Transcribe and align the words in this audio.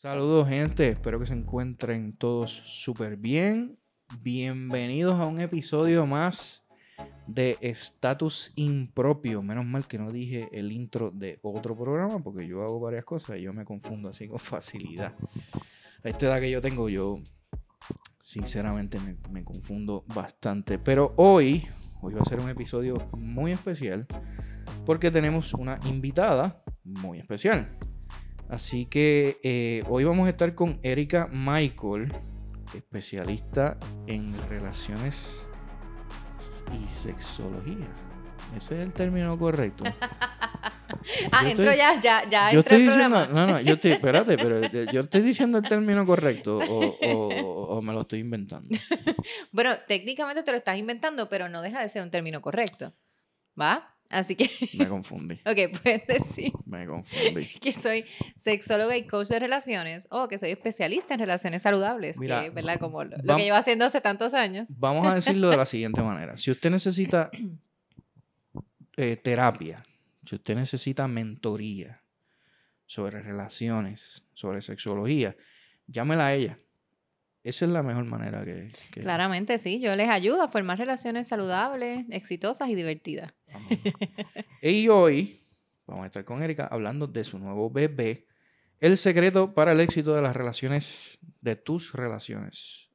Saludos 0.00 0.46
gente, 0.46 0.90
espero 0.90 1.18
que 1.18 1.26
se 1.26 1.34
encuentren 1.34 2.12
todos 2.12 2.52
súper 2.52 3.16
bien. 3.16 3.80
Bienvenidos 4.20 5.18
a 5.18 5.26
un 5.26 5.40
episodio 5.40 6.06
más 6.06 6.64
de 7.26 7.58
Status 7.60 8.52
Impropio. 8.54 9.42
Menos 9.42 9.66
mal 9.66 9.88
que 9.88 9.98
no 9.98 10.12
dije 10.12 10.50
el 10.52 10.70
intro 10.70 11.10
de 11.10 11.40
otro 11.42 11.76
programa 11.76 12.22
porque 12.22 12.46
yo 12.46 12.62
hago 12.62 12.78
varias 12.78 13.04
cosas 13.04 13.38
y 13.38 13.42
yo 13.42 13.52
me 13.52 13.64
confundo 13.64 14.08
así 14.10 14.28
con 14.28 14.38
facilidad. 14.38 15.14
A 16.04 16.08
esta 16.08 16.26
edad 16.26 16.38
que 16.38 16.52
yo 16.52 16.60
tengo, 16.60 16.88
yo 16.88 17.18
sinceramente 18.22 19.00
me, 19.00 19.16
me 19.32 19.42
confundo 19.42 20.04
bastante. 20.14 20.78
Pero 20.78 21.12
hoy, 21.16 21.66
hoy 22.02 22.14
va 22.14 22.20
a 22.20 22.24
ser 22.24 22.38
un 22.38 22.48
episodio 22.48 22.98
muy 23.16 23.50
especial 23.50 24.06
porque 24.86 25.10
tenemos 25.10 25.54
una 25.54 25.80
invitada 25.88 26.62
muy 26.84 27.18
especial. 27.18 27.76
Así 28.48 28.86
que 28.86 29.38
eh, 29.42 29.82
hoy 29.88 30.04
vamos 30.04 30.26
a 30.26 30.30
estar 30.30 30.54
con 30.54 30.80
Erika 30.82 31.28
Michael, 31.30 32.12
especialista 32.74 33.76
en 34.06 34.32
relaciones 34.48 35.46
y 36.72 36.88
sexología. 36.88 37.86
Ese 38.56 38.76
es 38.78 38.86
el 38.86 38.92
término 38.92 39.38
correcto. 39.38 39.84
ah, 41.30 41.42
Yo 41.42 41.48
entro 41.50 41.64
estoy- 41.70 41.76
ya, 41.76 42.00
ya, 42.00 42.28
ya 42.28 42.52
yo 42.52 42.60
estoy 42.60 42.78
el 42.80 42.86
diciendo, 42.86 43.26
no, 43.26 43.46
no, 43.46 43.60
yo 43.60 43.74
estoy, 43.74 43.90
espérate, 43.92 44.36
pero 44.38 44.58
eh, 44.64 44.86
yo 44.92 45.02
estoy 45.02 45.20
diciendo 45.20 45.58
el 45.58 45.64
término 45.68 46.06
correcto 46.06 46.56
o, 46.56 46.96
o- 47.06 47.76
o 47.76 47.82
me 47.82 47.92
lo 47.92 48.00
estoy 48.02 48.20
inventando. 48.20 48.68
Bueno, 49.52 49.76
técnicamente 49.86 50.42
te 50.42 50.50
lo 50.52 50.56
estás 50.56 50.78
inventando, 50.78 51.28
pero 51.28 51.48
no 51.50 51.60
deja 51.60 51.82
de 51.82 51.88
ser 51.90 52.02
un 52.02 52.10
término 52.10 52.40
correcto. 52.40 52.94
¿Va? 53.60 53.97
Así 54.10 54.36
que, 54.36 54.48
Me 54.74 54.88
confundí, 54.88 55.34
ok, 55.44 55.78
puedes 55.82 56.06
decir 56.06 56.52
me 56.64 56.86
confundí. 56.86 57.44
que 57.60 57.72
soy 57.72 58.06
sexóloga 58.36 58.96
y 58.96 59.06
coach 59.06 59.28
de 59.28 59.38
relaciones 59.38 60.08
o 60.10 60.28
que 60.28 60.38
soy 60.38 60.50
especialista 60.50 61.12
en 61.14 61.20
relaciones 61.20 61.62
saludables, 61.62 62.18
Mira, 62.18 62.44
que, 62.44 62.50
¿verdad? 62.50 62.78
Como 62.78 63.04
lo, 63.04 63.36
que 63.36 63.42
llevo 63.42 63.56
haciendo 63.56 63.84
hace 63.84 64.00
tantos 64.00 64.32
años. 64.32 64.70
Vamos 64.78 65.06
a 65.06 65.14
decirlo 65.14 65.50
de 65.50 65.58
la 65.58 65.66
siguiente 65.66 66.00
manera. 66.00 66.38
Si 66.38 66.50
usted 66.50 66.70
necesita 66.70 67.30
eh, 68.96 69.16
terapia, 69.16 69.84
si 70.24 70.36
usted 70.36 70.56
necesita 70.56 71.06
mentoría 71.06 72.02
sobre 72.86 73.20
relaciones, 73.20 74.24
sobre 74.32 74.62
sexología, 74.62 75.36
llámela 75.86 76.28
a 76.28 76.34
ella. 76.34 76.58
Esa 77.48 77.64
es 77.64 77.70
la 77.70 77.82
mejor 77.82 78.04
manera 78.04 78.44
que... 78.44 78.70
que- 78.90 79.00
Claramente, 79.00 79.56
sí, 79.58 79.80
yo 79.80 79.96
les 79.96 80.08
ayudo 80.08 80.42
a 80.42 80.48
formar 80.48 80.76
relaciones 80.78 81.28
saludables, 81.28 82.04
exitosas 82.10 82.68
y 82.68 82.74
divertidas. 82.74 83.32
Vamos. 83.52 83.70
Y 84.60 84.88
hoy 84.88 85.40
vamos 85.86 86.04
a 86.04 86.06
estar 86.08 86.24
con 86.24 86.42
Erika 86.42 86.66
hablando 86.66 87.06
de 87.06 87.24
su 87.24 87.38
nuevo 87.38 87.70
bebé, 87.70 88.26
el 88.80 88.96
secreto 88.98 89.54
para 89.54 89.72
el 89.72 89.80
éxito 89.80 90.14
de 90.14 90.20
las 90.22 90.36
relaciones, 90.36 91.18
de 91.40 91.56
tus 91.56 91.92
relaciones. 91.94 92.90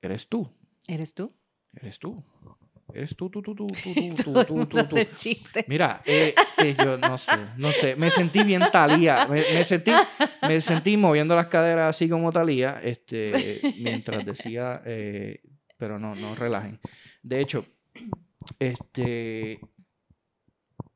Eres 0.00 0.26
tú, 0.28 0.52
¿Eres 0.88 1.14
tú? 1.14 1.32
eres 1.74 1.98
tú. 2.00 2.24
Eres 2.94 3.16
tú, 3.16 3.30
tú, 3.30 3.40
tú, 3.42 3.54
tú, 3.54 3.66
tú, 3.66 4.14
tú, 4.22 4.32
tú, 4.46 4.66
tú, 4.66 4.66
tú. 4.66 4.96
Mira, 5.66 6.02
eh, 6.04 6.34
eh, 6.58 6.76
yo 6.78 6.96
no 6.98 7.16
sé, 7.18 7.32
no 7.56 7.72
sé, 7.72 7.96
me 7.96 8.10
sentí 8.10 8.42
bien 8.42 8.62
Talía, 8.72 9.26
me, 9.26 9.42
me 9.52 9.64
sentí, 9.64 9.92
me 10.46 10.60
sentí 10.60 10.96
moviendo 10.96 11.34
las 11.34 11.46
caderas 11.48 11.96
así 11.96 12.08
como 12.08 12.32
Talía, 12.32 12.80
este, 12.82 13.60
mientras 13.78 14.24
decía, 14.24 14.82
eh, 14.84 15.40
pero 15.78 15.98
no, 15.98 16.14
no 16.14 16.34
relajen. 16.34 16.78
De 17.22 17.40
hecho, 17.40 17.64
este, 18.58 19.60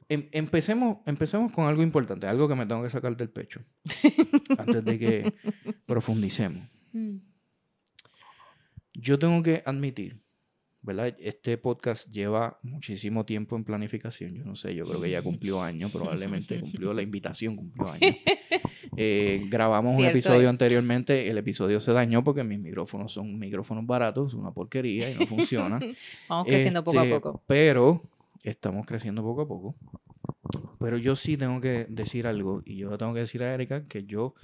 em- 0.09 0.29
empecemos, 0.33 0.99
empecemos 1.07 1.53
con 1.53 1.67
algo 1.67 1.83
importante, 1.83 2.27
algo 2.27 2.49
que 2.49 2.55
me 2.55 2.67
tengo 2.67 2.83
que 2.83 2.91
sacar 2.91 3.17
del 3.17 3.31
pecho, 3.31 3.61
antes 4.59 4.85
de 4.85 4.99
que 4.99 5.35
profundicemos. 5.87 6.63
Mm. 6.93 7.17
Yo 8.95 9.19
tengo 9.19 9.43
que 9.43 9.63
admitir, 9.67 10.23
¿verdad? 10.87 11.17
Este 11.19 11.59
podcast 11.59 12.09
lleva 12.13 12.61
muchísimo 12.63 13.27
tiempo 13.27 13.57
en 13.57 13.65
planificación. 13.65 14.33
Yo 14.35 14.45
no 14.45 14.55
sé, 14.55 14.73
yo 14.73 14.85
creo 14.85 15.03
que 15.03 15.11
ya 15.11 15.21
cumplió 15.21 15.61
años, 15.61 15.91
probablemente 15.91 16.61
cumplió 16.61 16.95
la 16.95 17.03
invitación, 17.03 17.57
cumplió 17.57 17.93
años. 17.93 18.17
Eh, 18.99 19.45
grabamos 19.51 19.95
un 19.95 20.07
episodio 20.07 20.47
es. 20.47 20.51
anteriormente, 20.51 21.29
el 21.29 21.37
episodio 21.37 21.81
se 21.81 21.93
dañó 21.93 22.25
porque 22.25 22.43
mis 22.43 22.59
micrófonos 22.59 23.13
son 23.13 23.39
micrófonos 23.39 23.85
baratos, 23.85 24.33
una 24.33 24.53
porquería 24.53 25.11
y 25.11 25.15
no 25.17 25.27
funciona. 25.27 25.79
Vamos 26.31 26.47
creciendo 26.47 26.83
poco 26.83 27.01
a 27.01 27.03
Este, 27.03 27.15
poco. 27.15 27.43
Pero 27.47 28.03
estamos 28.43 28.87
creciendo 28.87 29.23
poco 29.23 29.43
a 29.43 29.49
poco. 29.49 29.75
Pero 30.79 30.97
yo 30.97 31.15
sí 31.15 31.37
tengo 31.37 31.61
que 31.61 31.85
decir 31.91 32.27
algo, 32.27 32.63
y 32.65 32.79
yo 32.79 32.97
tengo 32.97 33.13
que 33.13 33.21
decir 33.21 33.43
a 33.43 33.53
Erika 33.53 33.85
que 33.85 34.05
yo, 34.05 34.35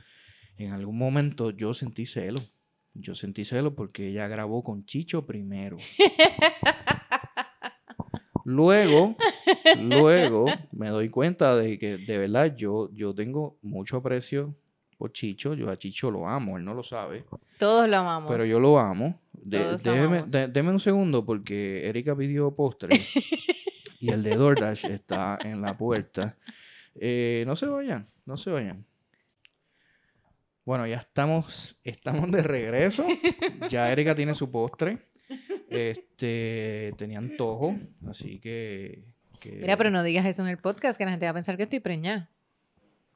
en 0.59 0.73
algún 0.73 0.99
momento, 0.99 1.51
yo 1.51 1.73
sentí 1.73 2.05
celo. 2.05 2.43
Yo 2.95 3.15
sentí 3.15 3.45
celo 3.45 3.75
porque 3.75 4.09
ella 4.09 4.29
grabó 4.29 4.63
con 4.63 4.85
Chicho 4.85 5.25
primero. 5.27 5.77
Luego, 8.45 9.17
luego 9.81 10.47
me 10.73 10.89
doy 10.89 11.09
cuenta 11.09 11.55
de 11.57 11.79
que 11.79 11.97
de 11.97 12.19
verdad 12.19 12.57
yo, 12.57 12.91
yo 12.93 13.15
tengo 13.15 13.57
mucho 13.63 13.99
aprecio 13.99 14.55
por 14.99 15.13
Chicho. 15.13 15.55
Yo 15.55 15.71
a 15.71 15.77
Chicho 15.79 16.11
lo 16.11 16.29
amo, 16.29 16.59
él 16.59 16.65
no 16.65 16.75
lo 16.75 16.83
sabe. 16.83 17.25
Todos 17.59 17.89
lo 17.89 17.97
amamos. 17.99 18.31
Pero 18.33 18.45
yo 18.45 18.59
lo 18.59 18.79
amo. 18.81 19.21
De- 19.33 19.59
Todos 19.61 19.85
lo 19.85 19.93
amamos. 19.93 20.33
de- 20.33 20.49
deme 20.49 20.71
un 20.71 20.81
segundo 20.81 21.25
porque 21.25 21.89
Erika 21.89 22.17
pidió 22.17 22.51
postre 22.55 22.89
y 24.01 24.11
el 24.11 24.23
de 24.25 24.35
DoorDash 24.35 24.87
está 24.87 25.39
en 25.45 25.63
la 25.63 25.77
puerta. 25.79 26.37
Eh, 26.97 27.45
no 27.47 27.55
se 27.55 27.67
vayan, 27.67 28.09
no 28.27 28.37
se 28.37 28.51
vayan. 28.51 28.85
Bueno, 30.65 30.87
ya 30.87 30.97
estamos, 30.97 31.79
estamos 31.83 32.31
de 32.31 32.43
regreso. 32.43 33.07
Ya 33.69 33.91
Erika 33.91 34.15
tiene 34.15 34.35
su 34.35 34.51
postre. 34.51 35.07
Este, 35.71 36.93
tenía 36.99 37.19
antojo, 37.19 37.77
así 38.07 38.39
que... 38.39 39.05
que 39.41 39.53
Mira, 39.53 39.77
pero 39.77 39.91
no 39.91 40.03
digas 40.03 40.27
eso 40.27 40.43
en 40.43 40.49
el 40.49 40.59
podcast, 40.59 40.99
que 40.99 41.05
la 41.05 41.11
gente 41.13 41.27
va 41.27 41.31
a 41.31 41.35
pensar 41.35 41.57
que 41.57 41.63
estoy 41.63 41.81
preñada. 41.81 42.31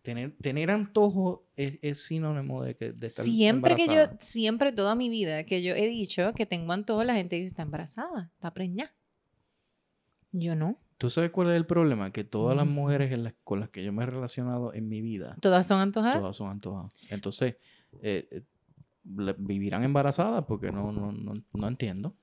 tener, 0.02 0.34
tener 0.40 0.70
antojo 0.70 1.46
es, 1.56 1.78
es 1.82 2.06
sinónimo 2.06 2.62
de, 2.62 2.74
que, 2.74 2.92
de 2.92 3.06
estar 3.08 3.24
Siempre 3.24 3.76
que 3.76 3.86
yo, 3.86 4.04
siempre 4.18 4.72
toda 4.72 4.94
mi 4.94 5.10
vida 5.10 5.44
que 5.44 5.62
yo 5.62 5.74
he 5.74 5.88
dicho 5.88 6.32
que 6.32 6.46
tengo 6.46 6.72
antojo, 6.72 7.04
la 7.04 7.14
gente 7.14 7.36
dice, 7.36 7.48
está 7.48 7.62
embarazada, 7.62 8.30
está 8.34 8.54
preñada. 8.54 8.94
Yo 10.32 10.54
no. 10.54 10.78
¿Tú 10.98 11.10
sabes 11.10 11.30
cuál 11.30 11.50
es 11.50 11.56
el 11.56 11.66
problema? 11.66 12.10
Que 12.10 12.24
todas 12.24 12.56
las 12.56 12.66
mujeres 12.66 13.12
en 13.12 13.24
las- 13.24 13.34
con 13.44 13.60
las 13.60 13.68
que 13.68 13.84
yo 13.84 13.92
me 13.92 14.02
he 14.02 14.06
relacionado 14.06 14.72
en 14.72 14.88
mi 14.88 15.00
vida, 15.02 15.36
¿Todas 15.40 15.66
son 15.66 15.80
antojadas? 15.80 16.18
todas 16.20 16.36
son 16.36 16.50
antojadas. 16.50 16.92
Entonces, 17.10 17.56
eh, 18.00 18.26
eh, 18.30 18.42
vivirán 19.38 19.84
embarazadas 19.84 20.44
porque 20.46 20.72
no, 20.72 20.90
no, 20.92 21.12
no, 21.12 21.34
no 21.52 21.68
entiendo. 21.68 22.16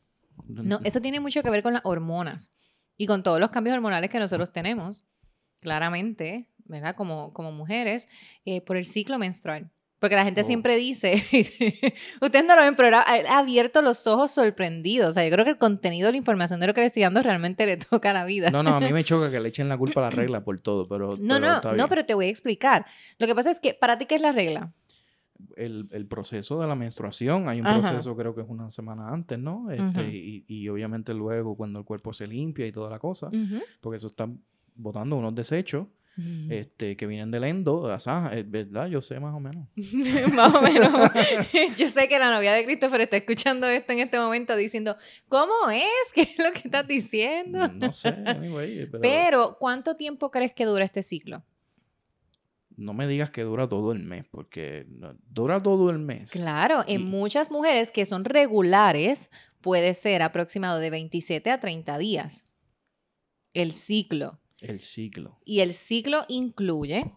No, 0.47 0.79
eso 0.83 0.99
tiene 1.01 1.19
mucho 1.19 1.43
que 1.43 1.49
ver 1.51 1.61
con 1.61 1.73
las 1.73 1.83
hormonas 1.85 2.49
y 2.97 3.05
con 3.05 3.21
todos 3.23 3.39
los 3.39 3.49
cambios 3.51 3.75
hormonales 3.75 4.09
que 4.09 4.19
nosotros 4.19 4.51
tenemos, 4.51 5.05
claramente, 5.59 6.49
¿verdad? 6.65 6.95
Como, 6.95 7.33
como 7.33 7.51
mujeres, 7.51 8.09
eh, 8.45 8.61
por 8.61 8.77
el 8.77 8.85
ciclo 8.85 9.17
menstrual. 9.19 9.71
Porque 10.03 10.17
la 10.17 10.25
gente 10.25 10.41
Oh. 10.41 10.43
siempre 10.43 10.75
dice, 10.75 11.13
ustedes 12.21 12.43
no 12.45 12.57
lo 12.57 12.61
ven, 12.61 12.75
pero 12.75 12.97
ha, 12.97 13.37
abierto 13.39 13.81
los 13.81 14.05
ojos 14.05 14.31
sorprendidos. 14.31 15.07
O 15.07 15.11
sea, 15.13 15.23
yo 15.25 15.31
creo 15.31 15.45
que 15.45 15.51
el 15.51 15.57
contenido, 15.57 16.11
la 16.11 16.17
información 16.17 16.59
de 16.59 16.67
lo 16.67 16.73
que 16.73 16.81
le 16.81 16.87
estoy 16.87 17.03
dando 17.03 17.23
realmente 17.23 17.65
le 17.65 17.77
toca 17.77 18.11
la 18.11 18.25
vida. 18.25 18.49
No, 18.51 18.63
no, 18.63 18.71
a 18.75 18.81
mí 18.81 18.91
me 18.91 19.01
choca 19.05 19.31
que 19.31 19.39
le 19.39 19.47
echen 19.47 19.69
la 19.69 19.77
culpa 19.77 20.01
a 20.01 20.03
la 20.03 20.09
regla 20.09 20.43
por 20.43 20.59
todo, 20.59 20.89
pero. 20.89 21.11
No, 21.17 21.35
pero 21.35 21.39
no, 21.39 21.55
está 21.55 21.71
no, 21.71 21.87
pero 21.87 22.03
te 22.03 22.15
voy 22.15 22.25
a 22.25 22.29
explicar. 22.29 22.85
Lo 23.17 23.27
que 23.27 23.33
pasa 23.33 23.49
es 23.49 23.61
que, 23.61 23.75
¿para 23.75 23.97
ti 23.97 24.05
qué 24.05 24.15
es 24.15 24.21
la 24.21 24.33
regla? 24.33 24.73
El, 25.55 25.87
el 25.91 26.05
proceso 26.05 26.59
de 26.59 26.67
la 26.67 26.75
menstruación, 26.75 27.47
hay 27.47 27.61
un 27.61 27.67
Ajá. 27.67 27.79
proceso, 27.91 28.13
creo 28.17 28.35
que 28.35 28.41
es 28.41 28.49
una 28.49 28.71
semana 28.71 29.07
antes, 29.07 29.39
¿no? 29.39 29.71
Este, 29.71 30.01
Ujú. 30.01 30.09
y, 30.11 30.43
y 30.49 30.67
obviamente 30.67 31.13
luego 31.13 31.55
cuando 31.55 31.79
el 31.79 31.85
cuerpo 31.85 32.11
se 32.11 32.27
limpia 32.27 32.67
y 32.67 32.73
toda 32.73 32.89
la 32.89 32.99
cosa, 32.99 33.27
Ujú. 33.27 33.61
porque 33.79 33.97
eso 33.99 34.07
está 34.07 34.27
botando 34.75 35.15
unos 35.15 35.33
desechos 35.33 35.87
este, 36.49 36.95
que 36.95 37.07
vienen 37.07 37.31
del 37.31 37.43
endo, 37.43 37.93
es 37.93 38.51
verdad, 38.51 38.87
yo 38.87 39.01
sé 39.01 39.19
más 39.19 39.33
o 39.33 39.39
menos. 39.39 39.67
Más 40.33 40.53
o 40.53 40.61
menos. 40.61 40.91
Yo 41.77 41.89
sé 41.89 42.07
que 42.07 42.19
la 42.19 42.33
novia 42.33 42.53
de 42.53 42.65
Christopher 42.65 43.01
está 43.01 43.17
escuchando 43.17 43.67
esto 43.67 43.93
en 43.93 43.99
este 43.99 44.19
momento 44.19 44.55
diciendo, 44.55 44.95
¿cómo 45.27 45.69
es? 45.71 46.13
¿Qué 46.13 46.21
es 46.21 46.37
lo 46.37 46.51
que 46.51 46.61
estás 46.65 46.87
diciendo? 46.87 47.67
No 47.67 47.91
sé, 47.93 48.09
anyway, 48.25 48.85
pero, 48.91 49.01
Pero, 49.01 49.57
¿cuánto 49.59 49.95
tiempo 49.95 50.29
crees 50.29 50.53
que 50.53 50.65
dura 50.65 50.85
este 50.85 51.01
ciclo? 51.03 51.43
no 52.75 52.93
me 52.93 53.07
digas 53.07 53.29
que 53.29 53.43
dura 53.43 53.67
todo 53.67 53.91
el 53.91 54.03
mes, 54.03 54.25
porque 54.29 54.87
dura 55.29 55.61
todo 55.61 55.89
el 55.89 55.99
mes. 55.99 56.31
Claro, 56.31 56.83
en 56.87 57.05
muchas 57.05 57.51
mujeres 57.51 57.91
que 57.91 58.05
son 58.05 58.25
regulares 58.25 59.29
puede 59.61 59.93
ser 59.93 60.21
aproximado 60.21 60.79
de 60.79 60.89
27 60.89 61.49
a 61.51 61.59
30 61.59 61.97
días. 61.97 62.45
El 63.53 63.71
ciclo. 63.73 64.39
El 64.63 64.79
ciclo. 64.79 65.37
Y 65.45 65.59
el 65.59 65.73
ciclo 65.73 66.25
incluye 66.29 67.11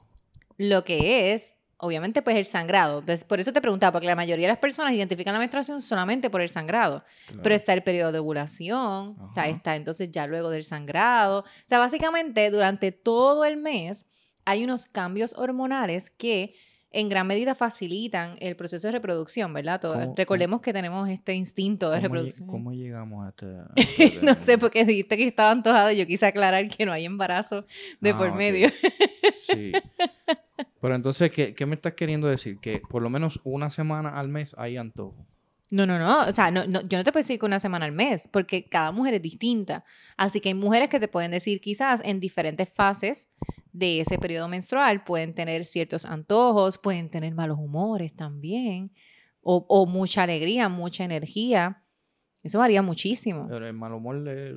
lo 0.59 0.85
que 0.85 1.33
es, 1.33 1.55
obviamente, 1.79 2.23
pues 2.23 2.37
el 2.37 2.45
sangrado. 2.45 3.03
Pues, 3.03 3.25
por 3.25 3.39
eso 3.39 3.53
te 3.53 3.61
preguntaba, 3.61 3.93
porque 3.93 4.09
la 4.09 4.17
mayoría 4.17 4.47
de 4.47 4.53
las 4.53 4.59
personas 4.59 4.93
identifican 4.93 5.33
la 5.33 5.39
menstruación 5.39 5.81
solamente 5.81 6.29
por 6.29 6.41
el 6.41 6.49
sangrado. 6.49 7.05
Pero 7.43 7.55
está 7.55 7.73
el 7.73 7.83
periodo 7.83 8.13
de 8.13 8.19
ovulación, 8.19 9.17
o 9.21 9.31
sea, 9.33 9.49
está 9.49 9.77
entonces 9.77 10.11
ya 10.11 10.27
luego 10.27 10.51
del 10.51 10.65
sangrado. 10.65 11.41
O 11.41 11.67
sea, 11.67 11.79
básicamente 11.79 12.51
durante 12.51 12.91
todo 12.91 13.45
el 13.45 13.57
mes 13.59 14.07
hay 14.45 14.65
unos 14.65 14.87
cambios 14.87 15.35
hormonales 15.37 16.11
que 16.11 16.55
en 16.99 17.09
gran 17.09 17.27
medida 17.27 17.55
facilitan 17.55 18.37
el 18.41 18.57
proceso 18.57 18.89
de 18.89 18.93
reproducción, 18.93 19.53
¿verdad? 19.53 19.81
Todo- 19.81 19.95
¿Cómo- 19.95 20.15
recordemos 20.17 20.61
que 20.61 20.73
tenemos 20.73 21.09
este 21.09 21.35
instinto 21.35 21.91
de 21.91 21.97
¿Cómo, 21.97 22.07
lle- 22.07 22.09
reproducción. 22.13 22.49
cómo 22.49 22.73
llegamos 22.73 23.27
a 23.27 23.29
este, 23.31 23.47
a 23.47 24.23
no 24.25 24.35
sé, 24.35 24.59
porque 24.59 24.85
dijiste 24.85 25.17
que 25.17 25.25
estaba 25.27 25.51
antojada 25.51 25.93
y 25.93 25.99
yo 25.99 26.07
quise 26.07 26.27
aclarar 26.27 26.67
que 26.69 26.87
no 26.87 26.93
hay 26.93 27.05
embarazo 27.05 27.65
de 28.01 28.11
Ah, 28.11 28.17
por 28.17 28.33
medio. 28.35 28.69
Sí. 29.47 29.73
Pero 30.81 30.95
entonces, 30.95 31.31
¿qué, 31.33 31.55
¿qué 31.55 31.67
me 31.67 31.75
estás 31.75 31.95
queriendo 31.95 32.29
decir? 32.29 32.59
Que 32.61 32.81
por 32.89 33.03
lo 33.03 33.11
menos 33.11 33.41
una 33.45 33.71
semana 33.71 34.11
al 34.11 34.29
mes 34.29 34.55
hay 34.59 34.77
antojo. 34.77 35.27
No, 35.71 35.85
no, 35.87 35.99
no. 35.99 36.27
O 36.27 36.33
sea, 36.33 36.51
no, 36.51 36.67
no, 36.67 36.83
yo 36.83 36.99
no 36.99 37.05
te 37.05 37.13
puedo 37.13 37.23
decir 37.23 37.39
que 37.39 37.47
una 37.47 37.59
semana 37.59 37.87
al 37.87 37.93
mes, 37.93 38.29
porque 38.29 38.69
cada 38.69 38.93
mujer 38.93 39.15
es 39.15 39.23
distinta. 39.23 39.85
Así 40.17 40.41
que 40.41 40.51
hay 40.51 40.55
mujeres 40.55 40.89
que 40.89 41.01
te 41.01 41.09
pueden 41.09 41.33
decir 41.33 41.61
quizás 41.61 42.03
en 42.05 42.21
diferentes 42.21 42.69
fases 42.69 43.31
de 43.73 44.01
ese 44.01 44.19
periodo 44.19 44.49
menstrual 44.49 45.05
pueden 45.05 45.35
tener 45.35 45.67
ciertos 45.67 46.07
antojos, 46.07 46.79
pueden 46.79 47.11
tener 47.11 47.35
malos 47.35 47.59
humores 47.59 48.15
también, 48.17 48.91
o, 49.43 49.67
o 49.69 49.87
mucha 49.87 50.23
alegría, 50.23 50.69
mucha 50.69 51.05
energía. 51.05 51.83
Eso 52.43 52.59
varía 52.59 52.81
muchísimo. 52.81 53.47
Pero 53.49 53.67
el 53.67 53.75
mal 53.75 53.93
humor 53.93 54.27
es 54.29 54.55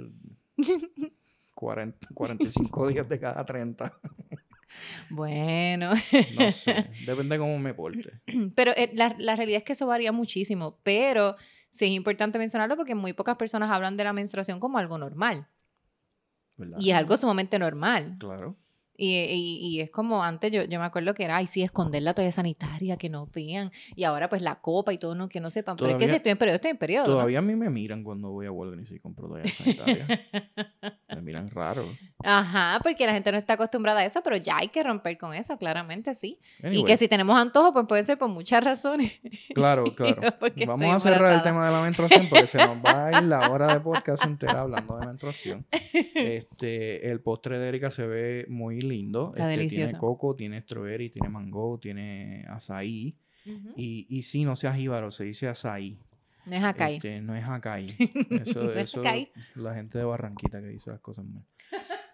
40, 1.54 2.08
45 2.14 2.88
días 2.88 3.10
de 3.10 3.20
cada 3.20 3.46
30. 3.46 4.00
Bueno, 5.10 5.94
No 6.38 6.52
sé. 6.52 6.90
Depende 7.06 7.36
de 7.36 7.40
cómo 7.40 7.58
me 7.60 7.74
porte. 7.74 8.22
pero 8.56 8.72
eh, 8.76 8.92
la, 8.94 9.16
la 9.18 9.36
realidad 9.36 9.60
es 9.60 9.64
que 9.64 9.74
eso 9.74 9.88
varía 9.88 10.12
muchísimo, 10.12 10.80
pero 10.84 11.36
sí 11.70 11.86
es 11.86 11.92
importante 11.92 12.38
mencionarlo 12.40 12.76
porque 12.76 12.96
muy 12.96 13.14
pocas 13.14 13.36
personas 13.38 13.72
hablan 13.72 13.98
de 13.98 14.04
la 14.04 14.14
menstruación 14.14 14.60
como 14.60 14.78
algo 14.78 14.98
normal. 14.98 15.48
¿verdad? 16.58 16.78
Y 16.80 16.92
es 16.92 16.98
algo 16.98 17.18
sumamente 17.18 17.58
normal. 17.58 18.18
Claro. 18.20 18.56
Y, 19.00 19.16
y- 19.18 19.58
y 19.78 19.82
es 19.82 19.90
como 19.90 20.24
antes, 20.24 20.52
yo, 20.52 20.64
yo 20.66 20.80
me 20.80 20.86
acuerdo 20.86 21.14
que 21.14 21.24
era, 21.24 21.38
ay, 21.38 21.48
sí, 21.48 21.64
esconder 21.64 22.04
la 22.04 22.14
toalla 22.14 22.32
sanitaria, 22.34 22.98
que 22.98 23.08
no 23.10 23.28
vean. 23.34 23.72
Y 23.96 24.04
ahora, 24.04 24.28
pues, 24.30 24.42
la 24.42 24.56
copa 24.60 24.92
y 24.94 24.98
todo, 24.98 25.16
no, 25.16 25.30
que 25.30 25.40
no 25.40 25.50
sepan. 25.50 25.78
Pero 25.78 25.92
es 25.92 25.98
que 25.98 26.08
si 26.10 26.16
estoy 26.16 26.32
en 26.34 26.38
periodo, 26.38 26.56
estoy 26.56 26.72
en 26.72 26.78
periodo. 26.78 27.08
¿no? 27.08 27.14
Todavía 27.14 27.40
a 27.40 27.42
mí 27.42 27.56
me 27.56 27.70
miran 27.70 28.04
cuando 28.04 28.30
voy 28.32 28.46
a 28.46 28.52
Walgreens 28.52 28.92
y 28.92 29.00
compro 29.00 29.28
toallas 29.30 29.54
sanitarias. 29.54 30.08
me 31.16 31.22
miran 31.22 31.50
raro. 31.50 31.86
Ajá, 32.24 32.80
porque 32.84 33.06
la 33.06 33.14
gente 33.14 33.32
no 33.32 33.38
está 33.38 33.54
acostumbrada 33.54 34.02
a 34.02 34.06
eso, 34.06 34.22
pero 34.24 34.36
ya 34.36 34.58
hay 34.58 34.68
que 34.68 34.84
romper 34.84 35.18
con 35.18 35.34
eso, 35.34 35.58
claramente 35.58 36.14
sí. 36.14 36.40
Y 36.72 36.84
que 36.84 36.98
si 36.98 37.08
tenemos 37.08 37.38
antojo, 37.40 37.72
pues 37.74 37.86
puede 37.88 38.04
ser 38.04 38.18
por 38.18 38.28
muchas 38.30 38.64
razones. 38.64 39.20
Claro, 39.56 39.86
claro. 39.96 40.22
Vamos 40.68 40.96
a 40.96 41.00
cerrar 41.00 41.34
el 41.34 41.42
tema 41.42 41.66
de 41.68 41.72
la 41.72 41.82
menstruación 41.82 42.28
porque 42.30 42.48
se 42.48 42.58
nos 42.58 42.78
va 42.84 43.08
a 43.08 43.18
ir 43.22 43.24
la 43.28 43.50
hora 43.50 43.74
de 43.74 43.80
podcast 43.80 44.24
entera 44.26 44.62
hablando 44.62 44.98
de 44.98 45.08
menstruación. 45.08 45.66
Este, 46.20 47.10
el 47.12 47.22
postre 47.22 47.60
de 47.60 47.70
Erika 47.70 47.92
se 47.92 48.06
ve 48.06 48.46
muy 48.50 48.82
lindo. 48.90 49.32
Está 49.36 49.50
Este, 49.50 49.58
delicioso. 49.58 49.86
Tiene 49.88 50.00
coco, 50.00 50.36
tiene 50.36 50.62
strawberry, 50.62 51.10
tiene 51.10 51.30
mango, 51.30 51.80
tiene 51.80 52.46
azaí. 52.50 53.16
Y, 53.76 54.06
y 54.10 54.24
sí, 54.24 54.44
no 54.44 54.56
sea 54.56 54.74
jíbaro, 54.74 55.12
se 55.12 55.24
dice 55.24 55.48
azaí. 55.48 55.98
No 56.46 56.56
es 56.56 56.64
acá. 56.64 56.90
Este, 56.90 57.22
no 57.22 57.36
es 57.36 57.44
acai. 57.46 57.90
Eso, 58.46 58.64
No 58.64 58.72
es 58.72 58.78
eso 58.78 59.00
acai. 59.02 59.32
la 59.56 59.74
gente 59.76 59.98
de 59.98 60.04
Barranquita 60.04 60.60
que 60.62 60.68
dice 60.68 60.90
las 60.90 61.00
cosas 61.00 61.26
mal. 61.26 61.44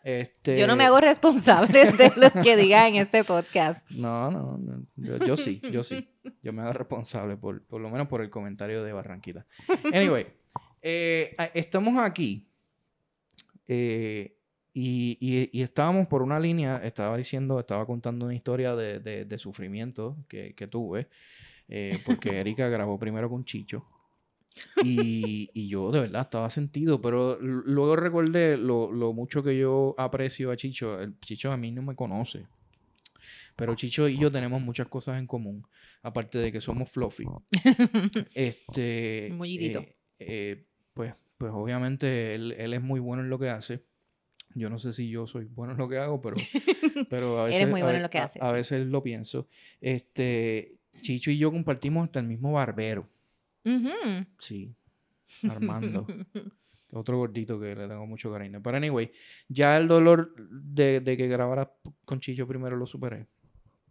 Este, 0.04 0.56
Yo 0.56 0.68
no 0.68 0.75
me 0.75 0.83
hago 0.83 1.00
responsable 1.00 1.92
de 1.92 2.12
lo 2.16 2.42
que 2.44 2.56
diga 2.56 2.88
en 2.88 2.95
este 2.95 3.24
podcast. 3.24 3.89
No, 3.92 4.30
no, 4.30 4.57
no, 4.57 4.86
Yo, 4.98 5.18
yo 5.19 5.36
sí, 5.38 5.60
yo 5.72 5.83
sí. 5.83 6.10
Yo 6.44 6.54
me 6.54 6.62
hago 6.62 6.74
responsable, 6.74 7.38
por, 7.38 7.63
por 7.66 7.81
lo 7.81 7.89
menos 7.89 8.07
por 8.07 8.22
el 8.22 8.30
comentario 8.30 8.83
de 8.83 8.94
Barranquita. 8.94 9.45
Anyway, 9.94 10.27
eh, 10.81 11.36
estamos 11.56 12.00
aquí 12.00 12.48
eh, 13.68 14.34
y, 14.75 15.18
y- 15.19 15.50
y 15.57 15.62
estábamos 15.63 16.06
por 16.07 16.22
una 16.22 16.39
línea, 16.39 16.77
estaba 16.83 17.18
diciendo, 17.18 17.60
estaba 17.60 17.86
contando 17.88 18.25
una 18.25 18.36
historia 18.36 18.75
de, 18.75 19.00
de- 19.00 19.25
de 19.25 19.38
sufrimiento 19.39 20.18
que, 20.27 20.54
que 20.54 20.68
tuve, 20.68 21.07
eh, 21.69 21.98
porque 22.06 22.39
Erika 22.42 22.68
grabó 22.69 23.00
primero 23.00 23.30
con 23.30 23.44
Chicho. 23.45 23.86
Y, 24.83 25.50
y 25.54 25.68
yo 25.68 25.92
de 25.92 26.01
verdad 26.01 26.22
estaba 26.22 26.50
sentido, 26.50 27.01
pero 27.01 27.38
luego 27.42 27.95
recordé 27.95 28.56
lo, 28.57 28.92
lo 28.92 29.12
mucho 29.13 29.42
que 29.44 29.57
yo 29.57 29.95
aprecio 29.98 30.51
a 30.51 30.56
Chicho. 30.56 31.00
El 31.01 31.19
Chicho 31.19 31.51
a 31.51 31.57
mí 31.57 31.72
no 31.72 31.81
me 31.81 31.95
conoce. 31.95 32.45
Pero 33.56 33.75
Chicho 33.75 34.07
y 34.07 34.18
yo 34.18 34.31
tenemos 34.31 34.62
muchas 34.62 34.88
cosas 34.88 35.18
en 35.19 35.27
común, 35.27 35.66
aparte 36.04 36.38
de 36.38 36.51
que 36.51 36.62
somos 36.62 36.89
fluffy. 36.89 37.25
Este, 38.36 39.30
Mullidito. 39.33 39.80
eh, 39.80 39.95
eh, 40.19 40.66
pues, 40.94 41.13
pues 41.38 41.51
obviamente 41.54 42.36
él, 42.36 42.54
él 42.57 42.74
es 42.74 42.81
muy 42.81 43.00
bueno 43.00 43.24
en 43.24 43.30
lo 43.30 43.39
que 43.39 43.50
hace. 43.50 43.81
Yo 44.57 44.69
no 44.69 44.79
sé 44.79 44.93
si 44.93 45.09
yo 45.09 45.27
soy 45.27 45.45
bueno 45.45 45.73
en 45.73 45.77
lo 45.77 45.87
que 45.89 45.97
hago, 45.97 46.21
pero, 46.21 46.37
pero 47.09 47.39
a 47.39 47.43
veces, 47.45 47.61
Eres 47.61 47.69
muy 47.71 47.81
a 47.81 47.83
bueno 47.83 47.97
en 47.97 48.03
lo 48.03 48.09
que 48.09 48.19
haces, 48.19 48.41
A, 48.41 48.51
veces 48.53 48.87
lo 48.87 49.03
pienso. 49.03 49.47
Este, 49.81 50.77
Chicho 51.01 51.29
y 51.29 51.37
yo 51.37 51.51
compartimos 51.51 52.05
hasta 52.05 52.19
el 52.19 52.25
mismo 52.27 52.53
barbero. 52.53 53.07
Sí, 54.37 54.73
Armando. 55.49 56.07
Otro 56.91 57.17
gordito 57.17 57.59
que 57.59 57.75
le 57.75 57.87
tengo 57.87 58.05
mucho 58.07 58.31
cariño. 58.31 58.61
Pero 58.63 58.77
anyway, 58.77 59.11
ya 59.49 59.75
el 59.75 59.87
dolor 59.87 60.33
de, 60.37 61.01
de 61.01 61.17
que 61.17 61.27
grabara 61.27 61.71
con 62.05 62.19
Chicho 62.21 62.47
primero 62.47 62.77
lo 62.77 62.85
superé. 62.85 63.27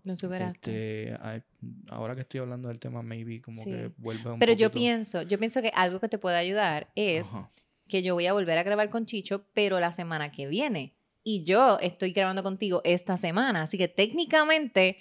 Lo 0.05 0.15
superaste. 0.17 1.13
Este, 1.13 1.45
ahora 1.89 2.15
que 2.15 2.23
estoy 2.23 2.41
hablando 2.41 2.69
del 2.69 2.79
tema, 2.79 3.03
maybe 3.03 3.41
como 3.41 3.57
Sí. 3.63 3.71
que 3.71 3.91
vuelve 3.97 4.31
un 4.31 4.39
Pero 4.39 4.53
yo 4.53 4.71
pienso, 4.71 5.23
yo 5.23 5.39
pienso 5.39 5.61
que 5.63 5.71
algo 5.75 5.99
que 6.01 6.09
te 6.09 6.19
puede 6.19 6.37
ayudar 6.37 6.89
es 6.95 7.29
Ajá. 7.29 7.49
Que 7.89 8.03
yo 8.03 8.15
voy 8.15 8.27
a 8.27 8.33
volver 8.33 8.59
a 8.59 8.63
grabar 8.63 8.91
con 8.91 9.07
Chicho, 9.07 9.47
pero 9.55 9.81
la 9.81 9.93
semana 9.93 10.31
que 10.31 10.47
viene. 10.47 10.95
Y 11.23 11.45
yo 11.45 11.79
estoy 11.81 12.13
grabando 12.13 12.43
contigo 12.43 12.81
esta 12.85 13.17
semana. 13.17 13.63
Así 13.63 13.79
que 13.79 13.89
técnicamente 13.89 14.99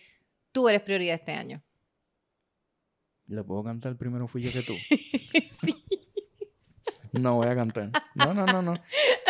tú 0.51 0.69
eres 0.69 0.81
prioridad 0.81 1.15
este 1.15 1.33
año. 1.33 1.61
¿Le 3.27 3.43
puedo 3.43 3.63
cantar 3.63 3.95
primero 3.97 4.27
fui 4.27 4.41
yo 4.41 4.51
que 4.51 4.61
tú? 4.61 4.73
Sí. 5.61 5.75
No 7.13 7.35
voy 7.35 7.47
a 7.47 7.55
cantar. 7.55 7.91
No, 8.15 8.33
no, 8.33 8.45
no, 8.47 8.61
no. 8.63 8.73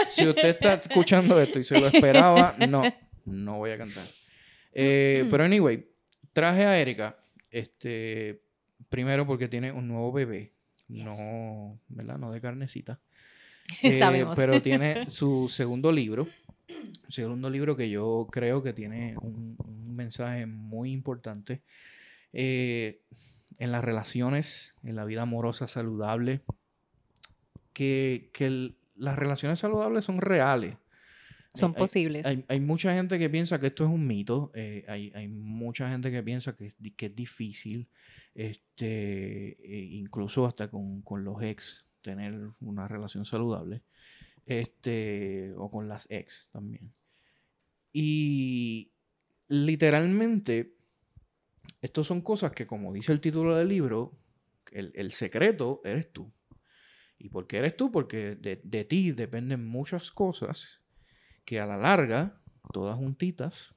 Si 0.10 0.26
usted 0.26 0.50
está 0.50 0.76
escuchando 0.76 1.40
esto 1.42 1.60
y 1.60 1.66
se 1.66 1.80
lo 1.80 1.88
esperaba, 1.88 2.56
no, 2.70 2.82
no 3.26 3.58
voy 3.58 3.72
a 3.72 3.78
cantar. 3.78 4.06
Eh, 4.72 5.28
pero 5.30 5.44
anyway, 5.44 5.86
traje 6.32 6.66
a 6.66 6.80
Erika, 6.80 7.20
este, 7.52 8.42
primero 8.88 9.28
porque 9.28 9.50
tiene 9.50 9.72
un 9.74 9.88
nuevo 9.90 10.14
bebé, 10.14 10.54
Yes. 10.88 11.04
no, 11.06 11.80
¿verdad? 11.90 12.18
No 12.18 12.32
de 12.32 12.40
carnecita. 12.40 13.02
Eh, 13.84 14.00
Sabemos. 14.00 14.38
Pero 14.38 14.62
tiene 14.62 15.10
su 15.10 15.48
segundo 15.50 15.92
libro, 15.92 16.28
segundo 17.10 17.50
libro 17.50 17.76
que 17.76 17.90
yo 17.90 18.28
creo 18.32 18.62
que 18.64 18.74
tiene 18.74 19.16
un, 19.22 19.56
un 19.58 19.96
mensaje 19.96 20.46
muy 20.46 20.92
importante 20.92 21.62
eh, 22.34 23.02
en 23.60 23.72
las 23.72 23.84
relaciones, 23.84 24.76
en 24.84 24.96
la 24.96 25.06
vida 25.06 25.22
amorosa 25.24 25.68
saludable, 25.68 26.42
que, 27.74 28.30
que 28.34 28.46
el- 28.48 28.76
las 28.96 29.18
relaciones 29.18 29.60
saludables 29.60 30.06
son 30.06 30.20
reales. 30.22 30.76
Son 31.54 31.70
Hay- 31.72 31.74
hay- 31.76 31.80
posibles. 31.80 32.26
Hay, 32.26 32.46
hay 32.48 32.60
mucha 32.60 32.94
gente 32.94 33.18
que 33.20 33.30
piensa 33.30 33.60
que 33.60 33.68
esto 33.68 33.84
es 33.86 33.90
un 33.90 34.06
mito. 34.08 34.52
eh, 34.56 34.86
hay, 34.88 35.12
hay 35.16 35.28
mucha 35.28 35.90
gente 35.90 36.12
que 36.12 36.24
piensa 36.24 36.56
que 36.56 36.74
que 36.96 37.06
es 37.08 37.16
difícil, 37.16 37.88
este, 38.36 39.50
eh, 39.64 39.84
incluso 39.92 40.46
hasta 40.46 40.70
con, 40.70 41.02
con 41.04 41.24
los 41.24 41.42
ex, 41.44 41.86
tener 42.04 42.52
una 42.62 42.88
relación 42.88 43.26
saludable. 43.26 43.81
Este, 44.45 45.54
o 45.56 45.72
con 45.72 45.88
las 45.88 46.06
ex 46.12 46.50
también. 46.52 46.92
Y 47.94 48.92
literalmente, 49.48 50.76
estas 51.81 52.07
son 52.07 52.22
cosas 52.22 52.52
que, 52.52 52.68
como 52.68 52.92
dice 52.92 53.14
el 53.14 53.22
título 53.22 53.56
del 53.56 53.69
libro, 53.69 54.14
el, 54.72 54.92
el 54.95 55.12
secreto 55.12 55.81
eres 55.86 56.12
tú. 56.12 56.31
¿Y 57.18 57.30
por 57.30 57.48
qué 57.48 57.57
eres 57.57 57.78
tú? 57.78 57.92
Porque 57.92 58.36
de, 58.36 58.60
de 58.64 58.83
ti 58.83 59.12
dependen 59.12 59.66
muchas 59.66 60.12
cosas 60.12 60.81
que 61.45 61.60
a 61.60 61.66
la 61.66 61.78
larga, 61.78 62.42
todas 62.74 62.98
juntitas, 62.98 63.74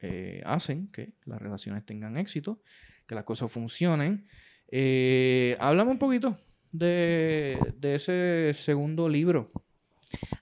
eh, 0.00 0.42
hacen 0.46 0.88
que 0.88 1.12
las 1.24 1.40
relaciones 1.40 1.84
tengan 1.86 2.16
éxito, 2.16 2.60
que 3.06 3.14
las 3.14 3.24
cosas 3.24 3.52
funcionen. 3.52 4.26
Eh, 4.68 5.56
háblame 5.60 5.92
un 5.92 5.98
poquito 5.98 6.38
de, 6.72 7.58
de 7.78 7.94
ese 7.94 8.52
segundo 8.54 9.08
libro. 9.08 9.50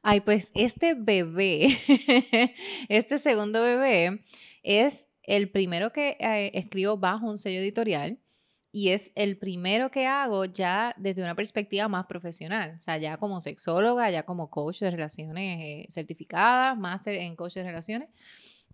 Ay, 0.03 0.21
pues 0.21 0.53
este 0.55 0.95
bebé, 0.95 1.69
este 2.89 3.19
segundo 3.19 3.63
bebé 3.63 4.23
es 4.63 5.09
el 5.25 5.51
primero 5.51 5.93
que 5.93 6.17
eh, 6.21 6.53
escribo 6.55 6.97
bajo 6.97 7.27
un 7.27 7.39
sello 7.39 7.61
editorial 7.61 8.19
y 8.73 8.91
es 8.91 9.11
el 9.15 9.39
primero 9.39 9.91
que 9.91 10.07
hago 10.07 10.45
ya 10.45 10.95
desde 10.99 11.23
una 11.23 11.35
perspectiva 11.35 11.89
más 11.89 12.07
profesional, 12.07 12.75
o 12.77 12.81
sea, 12.81 12.99
ya 12.99 13.17
como 13.17 13.41
sexóloga, 13.41 14.11
ya 14.11 14.25
como 14.25 14.51
coach 14.51 14.81
de 14.81 14.91
relaciones 14.91 15.61
eh, 15.61 15.87
certificada, 15.89 16.75
máster 16.75 17.15
en 17.15 17.35
coach 17.37 17.55
de 17.55 17.65
relaciones. 17.65 18.11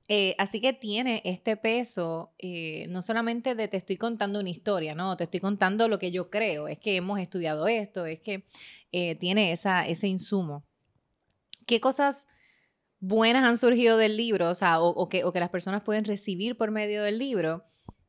Eh, 0.08 0.34
así 0.38 0.60
que 0.60 0.72
tiene 0.72 1.22
este 1.24 1.56
peso, 1.56 2.34
eh, 2.38 2.86
no 2.88 3.02
solamente 3.02 3.54
de 3.54 3.68
te 3.68 3.76
estoy 3.76 3.96
contando 3.96 4.40
una 4.40 4.50
historia, 4.50 4.94
no, 4.94 5.16
te 5.16 5.24
estoy 5.24 5.40
contando 5.40 5.88
lo 5.88 5.98
que 5.98 6.10
yo 6.10 6.28
creo, 6.28 6.66
es 6.68 6.78
que 6.78 6.96
hemos 6.96 7.20
estudiado 7.20 7.68
esto, 7.68 8.04
es 8.06 8.20
que 8.20 8.44
eh, 8.90 9.14
tiene 9.14 9.52
esa, 9.52 9.86
ese 9.86 10.08
insumo. 10.08 10.64
¿Qué 11.66 11.80
cosas 11.80 12.26
buenas 12.98 13.44
han 13.44 13.56
surgido 13.56 13.96
del 13.96 14.16
libro? 14.16 14.50
O 14.50 14.54
sea, 14.54 14.80
o, 14.80 14.88
o 14.88 15.08
que, 15.08 15.24
o 15.24 15.32
que 15.32 15.40
las 15.40 15.50
personas 15.50 15.82
pueden 15.82 16.04
recibir 16.04 16.56
por 16.56 16.72
medio 16.72 17.02
del 17.02 17.18
libro. 17.18 17.64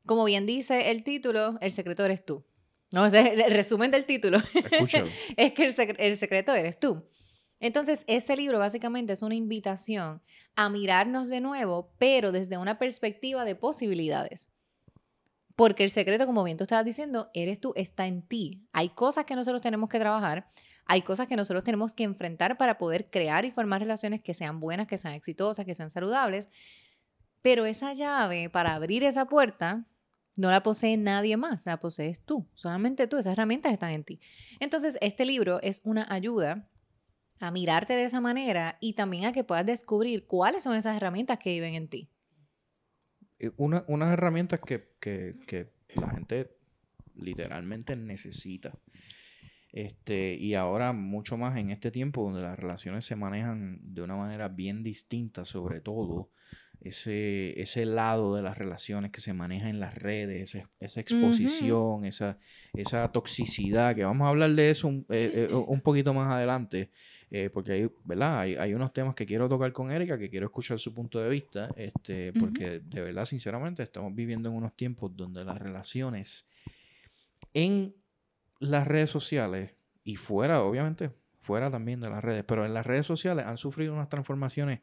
como 0.05 0.25
bien 0.25 0.45
dice 0.45 0.91
el 0.91 1.03
título, 1.03 1.57
el 1.62 1.71
secreto 1.71 2.03
eres 2.03 2.25
tú. 2.25 2.43
No, 2.91 3.03
o 3.05 3.09
sea, 3.09 3.21
el 3.21 3.51
resumen 3.51 3.91
del 3.91 4.05
título 4.05 4.39
es 5.38 5.53
que 5.53 5.65
el, 5.65 5.95
el 6.00 6.17
secreto 6.17 6.53
eres 6.55 6.79
tú. 6.79 7.05
Entonces, 7.63 8.03
este 8.08 8.36
libro 8.36 8.60
básicamente 8.60 9.13
es 9.13 9.22
una 9.22 9.36
invitación 9.36 10.22
a 10.53 10.67
mirarnos 10.67 11.29
de 11.29 11.39
nuevo, 11.39 11.93
pero 11.98 12.34
desde 12.34 12.58
una 12.58 12.77
perspectiva 12.77 13.46
de 13.46 13.55
posibilidades. 13.55 14.50
Porque 15.55 15.86
el 15.86 15.89
secreto, 15.89 16.25
como 16.25 16.43
bien 16.43 16.58
tú 16.58 16.65
estabas 16.65 16.84
diciendo, 16.84 17.29
eres 17.34 17.62
tú, 17.62 17.72
está 17.77 18.05
en 18.05 18.22
ti. 18.22 18.67
Hay 18.74 18.89
cosas 18.89 19.24
que 19.24 19.36
nosotros 19.36 19.62
tenemos 19.62 19.88
que 19.88 19.98
trabajar, 19.98 20.46
hay 20.86 21.03
cosas 21.03 21.29
que 21.29 21.38
nosotros 21.38 21.63
tenemos 21.63 21.96
que 21.96 22.03
enfrentar 22.03 22.58
para 22.58 22.77
poder 22.77 23.10
crear 23.10 23.46
y 23.46 23.51
formar 23.51 23.79
relaciones 23.79 24.22
que 24.22 24.34
sean 24.34 24.60
buenas, 24.60 24.86
que 24.86 24.98
sean 24.98 25.13
exitosas, 25.13 25.63
que 25.65 25.74
sean 25.74 25.89
saludables. 25.89 26.50
Pero 27.41 27.65
esa 27.65 27.93
llave 27.93 28.50
para 28.50 28.75
abrir 28.75 29.05
esa 29.05 29.24
puerta 29.24 29.86
no 30.36 30.51
la 30.51 30.63
posee 30.63 30.98
nadie 30.98 31.38
más, 31.38 31.65
la 31.65 31.79
posees 31.79 32.20
tú, 32.20 32.46
solamente 32.55 33.08
tú, 33.08 33.15
esas 33.15 33.32
herramientas 33.32 33.72
están 33.72 33.91
en 33.91 34.03
ti. 34.03 34.20
Entonces, 34.60 34.98
este 35.00 35.24
libro 35.24 35.62
es 35.62 35.79
una 35.86 36.05
ayuda 36.10 36.67
a 37.43 37.51
mirarte 37.51 37.93
de 37.93 38.05
esa 38.05 38.21
manera 38.21 38.77
y 38.79 38.93
también 38.93 39.25
a 39.25 39.33
que 39.33 39.43
puedas 39.43 39.65
descubrir 39.65 40.25
cuáles 40.25 40.63
son 40.63 40.75
esas 40.75 40.95
herramientas 40.95 41.38
que 41.38 41.51
viven 41.51 41.75
en 41.75 41.88
ti. 41.89 42.09
Eh, 43.39 43.51
una, 43.57 43.83
unas 43.88 44.13
herramientas 44.13 44.62
que, 44.65 44.93
que, 45.00 45.35
que, 45.45 45.73
la 45.95 46.09
gente 46.09 46.55
literalmente 47.15 47.95
necesita. 47.95 48.73
Este, 49.73 50.35
y 50.35 50.53
ahora 50.53 50.93
mucho 50.93 51.35
más 51.35 51.57
en 51.57 51.71
este 51.71 51.89
tiempo 51.89 52.23
donde 52.23 52.43
las 52.43 52.59
relaciones 52.59 53.05
se 53.05 53.15
manejan 53.15 53.79
de 53.81 54.03
una 54.03 54.15
manera 54.15 54.47
bien 54.47 54.83
distinta, 54.83 55.45
sobre 55.45 55.81
todo 55.81 56.29
ese, 56.79 57.59
ese 57.59 57.85
lado 57.85 58.35
de 58.35 58.43
las 58.43 58.55
relaciones 58.55 59.11
que 59.11 59.19
se 59.19 59.33
maneja 59.33 59.69
en 59.69 59.79
las 59.79 59.95
redes, 59.95 60.55
esa, 60.79 60.99
exposición, 60.99 62.05
esa, 62.05 62.37
esa 62.73 63.11
toxicidad, 63.11 63.95
que 63.95 64.03
vamos 64.03 64.27
a 64.27 64.29
hablar 64.29 64.51
de 64.51 64.69
eso 64.69 64.89
un, 64.89 65.07
eh, 65.09 65.47
eh, 65.49 65.53
un 65.53 65.81
poquito 65.81 66.13
más 66.13 66.31
adelante, 66.31 66.91
eh, 67.31 67.49
porque 67.51 67.71
hay, 67.71 67.89
¿verdad? 68.03 68.41
Hay, 68.41 68.55
hay, 68.55 68.75
unos 68.75 68.93
temas 68.93 69.15
que 69.15 69.25
quiero 69.25 69.49
tocar 69.49 69.71
con 69.71 69.91
Erika, 69.91 70.19
que 70.19 70.29
quiero 70.29 70.45
escuchar 70.45 70.77
su 70.77 70.93
punto 70.93 71.19
de 71.19 71.29
vista, 71.29 71.73
este, 71.77 72.31
porque 72.33 72.81
de 72.83 73.01
verdad, 73.01 73.25
sinceramente, 73.25 73.81
estamos 73.81 74.13
viviendo 74.13 74.49
en 74.49 74.55
unos 74.55 74.75
tiempos 74.75 75.15
donde 75.15 75.43
las 75.43 75.57
relaciones 75.57 76.47
en 77.55 77.95
las 78.63 78.88
redes 78.88 79.10
sociales 79.10 79.75
y 80.03 80.15
fuera, 80.15 80.63
obviamente, 80.63 81.12
fuera 81.41 81.70
también 81.70 82.00
de 82.00 82.10
las 82.10 82.24
redes, 82.24 82.46
pero 82.48 82.65
en 82.65 82.74
las 82.74 82.86
redes 82.86 83.05
sociales 83.05 83.46
han 83.46 83.58
sufrido 83.58 83.93
unas 83.93 84.10
transformaciones 84.10 84.82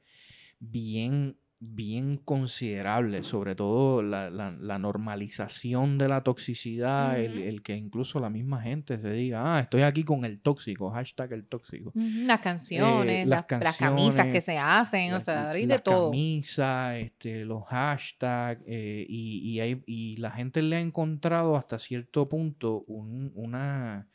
bien 0.58 1.38
bien 1.62 2.16
considerable, 2.16 3.22
sobre 3.22 3.54
todo 3.54 4.02
la, 4.02 4.30
la, 4.30 4.78
normalización 4.78 5.98
de 5.98 6.08
la 6.08 6.22
toxicidad, 6.22 7.20
el, 7.20 7.62
que 7.62 7.76
incluso 7.76 8.18
la 8.18 8.30
misma 8.30 8.62
gente 8.62 8.98
se 8.98 9.10
diga, 9.12 9.56
ah, 9.56 9.60
estoy 9.60 9.82
aquí 9.82 10.02
con 10.02 10.24
el 10.24 10.40
tóxico, 10.40 10.90
hashtag 10.90 11.34
el 11.34 11.44
tóxico. 11.44 11.92
Las 11.94 12.40
canciones, 12.40 13.26
eh, 13.26 13.26
las, 13.26 13.44
camisas 13.76 14.28
que 14.28 14.40
se 14.40 14.56
hacen, 14.56 15.12
o 15.12 15.20
sea, 15.20 15.52
de 15.52 15.78
todo. 15.80 16.04
Las 16.04 16.10
camisas, 16.10 16.96
este, 16.96 17.44
los 17.44 17.64
hashtags, 17.66 18.62
eh, 18.66 19.04
y, 19.06 19.50
y, 19.50 19.60
hay, 19.60 19.82
y 19.86 20.16
la 20.16 20.30
gente 20.30 20.62
le 20.62 20.76
ha 20.76 20.80
encontrado 20.80 21.56
hasta 21.56 21.78
cierto 21.78 22.26
punto 22.26 22.84
un, 22.86 23.32
una... 23.34 24.08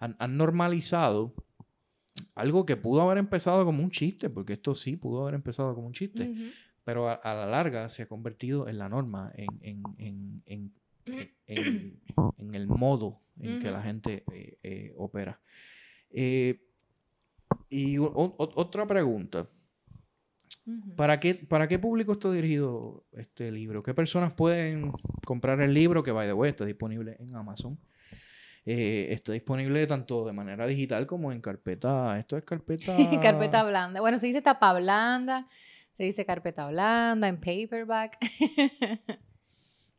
Han, 0.00 0.16
han 0.18 0.36
normalizado 0.36 1.34
algo 2.34 2.66
que 2.66 2.76
pudo 2.76 3.02
haber 3.02 3.18
empezado 3.18 3.64
como 3.64 3.82
un 3.82 3.90
chiste, 3.90 4.28
porque 4.28 4.54
esto 4.54 4.74
sí 4.74 4.96
pudo 4.96 5.22
haber 5.22 5.34
empezado 5.34 5.74
como 5.74 5.86
un 5.86 5.92
chiste, 5.92 6.34
pero 6.84 7.08
a, 7.08 7.34
la 7.34 7.46
larga 7.46 7.88
se 7.88 8.02
ha 8.02 8.06
convertido 8.06 8.68
en 8.68 8.78
la 8.78 8.88
norma, 8.88 9.32
en, 9.34 9.82
en, 9.98 10.42
en, 10.46 10.72
en 11.46 12.54
el 12.54 12.66
modo 12.68 13.20
en 13.40 13.60
que 13.60 13.70
la 13.70 13.82
gente 13.82 14.24
eh, 14.32 14.58
eh, 14.62 14.94
opera. 14.96 15.40
Eh, 16.10 16.60
y 17.68 17.96
otra 17.98 18.86
pregunta. 18.86 19.48
¿Para 20.96 21.18
qué, 21.20 21.34
¿Para 21.34 21.68
qué 21.68 21.78
público 21.78 22.12
está 22.12 22.30
dirigido 22.30 23.04
este 23.12 23.50
libro? 23.50 23.82
¿Qué 23.82 23.94
personas 23.94 24.32
pueden 24.32 24.92
comprar 25.24 25.60
el 25.60 25.72
libro 25.72 26.02
que, 26.02 26.12
by 26.12 26.26
the 26.26 26.32
way, 26.32 26.50
está 26.50 26.64
disponible 26.64 27.16
en 27.18 27.34
Amazon? 27.34 27.78
está 28.62 29.32
disponible 29.32 29.84
tanto 29.88 30.24
de 30.24 30.32
manera 30.32 30.64
digital 30.64 31.04
como 31.04 31.32
en 31.32 31.40
carpeta. 31.40 32.16
Esto 32.20 32.36
es 32.36 32.44
carpeta. 32.44 32.94
carpeta 33.22 33.64
blanda. 33.64 34.00
Bueno, 34.00 34.18
se 34.18 34.26
dice 34.26 34.42
tapa 34.42 34.72
blanda. 34.74 35.48
Se 36.00 36.06
dice 36.06 36.24
carpeta 36.24 36.66
blanda, 36.66 37.28
en 37.28 37.36
paperback. 37.36 38.16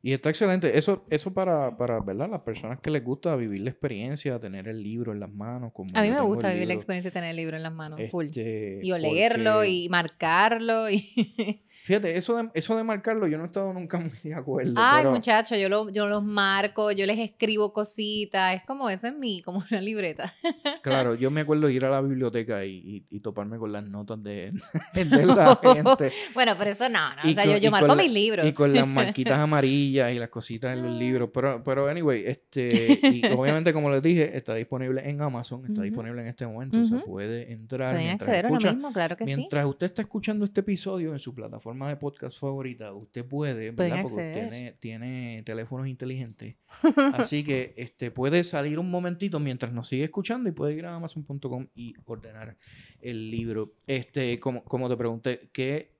Y 0.03 0.13
está 0.13 0.29
excelente. 0.29 0.75
Eso, 0.75 1.05
eso 1.11 1.31
para, 1.31 1.77
para, 1.77 1.99
¿verdad? 1.99 2.27
Las 2.27 2.41
personas 2.41 2.79
que 2.79 2.89
les 2.89 3.03
gusta 3.03 3.35
vivir 3.35 3.59
la 3.59 3.69
experiencia, 3.69 4.39
tener 4.39 4.67
el 4.67 4.81
libro 4.81 5.11
en 5.11 5.19
las 5.19 5.29
manos. 5.29 5.73
Como 5.73 5.91
a 5.93 6.01
mí 6.01 6.09
me 6.09 6.21
gusta 6.21 6.51
vivir 6.51 6.67
la 6.67 6.73
experiencia 6.73 7.11
de 7.11 7.13
tener 7.13 7.29
el 7.29 7.35
libro 7.35 7.55
en 7.55 7.61
las 7.61 7.71
manos, 7.71 8.01
full. 8.09 8.25
Este, 8.25 8.79
y 8.81 8.91
o 8.91 8.97
leerlo 8.97 9.63
y 9.63 9.89
marcarlo. 9.89 10.89
Y 10.89 11.63
Fíjate, 11.83 12.15
eso 12.15 12.37
de, 12.37 12.49
eso 12.53 12.77
de 12.77 12.83
marcarlo, 12.83 13.25
yo 13.25 13.39
no 13.39 13.43
he 13.43 13.47
estado 13.47 13.73
nunca 13.73 13.97
muy 13.99 14.11
de 14.23 14.35
acuerdo. 14.35 14.73
Ay, 14.75 15.05
muchachos, 15.05 15.57
yo, 15.57 15.67
lo, 15.67 15.89
yo 15.89 16.07
los 16.07 16.23
marco, 16.23 16.91
yo 16.91 17.07
les 17.07 17.17
escribo 17.17 17.73
cositas, 17.73 18.55
es 18.55 18.61
como 18.65 18.87
eso 18.89 19.07
en 19.07 19.19
mí, 19.19 19.41
como 19.41 19.63
una 19.69 19.81
libreta. 19.81 20.33
Claro, 20.81 21.13
yo 21.13 21.29
me 21.29 21.41
acuerdo 21.41 21.67
de 21.67 21.73
ir 21.73 21.85
a 21.85 21.89
la 21.91 22.01
biblioteca 22.01 22.65
y, 22.65 23.05
y, 23.09 23.19
toparme 23.19 23.59
con 23.59 23.71
las 23.71 23.83
notas 23.83 24.21
de, 24.23 24.51
de 24.93 25.25
la 25.25 25.59
gente. 25.61 26.11
Bueno, 26.33 26.55
pero 26.57 26.71
eso 26.71 26.89
no, 26.89 27.15
no. 27.15 27.29
o 27.29 27.33
sea, 27.33 27.45
yo, 27.45 27.57
yo 27.57 27.69
marco 27.69 27.95
mis 27.95 28.11
libros. 28.11 28.47
Y 28.47 28.53
con 28.53 28.73
las 28.73 28.87
marquitas 28.87 29.37
amarillas 29.37 30.11
y 30.11 30.17
las 30.17 30.29
cositas 30.29 30.75
en 30.75 30.83
los 30.83 30.95
libros. 30.95 31.29
Pero, 31.33 31.63
pero 31.63 31.87
anyway, 31.87 32.23
este, 32.25 32.99
y 33.03 33.25
obviamente, 33.27 33.73
como 33.73 33.91
les 33.91 34.01
dije, 34.01 34.35
está 34.35 34.55
disponible 34.55 35.07
en 35.07 35.21
Amazon, 35.21 35.63
está 35.67 35.83
disponible 35.83 36.21
en 36.23 36.29
este 36.29 36.47
momento. 36.47 36.81
O 36.81 36.85
sea, 36.85 36.99
puede 37.01 37.51
entrar. 37.51 37.93
Pueden 37.93 38.09
acceder 38.09 38.47
a 38.47 38.49
lo 38.49 38.59
mismo, 38.59 38.91
claro 38.91 39.15
que 39.15 39.27
sí. 39.27 39.35
Mientras 39.35 39.65
usted 39.65 39.85
está 39.85 40.01
escuchando 40.01 40.45
este 40.45 40.61
episodio 40.61 41.13
en 41.13 41.19
su 41.19 41.35
plataforma 41.35 41.70
de 41.71 41.95
podcast 41.95 42.39
favorita, 42.39 42.93
usted 42.93 43.25
puede, 43.25 43.71
¿verdad? 43.71 44.03
Porque 44.03 44.49
tiene, 44.49 44.73
tiene, 44.79 45.43
teléfonos 45.43 45.87
inteligentes. 45.87 46.55
Así 47.13 47.43
que 47.43 47.73
este, 47.77 48.11
puede 48.11 48.43
salir 48.43 48.79
un 48.79 48.91
momentito 48.91 49.39
mientras 49.39 49.73
nos 49.73 49.87
sigue 49.87 50.03
escuchando 50.03 50.49
y 50.49 50.51
puede 50.51 50.73
ir 50.73 50.85
a 50.85 50.95
amazon.com 50.95 51.67
y 51.73 51.93
ordenar 52.05 52.57
el 53.01 53.31
libro. 53.31 53.73
Este, 53.87 54.39
como, 54.39 54.63
como 54.63 54.89
te 54.89 54.97
pregunté, 54.97 55.49
¿qué, 55.51 55.91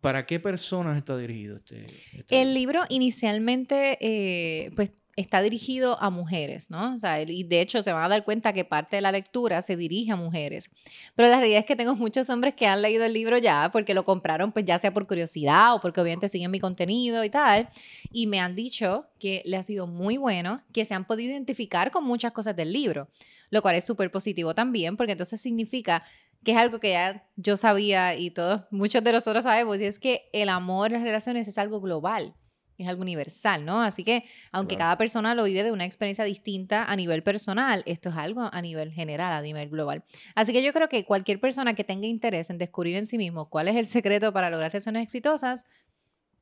¿para 0.00 0.26
qué 0.26 0.40
personas 0.40 0.96
está 0.96 1.16
dirigido 1.16 1.56
este, 1.56 1.86
este 2.12 2.40
El 2.40 2.54
libro 2.54 2.82
inicialmente, 2.88 3.98
eh, 4.00 4.70
pues 4.76 4.92
está 5.16 5.42
dirigido 5.42 6.00
a 6.00 6.10
mujeres, 6.10 6.70
¿no? 6.70 6.94
O 6.94 6.98
sea, 6.98 7.20
y 7.22 7.42
de 7.42 7.60
hecho 7.60 7.82
se 7.82 7.92
van 7.92 8.04
a 8.04 8.08
dar 8.08 8.24
cuenta 8.24 8.52
que 8.52 8.64
parte 8.64 8.96
de 8.96 9.02
la 9.02 9.12
lectura 9.12 9.60
se 9.62 9.76
dirige 9.76 10.12
a 10.12 10.16
mujeres. 10.16 10.70
Pero 11.14 11.28
la 11.28 11.36
realidad 11.36 11.60
es 11.60 11.66
que 11.66 11.76
tengo 11.76 11.94
muchos 11.94 12.30
hombres 12.30 12.54
que 12.54 12.66
han 12.66 12.80
leído 12.80 13.04
el 13.04 13.12
libro 13.12 13.36
ya 13.38 13.70
porque 13.72 13.94
lo 13.94 14.04
compraron, 14.04 14.52
pues 14.52 14.64
ya 14.64 14.78
sea 14.78 14.92
por 14.92 15.06
curiosidad 15.06 15.74
o 15.74 15.80
porque 15.80 16.00
obviamente 16.00 16.28
siguen 16.28 16.50
mi 16.50 16.60
contenido 16.60 17.24
y 17.24 17.30
tal. 17.30 17.68
Y 18.12 18.26
me 18.26 18.40
han 18.40 18.54
dicho 18.54 19.06
que 19.18 19.42
le 19.44 19.56
ha 19.56 19.62
sido 19.62 19.86
muy 19.86 20.16
bueno, 20.16 20.62
que 20.72 20.84
se 20.84 20.94
han 20.94 21.06
podido 21.06 21.32
identificar 21.32 21.90
con 21.90 22.04
muchas 22.04 22.32
cosas 22.32 22.56
del 22.56 22.72
libro, 22.72 23.08
lo 23.50 23.62
cual 23.62 23.74
es 23.74 23.84
súper 23.84 24.10
positivo 24.10 24.54
también, 24.54 24.96
porque 24.96 25.12
entonces 25.12 25.40
significa 25.40 26.02
que 26.44 26.52
es 26.52 26.58
algo 26.58 26.80
que 26.80 26.90
ya 26.90 27.28
yo 27.36 27.56
sabía 27.56 28.16
y 28.16 28.30
todos, 28.30 28.62
muchos 28.70 29.04
de 29.04 29.12
nosotros 29.12 29.44
sabemos, 29.44 29.80
y 29.80 29.84
es 29.84 29.98
que 29.98 30.28
el 30.32 30.48
amor, 30.48 30.90
las 30.90 31.02
relaciones 31.02 31.48
es 31.48 31.58
algo 31.58 31.80
global 31.80 32.34
es 32.82 32.88
algo 32.88 33.02
universal, 33.02 33.64
¿no? 33.64 33.82
Así 33.82 34.04
que 34.04 34.24
aunque 34.52 34.76
cada 34.76 34.96
persona 34.96 35.34
lo 35.34 35.44
vive 35.44 35.62
de 35.62 35.72
una 35.72 35.84
experiencia 35.84 36.24
distinta 36.24 36.84
a 36.84 36.96
nivel 36.96 37.22
personal, 37.22 37.82
esto 37.86 38.08
es 38.08 38.16
algo 38.16 38.48
a 38.50 38.62
nivel 38.62 38.92
general, 38.92 39.32
a 39.32 39.42
nivel 39.42 39.68
global. 39.68 40.02
Así 40.34 40.52
que 40.52 40.62
yo 40.62 40.72
creo 40.72 40.88
que 40.88 41.04
cualquier 41.04 41.40
persona 41.40 41.74
que 41.74 41.84
tenga 41.84 42.06
interés 42.06 42.50
en 42.50 42.58
descubrir 42.58 42.96
en 42.96 43.06
sí 43.06 43.18
mismo 43.18 43.48
cuál 43.50 43.68
es 43.68 43.76
el 43.76 43.86
secreto 43.86 44.32
para 44.32 44.50
lograr 44.50 44.72
relaciones 44.72 45.02
exitosas, 45.02 45.66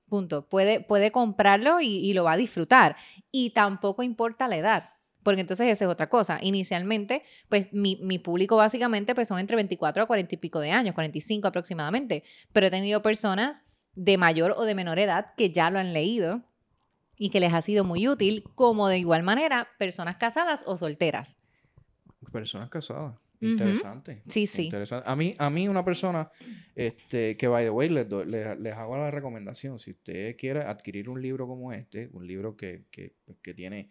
punto, 0.09 0.49
puede, 0.49 0.81
puede 0.81 1.11
comprarlo 1.11 1.81
y, 1.81 2.13
lo 2.15 2.25
va 2.25 2.33
a 2.33 2.37
disfrutar. 2.37 2.97
Y 3.31 3.51
tampoco 3.51 4.03
importa 4.03 4.49
la 4.49 4.57
edad. 4.57 4.91
Porque 5.29 5.43
entonces 5.43 5.67
esa 5.67 5.85
es 5.85 5.91
otra 5.91 6.09
cosa. 6.09 6.39
Inicialmente, 6.41 7.23
pues 7.51 7.71
mi, 7.71 7.99
mi, 8.01 8.19
público 8.19 8.57
básicamente 8.57 9.15
pues 9.15 9.29
son 9.29 9.39
entre 9.39 9.57
24 9.57 10.05
a 10.05 10.07
40 10.07 10.35
y 10.35 10.39
pico 10.39 10.59
de 10.59 10.71
años, 10.71 10.95
45 10.95 11.47
aproximadamente. 11.47 12.25
Pero 12.55 12.69
he 12.69 12.71
tenido 12.71 13.03
personas 13.03 13.63
de 13.95 14.17
mayor 14.17 14.55
o 14.57 14.65
de 14.65 14.75
menor 14.75 14.99
edad 14.99 15.35
que 15.37 15.51
ya 15.51 15.69
lo 15.69 15.81
han 15.81 15.93
leído 15.93 16.41
y 17.19 17.29
que 17.29 17.41
les 17.41 17.53
ha 17.53 17.61
sido 17.61 17.85
muy 17.85 18.09
útil, 18.09 18.43
como 18.55 18.89
de 18.89 18.97
igual 18.97 19.23
manera 19.23 19.69
personas 19.79 20.17
casadas 20.17 20.65
o 20.67 20.79
solteras. 20.79 21.37
Personas 22.33 22.71
casadas. 22.71 23.15
Interesante. 23.39 24.23
Sí, 24.29 24.47
sí. 24.47 24.71
A 25.05 25.15
mí, 25.15 25.35
a 25.37 25.51
mí 25.51 25.69
una 25.69 25.85
persona 25.85 26.31
este, 26.75 27.37
que, 27.37 27.49
by 27.49 27.67
the 27.67 27.71
way, 27.71 27.91
les, 27.91 28.09
les, 28.09 28.73
hago 28.73 28.97
la 28.97 29.11
recomendación. 29.11 29.79
Si 29.79 29.91
usted 29.91 30.37
quiere 30.39 30.61
adquirir 30.61 31.11
un 31.11 31.21
libro 31.21 31.47
como 31.47 31.71
este, 31.71 32.09
un 32.15 32.27
libro 32.27 32.57
que, 32.57 32.87
que, 32.91 33.13
pues, 33.27 33.37
que 33.43 33.53
tiene 33.53 33.91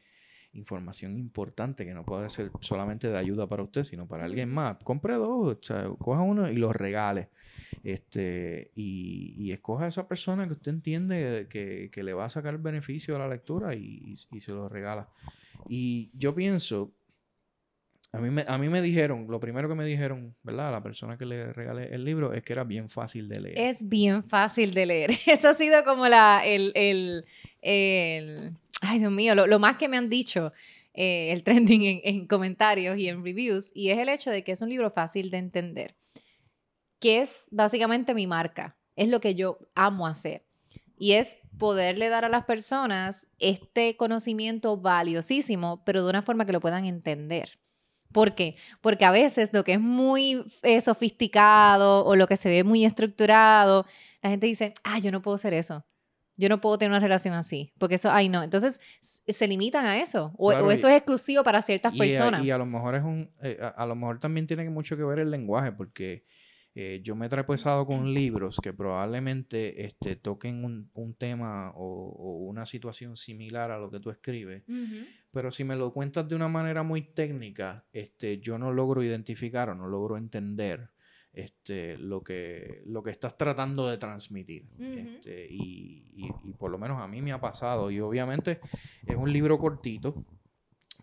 información 0.54 1.18
importante 1.18 1.86
que 1.86 1.94
no 1.94 2.04
puede 2.06 2.30
ser 2.30 2.52
solamente 2.60 3.10
de 3.10 3.18
ayuda 3.18 3.48
para 3.48 3.64
usted, 3.64 3.84
sino 3.84 4.08
para 4.08 4.26
alguien 4.26 4.50
más, 4.50 4.78
compre 4.84 5.16
dos, 5.16 5.58
o 5.58 5.64
sea, 5.64 5.90
coja 6.00 6.22
uno 6.22 6.50
y 6.50 6.56
los 6.56 6.76
regale. 6.76 7.30
Este, 7.84 8.72
y, 8.76 9.52
escoja 9.52 9.86
a 9.86 9.88
esa 9.88 10.08
persona 10.08 10.46
que 10.46 10.54
usted 10.54 10.72
entiende 10.72 11.48
que, 11.50 11.90
que 11.92 12.04
le 12.04 12.14
va 12.14 12.26
a 12.26 12.30
sacar 12.30 12.54
el 12.54 12.62
beneficio 12.62 13.14
de 13.14 13.20
la 13.20 13.28
lectura 13.28 13.76
y, 13.76 14.14
y 14.32 14.40
se 14.40 14.52
lo 14.52 14.70
regala. 14.70 15.10
Y 15.68 16.12
yo 16.18 16.36
pienso, 16.36 16.94
a 18.14 18.20
mí, 18.20 18.30
me, 18.30 18.46
a 18.48 18.58
mí 18.58 18.70
me 18.70 18.82
dijeron, 18.82 19.28
lo 19.30 19.40
primero 19.40 19.68
que 19.68 19.76
me 19.76 19.84
dijeron, 19.84 20.34
¿verdad? 20.42 20.70
A 20.70 20.72
la 20.72 20.82
persona 20.82 21.18
que 21.18 21.26
le 21.26 21.52
regalé 21.52 21.94
el 21.94 22.06
libro 22.06 22.34
es 22.34 22.42
que 22.42 22.54
era 22.54 22.64
bien 22.64 22.90
fácil 22.90 23.28
de 23.28 23.40
leer. 23.42 23.60
Es 23.60 23.88
bien 23.88 24.24
fácil 24.24 24.74
de 24.74 24.86
leer. 24.86 25.12
Eso 25.28 25.50
ha 25.50 25.54
sido 25.54 25.84
como 25.84 26.08
la, 26.08 26.42
el, 26.46 26.72
el 26.74 28.54
ay 28.82 29.00
Dios 29.00 29.12
mío, 29.12 29.36
lo, 29.36 29.48
lo, 29.48 29.60
más 29.60 29.78
que 29.78 29.88
me 29.88 29.98
han 29.98 30.10
dicho, 30.10 30.54
eh, 30.94 31.32
el 31.32 31.44
trending 31.44 31.84
en, 31.84 32.02
en, 32.04 32.28
comentarios 32.28 32.98
y 32.98 33.08
en 33.10 33.24
reviews, 33.24 33.72
y 33.74 33.90
es 33.90 34.00
el 34.00 34.10
hecho 34.10 34.32
de 34.32 34.44
que 34.44 34.52
es 34.52 34.62
un 34.62 34.70
libro 34.70 34.90
fácil 34.92 35.30
de 35.30 35.38
entender, 35.38 35.96
que 37.00 37.22
es 37.22 37.48
básicamente 37.52 38.14
mi 38.14 38.28
marca, 38.28 38.78
es 38.96 39.10
lo 39.10 39.20
que 39.20 39.36
yo 39.36 39.60
amo 39.76 40.08
hacer. 40.08 40.46
Y 41.00 41.14
es 41.14 41.38
poderle 41.60 42.10
dar 42.10 42.26
a 42.26 42.30
las 42.30 42.46
personas 42.46 43.28
este 43.38 43.96
conocimiento 43.98 44.78
valiosísimo, 44.78 45.84
pero 45.86 46.04
de 46.04 46.10
una 46.10 46.24
forma 46.24 46.46
que 46.46 46.54
lo 46.54 46.60
puedan 46.60 46.86
entender. 46.86 47.60
¿Por 48.12 48.36
qué? 48.36 48.56
Porque 48.82 49.06
a 49.06 49.12
veces 49.12 49.54
lo 49.54 49.64
que 49.64 49.74
es 49.74 49.80
muy 49.80 50.44
eh, 50.64 50.82
sofisticado 50.82 52.06
o 52.06 52.16
lo 52.16 52.28
que 52.28 52.38
se 52.38 52.50
ve 52.50 52.64
muy 52.64 52.86
estructurado, 52.86 53.86
la 54.22 54.30
gente 54.30 54.48
dice, 54.48 54.74
ah, 54.84 54.98
yo 55.00 55.12
no 55.12 55.22
puedo 55.22 55.36
hacer 55.36 55.54
eso. 55.54 55.86
Yo 56.38 56.50
no 56.50 56.62
puedo 56.62 56.78
tener 56.78 56.92
una 56.92 57.00
relación 57.00 57.34
así, 57.34 57.74
porque 57.78 57.96
eso, 57.96 58.12
ay 58.12 58.30
no. 58.30 58.44
Entonces 58.44 58.80
se 59.02 59.48
limitan 59.48 59.86
a 59.86 60.00
eso, 60.00 60.34
o, 60.38 60.50
claro, 60.50 60.68
o 60.68 60.72
eso 60.72 60.88
y, 60.88 60.92
es 60.92 60.98
exclusivo 60.98 61.44
para 61.44 61.62
ciertas 61.62 61.94
y 61.94 61.98
personas. 61.98 62.42
A, 62.42 62.44
y 62.46 62.52
a 62.52 62.58
lo 62.58 62.66
mejor 62.66 62.96
es 62.96 63.04
un, 63.04 63.30
eh, 63.42 63.58
a, 63.62 63.70
a, 63.70 63.86
lo 63.86 63.96
mejor 63.96 64.20
también 64.20 64.48
tiene 64.48 64.70
mucho 64.70 64.96
que 64.96 65.04
ver 65.04 65.20
el 65.20 65.32
lenguaje, 65.32 65.72
porque 65.72 66.24
eh, 66.80 67.02
yo 67.02 67.16
me 67.16 67.26
he 67.26 67.30
trepezado 67.30 67.88
con 67.88 68.14
libros 68.14 68.60
que 68.62 68.72
probablemente 68.72 69.84
este, 69.84 70.16
toquen 70.16 70.64
un, 70.64 70.92
un 70.94 71.16
tema 71.16 71.72
o, 71.72 71.82
o, 71.84 72.38
una 72.46 72.68
situación 72.68 73.18
similar 73.18 73.72
a 73.72 73.80
lo 73.80 73.90
que 73.90 74.00
tú 74.00 74.12
escribes, 74.12 74.62
uh 74.68 74.74
-huh. 74.74 75.08
pero 75.32 75.50
si 75.50 75.64
me 75.64 75.76
lo 75.76 75.92
cuentas 75.92 76.28
de 76.28 76.36
una 76.36 76.48
manera 76.48 76.84
muy 76.84 77.02
técnica, 77.02 77.84
este, 77.92 78.40
yo 78.40 78.60
no 78.60 78.72
logro 78.72 79.02
identificar 79.02 79.72
o 79.72 79.74
no 79.74 79.88
logro 79.88 80.18
entender 80.18 80.92
este, 81.34 81.98
lo, 81.98 82.24
que, 82.24 82.82
lo 82.86 83.04
que 83.04 83.12
estás 83.12 83.38
tratando 83.38 83.88
de 83.88 83.98
transmitir. 83.98 84.66
Uh 84.78 84.82
-huh. 84.82 84.98
este, 84.98 85.48
y, 85.50 86.12
y, 86.16 86.30
y, 86.46 86.54
por 86.54 86.72
lo 86.72 86.78
menos 86.78 87.02
a 87.02 87.08
mí 87.08 87.22
me 87.22 87.32
ha 87.32 87.40
pasado. 87.40 87.92
Y 87.92 88.00
obviamente 88.00 88.60
es 89.06 89.16
un 89.16 89.32
libro 89.32 89.58
cortito. 89.58 90.26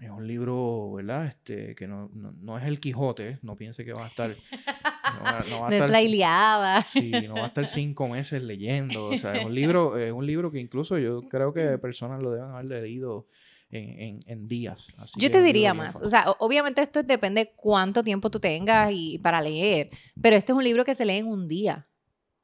Es 0.00 0.11
un 0.11 0.26
libro, 0.26 0.93
¿verdad? 0.95 1.26
Este, 1.26 1.75
que 1.76 1.87
no, 1.87 2.11
no, 2.14 2.33
no 2.33 2.59
es 2.59 2.64
el 2.64 2.81
Quijote, 2.81 3.38
no 3.43 3.54
piense 3.54 3.85
que 3.85 3.93
va 3.93 4.04
a 4.04 4.09
estar... 4.09 4.31
No, 4.31 5.23
va, 5.23 5.45
no 5.49 5.61
va 5.61 5.69
a 5.69 5.71
estar, 5.71 5.87
es 5.87 5.90
la 5.90 6.02
Iliada. 6.02 6.83
Sí, 6.83 7.12
no 7.28 7.35
va 7.35 7.45
a 7.45 7.47
estar 7.47 7.66
cinco 7.69 8.09
meses 8.09 8.43
leyendo. 8.43 9.07
O 9.07 9.16
sea, 9.16 9.37
es 9.37 9.45
un 9.45 9.54
libro, 9.54 9.97
es 9.97 10.11
un 10.11 10.26
libro 10.26 10.50
que 10.50 10.59
incluso 10.59 10.99
yo 10.99 11.23
creo 11.28 11.52
que 11.52 11.78
personas 11.78 12.21
lo 12.21 12.33
deben 12.33 12.50
haber 12.50 12.64
leído 12.83 13.26
en, 13.75 14.00
en, 14.00 14.21
en 14.26 14.49
días. 14.49 14.88
Así 14.97 15.19
yo 15.19 15.31
te 15.31 15.43
diría 15.43 15.75
más. 15.75 16.00
O 16.00 16.09
sea, 16.09 16.31
obviamente 16.38 16.81
esto 16.81 17.02
depende 17.02 17.52
cuánto 17.57 18.02
tiempo 18.02 18.31
tú 18.31 18.40
tengas 18.40 18.90
y 18.93 19.19
para 19.19 19.40
leer. 19.40 19.90
Pero 20.21 20.37
este 20.37 20.52
es 20.52 20.57
un 20.57 20.64
libro 20.64 20.85
que 20.85 20.95
se 20.95 21.04
lee 21.04 21.19
en 21.19 21.26
un 21.26 21.49
día. 21.49 21.87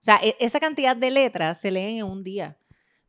O 0.00 0.02
sea, 0.02 0.18
e, 0.22 0.34
esa 0.40 0.58
cantidad 0.60 0.96
de 0.96 1.10
letras 1.10 1.60
se 1.60 1.70
leen 1.70 1.98
en 1.98 2.04
un 2.04 2.22
día. 2.22 2.56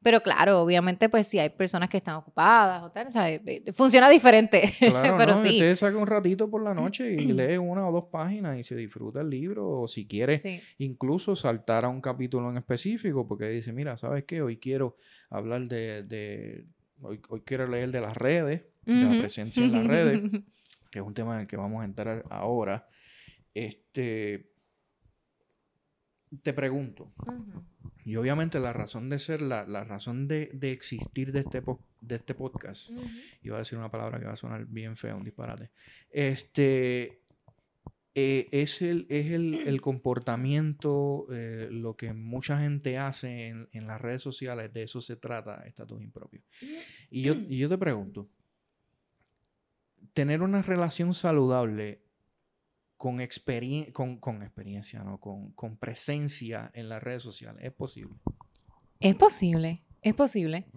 Pero 0.03 0.21
claro, 0.21 0.61
obviamente, 0.61 1.09
pues 1.09 1.27
si 1.27 1.37
hay 1.37 1.49
personas 1.49 1.87
que 1.87 1.97
están 1.97 2.15
ocupadas 2.15 2.81
o 2.83 2.91
tal, 2.91 3.07
o 3.07 3.11
sea, 3.11 3.27
funciona 3.73 4.09
diferente. 4.09 4.73
Claro, 4.91 5.15
pero 5.17 5.31
no, 5.33 5.37
sí. 5.37 5.49
Usted 5.49 5.75
saca 5.75 5.97
un 5.97 6.07
ratito 6.07 6.49
por 6.49 6.63
la 6.63 6.73
noche 6.73 7.13
y 7.13 7.17
lee 7.33 7.57
una 7.57 7.87
o 7.87 7.91
dos 7.91 8.05
páginas 8.11 8.57
y 8.57 8.63
se 8.63 8.75
disfruta 8.75 9.21
el 9.21 9.29
libro. 9.29 9.69
O 9.69 9.87
si 9.87 10.07
quiere, 10.07 10.37
sí. 10.37 10.59
incluso 10.79 11.35
saltar 11.35 11.85
a 11.85 11.89
un 11.89 12.01
capítulo 12.01 12.49
en 12.49 12.57
específico, 12.57 13.27
porque 13.27 13.47
dice, 13.47 13.71
mira, 13.71 13.95
¿sabes 13.95 14.25
qué? 14.25 14.41
Hoy 14.41 14.57
quiero 14.57 14.97
hablar 15.29 15.67
de. 15.67 16.03
de 16.03 16.65
hoy, 17.01 17.21
hoy, 17.29 17.41
quiero 17.41 17.67
leer 17.67 17.91
de 17.91 18.01
las 18.01 18.15
redes, 18.15 18.63
uh 18.85 18.91
-huh. 18.91 19.09
de 19.09 19.15
la 19.15 19.21
presencia 19.21 19.63
en 19.63 19.71
las 19.71 19.87
redes, 19.87 20.21
que 20.91 20.99
es 20.99 21.05
un 21.05 21.13
tema 21.13 21.35
en 21.35 21.41
el 21.41 21.47
que 21.47 21.57
vamos 21.57 21.81
a 21.81 21.85
entrar 21.85 22.23
ahora. 22.29 22.87
Este. 23.53 24.49
Te 26.41 26.53
pregunto. 26.53 27.13
Uh 27.17 27.31
-huh. 27.31 27.65
Y 28.03 28.15
obviamente 28.15 28.59
la 28.59 28.73
razón 28.73 29.09
de 29.09 29.19
ser, 29.19 29.41
la, 29.41 29.65
la 29.65 29.83
razón 29.83 30.27
de, 30.27 30.49
de, 30.53 30.71
existir 30.71 31.31
de 31.31 31.41
este, 31.41 31.61
de 32.01 32.15
este 32.15 32.33
podcast, 32.33 32.89
uh 32.89 32.93
-huh. 32.93 33.23
iba 33.43 33.55
a 33.57 33.59
decir 33.59 33.77
una 33.77 33.91
palabra 33.91 34.19
que 34.19 34.25
va 34.25 34.33
a 34.33 34.37
sonar 34.37 34.65
bien 34.65 34.95
fea, 34.95 35.15
un 35.15 35.23
disparate, 35.23 35.71
este, 36.09 37.20
eh, 38.13 38.49
es, 38.51 38.81
el, 38.81 39.07
es 39.09 39.31
el, 39.31 39.67
el 39.67 39.79
comportamiento, 39.79 41.27
eh, 41.31 41.69
lo 41.71 41.95
que 41.95 42.13
mucha 42.13 42.59
gente 42.59 42.97
hace 42.97 43.47
en, 43.47 43.69
en, 43.71 43.87
las 43.87 44.01
redes 44.01 44.21
sociales, 44.21 44.73
de 44.73 44.83
eso 44.83 44.99
se 45.01 45.15
trata 45.15 45.65
estatus 45.65 46.01
impropio. 46.01 46.41
Y 47.09 47.21
yo, 47.21 47.35
y 47.35 47.57
yo 47.57 47.69
te 47.69 47.77
pregunto, 47.77 48.29
tener 50.13 50.41
una 50.41 50.61
relación 50.61 51.13
saludable 51.13 52.03
con, 52.97 53.19
con, 53.93 54.17
con 54.17 54.43
experiencia, 54.43 55.03
¿no? 55.03 55.19
Con, 55.19 55.53
con, 55.53 55.77
presencia 55.77 56.69
en 56.73 56.89
las 56.89 57.01
redes 57.01 57.23
sociales. 57.23 57.63
¿Es 57.63 57.71
posible? 57.71 58.15
Es 58.99 59.15
posible, 59.15 59.83
es 60.01 60.13
posible. 60.13 60.67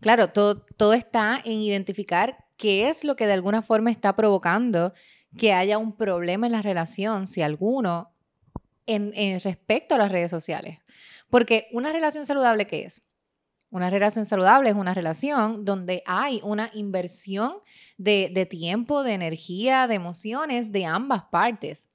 Claro, 0.00 0.28
todo, 0.28 0.64
todo 0.76 0.94
está 0.94 1.42
en 1.44 1.60
identificar 1.60 2.46
qué 2.56 2.88
es 2.88 3.04
lo 3.04 3.16
que 3.16 3.26
de 3.26 3.32
alguna 3.32 3.62
forma 3.62 3.90
está 3.90 4.16
provocando 4.16 4.92
que 5.36 5.52
haya 5.52 5.78
un 5.78 5.96
problema 5.96 6.46
en 6.46 6.52
la 6.52 6.62
relación, 6.62 7.26
si 7.26 7.42
alguno, 7.42 8.12
en, 8.86 9.40
respecto 9.40 9.94
a 9.94 9.98
las 9.98 10.10
redes 10.10 10.30
sociales. 10.30 10.78
Porque 11.30 11.68
una 11.72 11.92
relación 11.92 12.24
saludable, 12.24 12.66
¿qué 12.66 12.84
es? 12.84 13.02
Una 13.70 13.90
relación 13.90 14.24
saludable 14.24 14.70
es 14.70 14.76
una 14.76 14.94
relación 14.94 15.66
donde 15.66 16.02
hay 16.06 16.40
una 16.42 16.70
inversión 16.72 17.56
de, 17.98 18.48
tiempo, 18.50 19.02
de 19.02 19.12
energía, 19.12 19.86
de 19.86 19.94
emociones 19.94 20.72
de 20.72 20.86
ambas 20.86 21.24
partes. 21.30 21.90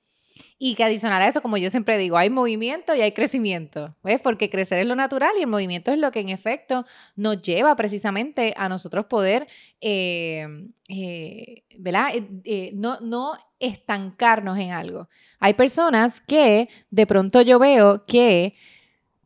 Y 0.58 0.76
que 0.76 0.84
adicional 0.84 1.22
a 1.22 1.28
eso, 1.28 1.41
como 1.41 1.58
yo 1.58 1.69
siempre 1.69 1.98
digo, 1.98 2.17
hay 2.17 2.30
movimiento 2.30 2.96
y 2.96 3.02
hay 3.02 3.12
crecimiento, 3.12 3.96
¿ves? 4.04 4.19
Porque 4.19 4.50
crecer 4.50 4.80
es 4.80 4.86
lo 4.86 4.96
natural 4.96 5.32
y 5.38 5.41
el 5.41 5.48
movimiento 5.48 5.91
es 5.91 5.98
lo 5.98 6.12
que 6.12 6.22
en 6.22 6.30
efecto 6.30 6.86
nos 7.15 7.41
lleva 7.41 7.76
precisamente 7.76 8.54
a 8.56 8.69
nosotros 8.69 9.06
poder, 9.06 9.48
eh, 9.82 10.48
eh, 10.88 11.63
¿verdad? 11.78 12.12
Eh, 12.46 12.72
no, 12.76 13.00
no 13.02 13.34
estancarnos 13.60 14.58
en 14.58 14.72
algo. 14.72 15.10
Hay 15.39 15.54
personas 15.54 16.22
que 16.22 16.69
de 16.89 17.08
pronto 17.08 17.41
yo 17.41 17.60
veo 17.60 18.06
que 18.06 18.56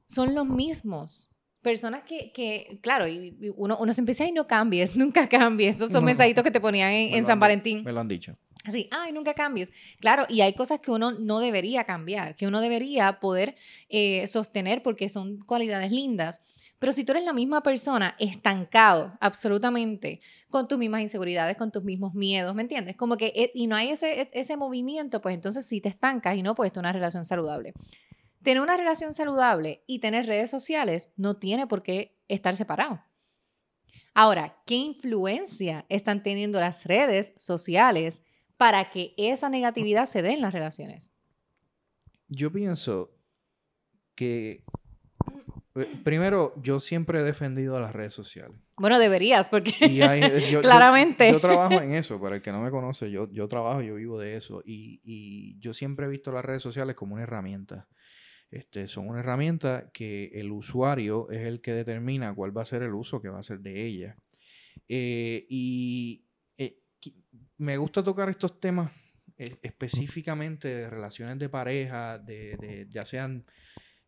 son 0.05 0.33
los 0.33 0.47
mismos 0.47 1.29
personas 1.61 2.03
que, 2.03 2.31
que 2.31 2.79
claro, 2.81 3.07
y 3.07 3.35
uno, 3.57 3.77
uno 3.79 3.93
se 3.93 4.01
empieza 4.01 4.25
y 4.25 4.31
no 4.31 4.45
cambies, 4.45 4.95
nunca 4.97 5.27
cambies. 5.27 5.75
Esos 5.75 5.91
son 5.91 6.03
mensajitos 6.03 6.43
que 6.43 6.51
te 6.51 6.61
ponían 6.61 6.91
en, 6.91 7.15
en 7.15 7.25
San 7.25 7.39
Valentín. 7.39 7.83
Me 7.83 7.91
lo 7.91 7.99
han 7.99 8.07
dicho. 8.07 8.33
Así, 8.67 8.89
ay, 8.91 9.13
nunca 9.13 9.33
cambies. 9.33 9.71
Claro, 10.01 10.25
y 10.27 10.41
hay 10.41 10.53
cosas 10.53 10.81
que 10.81 10.91
uno 10.91 11.13
no 11.13 11.39
debería 11.39 11.85
cambiar, 11.85 12.35
que 12.35 12.47
uno 12.47 12.59
debería 12.59 13.19
poder 13.21 13.55
eh, 13.87 14.27
sostener 14.27 14.83
porque 14.83 15.07
son 15.07 15.39
cualidades 15.39 15.89
lindas. 15.89 16.41
Pero 16.77 16.91
si 16.91 17.05
tú 17.05 17.13
eres 17.13 17.23
la 17.23 17.31
misma 17.31 17.63
persona, 17.63 18.15
estancado, 18.19 19.17
absolutamente, 19.21 20.19
con 20.49 20.67
tus 20.67 20.77
mismas 20.77 21.01
inseguridades, 21.01 21.55
con 21.55 21.71
tus 21.71 21.83
mismos 21.83 22.13
miedos, 22.13 22.53
¿me 22.53 22.61
entiendes? 22.61 22.97
Como 22.97 23.15
que, 23.15 23.31
eh, 23.35 23.51
y 23.55 23.67
no 23.67 23.75
hay 23.77 23.89
ese, 23.89 24.29
ese 24.33 24.57
movimiento, 24.57 25.21
pues 25.21 25.33
entonces 25.33 25.65
sí 25.65 25.79
te 25.79 25.89
estancas 25.89 26.35
y 26.35 26.43
no 26.43 26.53
puedes 26.53 26.73
tener 26.73 26.83
una 26.83 26.93
relación 26.93 27.23
saludable. 27.23 27.73
Tener 28.43 28.61
una 28.61 28.75
relación 28.75 29.13
saludable 29.13 29.83
y 29.87 29.99
tener 29.99 30.27
redes 30.27 30.51
sociales 30.51 31.09
no 31.15 31.37
tiene 31.37 31.67
por 31.67 31.83
qué 31.83 32.19
estar 32.27 32.55
separado. 32.55 33.01
Ahora, 34.13 34.57
¿qué 34.65 34.75
influencia 34.75 35.85
están 35.89 36.21
teniendo 36.21 36.59
las 36.59 36.85
redes 36.85 37.33
sociales 37.37 38.23
para 38.57 38.91
que 38.91 39.13
esa 39.17 39.49
negatividad 39.49 40.05
se 40.05 40.21
dé 40.21 40.33
en 40.33 40.41
las 40.41 40.53
relaciones? 40.53 41.13
Yo 42.27 42.51
pienso 42.51 43.11
que 44.15 44.63
eh, 45.77 45.99
Primero, 46.03 46.53
yo 46.61 46.79
siempre 46.79 47.19
he 47.19 47.23
defendido 47.23 47.77
a 47.77 47.79
las 47.79 47.93
redes 47.93 48.13
sociales. 48.13 48.57
Bueno, 48.77 48.99
deberías, 48.99 49.49
porque 49.49 49.73
hay, 50.03 50.21
yo, 50.51 50.61
claramente. 50.61 51.27
Yo, 51.27 51.33
yo, 51.33 51.39
trabajo 51.39 51.81
en 51.81 51.93
eso, 51.93 52.19
para 52.19 52.37
el 52.37 52.41
que 52.41 52.51
no 52.51 52.61
me 52.61 52.71
conoce, 52.71 53.11
yo, 53.11 53.31
yo 53.31 53.47
trabajo, 53.47 53.81
yo 53.81 53.95
vivo 53.95 54.19
de 54.19 54.35
eso. 54.35 54.61
Y, 54.65 55.01
y, 55.03 55.59
yo 55.59 55.73
siempre 55.73 56.05
he 56.05 56.09
visto 56.09 56.31
las 56.31 56.45
redes 56.45 56.61
sociales 56.61 56.95
como 56.95 57.13
una 57.13 57.23
herramienta. 57.23 57.87
Este, 58.49 58.87
son 58.87 59.09
una 59.09 59.19
herramienta 59.19 59.89
que 59.93 60.31
el 60.33 60.51
usuario 60.51 61.29
es 61.29 61.45
el 61.45 61.61
que 61.61 61.73
determina 61.73 62.33
cuál 62.33 62.57
va 62.57 62.61
a 62.61 62.65
ser 62.65 62.81
el 62.81 62.93
uso 62.93 63.21
que 63.21 63.29
va 63.29 63.37
a 63.37 63.41
hacer 63.41 63.59
de 63.59 63.85
ella. 63.85 64.17
Eh, 64.87 65.45
y 65.49 66.23
eh, 66.23 66.26
me 67.57 67.77
gusta 67.77 68.03
tocar 68.03 68.29
estos 68.29 68.59
temas 68.59 68.91
eh, 69.37 69.57
específicamente 69.61 70.67
de 70.67 70.89
relaciones 70.89 71.37
de 71.39 71.49
pareja, 71.49 72.17
de, 72.17 72.57
de, 72.57 72.87
ya 72.89 73.05
sean 73.05 73.45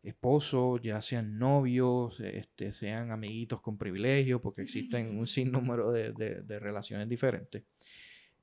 esposos, 0.02 0.80
ya 0.82 1.02
sean 1.02 1.38
novios, 1.38 2.18
este, 2.20 2.72
sean 2.72 3.10
amiguitos 3.10 3.60
con 3.60 3.76
privilegios, 3.76 4.40
porque 4.40 4.62
existen 4.62 5.18
un 5.18 5.26
sinnúmero 5.26 5.92
de, 5.92 6.12
de, 6.12 6.42
de 6.42 6.58
relaciones 6.58 7.08
diferentes. 7.08 7.64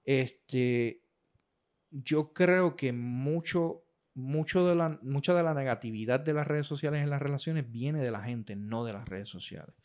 Este, 0.06 1.02
yo 1.92 2.32
creo 2.34 2.76
que 2.76 2.94
mucho 2.94 3.84
mucho 4.18 4.68
de 4.68 4.76
la, 4.76 5.00
mucha 5.04 5.36
de 5.36 5.44
la 5.44 5.54
negatividad 5.54 6.20
de 6.20 6.34
las 6.34 6.48
redes 6.48 6.66
sociales 6.66 7.04
en 7.04 7.12
las 7.12 7.22
relaciones 7.22 7.70
viene 7.72 8.00
de 8.00 8.10
la 8.10 8.24
gente, 8.24 8.56
no 8.56 8.84
de 8.84 8.94
las 8.94 9.08
redes 9.08 9.30
sociales. 9.30 9.76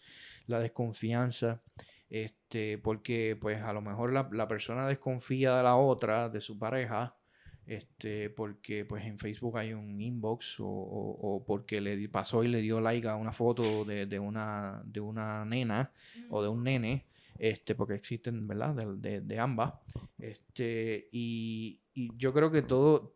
La 0.47 0.59
desconfianza, 0.59 1.63
este, 2.12 2.77
porque 2.77 3.38
pues 3.40 3.62
a 3.62 3.72
lo 3.72 3.81
mejor 3.81 4.12
la, 4.12 4.29
la 4.33 4.46
persona 4.46 4.87
desconfía 4.87 5.57
de 5.57 5.62
la 5.62 5.77
otra, 5.77 6.29
de 6.29 6.42
su 6.42 6.59
pareja, 6.59 7.16
este, 7.64 8.29
porque 8.29 8.85
pues 8.85 9.07
en 9.07 9.18
Facebook 9.18 9.57
hay 9.57 9.72
un 9.72 9.98
inbox 9.98 10.61
o, 10.61 10.66
o, 10.66 11.42
porque 11.46 11.81
le 11.81 12.07
pasó 12.11 12.44
y 12.44 12.48
le 12.48 12.61
dio 12.61 12.83
like 12.83 13.09
a 13.09 13.16
una 13.16 13.33
foto 13.33 13.87
de, 13.87 14.05
de 14.05 14.18
una, 14.18 14.83
de 14.85 15.01
una 15.01 15.46
nena 15.46 15.90
o 16.29 16.42
de 16.42 16.51
un 16.51 16.62
nene, 16.62 17.07
este, 17.38 17.75
porque 17.75 17.94
existen, 17.94 18.46
¿verdad? 18.46 18.75
De, 18.75 18.94
de, 18.96 19.20
de 19.22 19.38
ambas. 19.38 19.72
Este, 20.18 21.09
y, 21.12 21.81
y, 21.94 22.14
yo 22.18 22.35
creo 22.35 22.53
que 22.53 22.61
todo, 22.61 23.14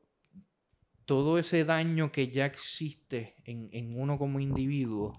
todo 1.05 1.39
ese 1.39 1.67
daño 1.67 2.11
que 2.11 2.29
ya 2.29 2.47
existe 2.47 3.35
en, 3.45 3.69
en 3.73 4.01
uno 4.01 4.17
como 4.17 4.41
individuo 4.41 5.19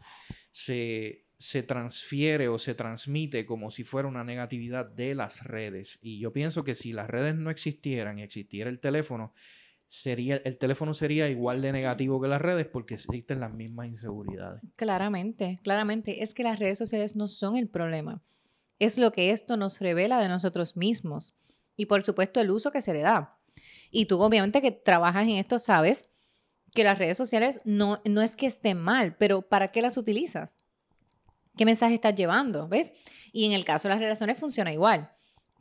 se, 0.52 1.27
se 1.40 1.62
transfiere 1.62 2.48
o 2.48 2.58
se 2.58 2.74
transmite 2.74 3.46
como 3.46 3.70
si 3.70 3.84
fuera 3.84 4.08
una 4.08 4.24
negatividad 4.24 4.86
de 4.86 5.14
las 5.14 5.44
redes. 5.44 6.00
Y 6.02 6.20
yo 6.20 6.34
pienso 6.34 6.64
que 6.64 6.76
si 6.76 6.92
las 6.92 7.10
redes 7.10 7.36
no 7.36 7.52
existieran 7.52 8.18
y 8.18 8.24
existiera 8.24 8.70
el 8.70 8.80
teléfono, 8.80 9.34
sería, 9.88 10.38
el 10.38 10.58
teléfono 10.58 10.94
sería 10.94 11.30
igual 11.30 11.62
de 11.62 11.72
negativo 11.72 12.20
que 12.20 12.28
las 12.28 12.42
redes 12.42 12.66
porque 12.66 12.96
existen 12.96 13.40
las 13.40 13.54
mismas 13.54 13.88
inseguridades. 13.88 14.62
Claramente, 14.76 15.60
claramente. 15.64 16.24
Es 16.24 16.34
que 16.34 16.44
las 16.44 16.60
redes 16.60 16.80
sociales 16.80 17.16
no 17.16 17.28
son 17.28 17.56
el 17.56 17.70
problema. 17.70 18.22
Es 18.80 18.98
lo 18.98 19.12
que 19.12 19.32
esto 19.32 19.58
nos 19.58 19.80
revela 19.80 20.20
de 20.20 20.30
nosotros 20.30 20.76
mismos. 20.76 21.36
Y 21.76 21.86
por 21.86 22.02
supuesto 22.04 22.42
el 22.42 22.50
uso 22.50 22.72
que 22.72 22.82
se 22.82 22.94
le 22.94 23.02
da. 23.02 23.38
Y 23.92 24.06
tú 24.06 24.20
obviamente 24.22 24.62
que 24.62 24.72
trabajas 24.72 25.28
en 25.28 25.36
esto 25.36 25.60
sabes 25.60 26.10
que 26.74 26.84
las 26.84 26.98
redes 26.98 27.18
sociales 27.18 27.62
no, 27.64 28.02
no 28.06 28.22
es 28.22 28.36
que 28.36 28.48
estén 28.48 28.80
mal, 28.80 29.16
pero 29.18 29.44
¿para 29.44 29.72
qué 29.72 29.82
las 29.82 29.98
utilizas? 29.98 30.58
¿Qué 31.58 31.66
mensaje 31.66 31.96
estás 31.96 32.16
llevando? 32.16 32.68
¿Ves? 32.68 32.94
Y 33.34 33.46
en 33.46 33.54
el 33.54 33.66
caso 33.66 33.88
de 33.88 33.96
las 33.96 34.02
relaciones 34.02 34.40
funciona 34.40 34.72
igual. 34.72 35.12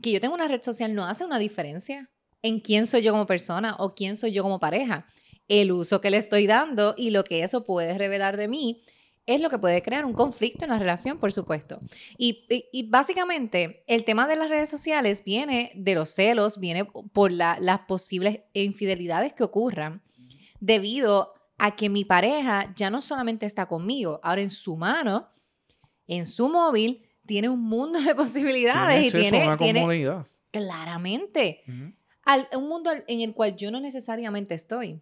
Que 0.02 0.12
yo 0.12 0.20
tenga 0.20 0.34
una 0.34 0.48
red 0.48 0.62
social 0.62 0.94
no 0.94 1.04
hace 1.06 1.24
una 1.24 1.38
diferencia 1.38 2.10
en 2.42 2.60
quién 2.60 2.86
soy 2.86 3.02
yo 3.02 3.12
como 3.12 3.26
persona 3.26 3.76
o 3.78 3.90
quién 3.90 4.16
soy 4.16 4.32
yo 4.32 4.42
como 4.42 4.60
pareja. 4.60 5.06
El 5.48 5.72
uso 5.72 6.00
que 6.00 6.10
le 6.10 6.18
estoy 6.18 6.46
dando 6.46 6.94
y 6.96 7.10
lo 7.10 7.24
que 7.24 7.42
eso 7.42 7.64
puede 7.64 7.96
revelar 7.96 8.36
de 8.36 8.48
mí 8.48 8.80
es 9.26 9.40
lo 9.40 9.50
que 9.50 9.58
puede 9.58 9.82
crear 9.82 10.04
un 10.04 10.12
conflicto 10.12 10.64
en 10.64 10.70
la 10.70 10.78
relación, 10.78 11.18
por 11.18 11.32
supuesto. 11.32 11.78
Y, 12.16 12.46
básicamente 12.88 13.82
el 13.88 14.04
tema 14.04 14.26
de 14.28 14.36
las 14.36 14.48
redes 14.48 14.68
sociales 14.68 15.24
viene 15.24 15.72
de 15.74 15.94
los 15.94 16.10
celos, 16.10 16.58
viene 16.58 16.84
por 17.12 17.32
la, 17.32 17.58
las 17.60 17.80
posibles 17.80 18.40
infidelidades 18.52 19.32
que 19.32 19.42
ocurran 19.42 20.02
debido 20.60 21.34
a 21.58 21.74
que 21.74 21.88
mi 21.88 22.04
pareja 22.04 22.72
ya 22.76 22.90
no 22.90 23.00
solamente 23.00 23.46
está 23.46 23.66
conmigo, 23.66 24.20
ahora 24.22 24.42
en 24.42 24.50
su 24.50 24.76
mano 24.76 25.28
en 26.06 26.26
su 26.26 26.48
móvil 26.48 27.02
tiene 27.26 27.48
un 27.48 27.60
mundo 27.60 28.00
de 28.00 28.14
posibilidades 28.14 29.06
y 29.06 29.10
tiene, 29.10 29.46
una 29.46 29.56
tiene 29.56 30.24
claramente 30.50 31.62
un 32.56 32.68
mundo 32.68 32.90
en 33.06 33.20
el 33.20 33.34
cual 33.34 33.56
yo 33.56 33.70
no 33.70 33.80
necesariamente 33.80 34.54
estoy. 34.54 35.00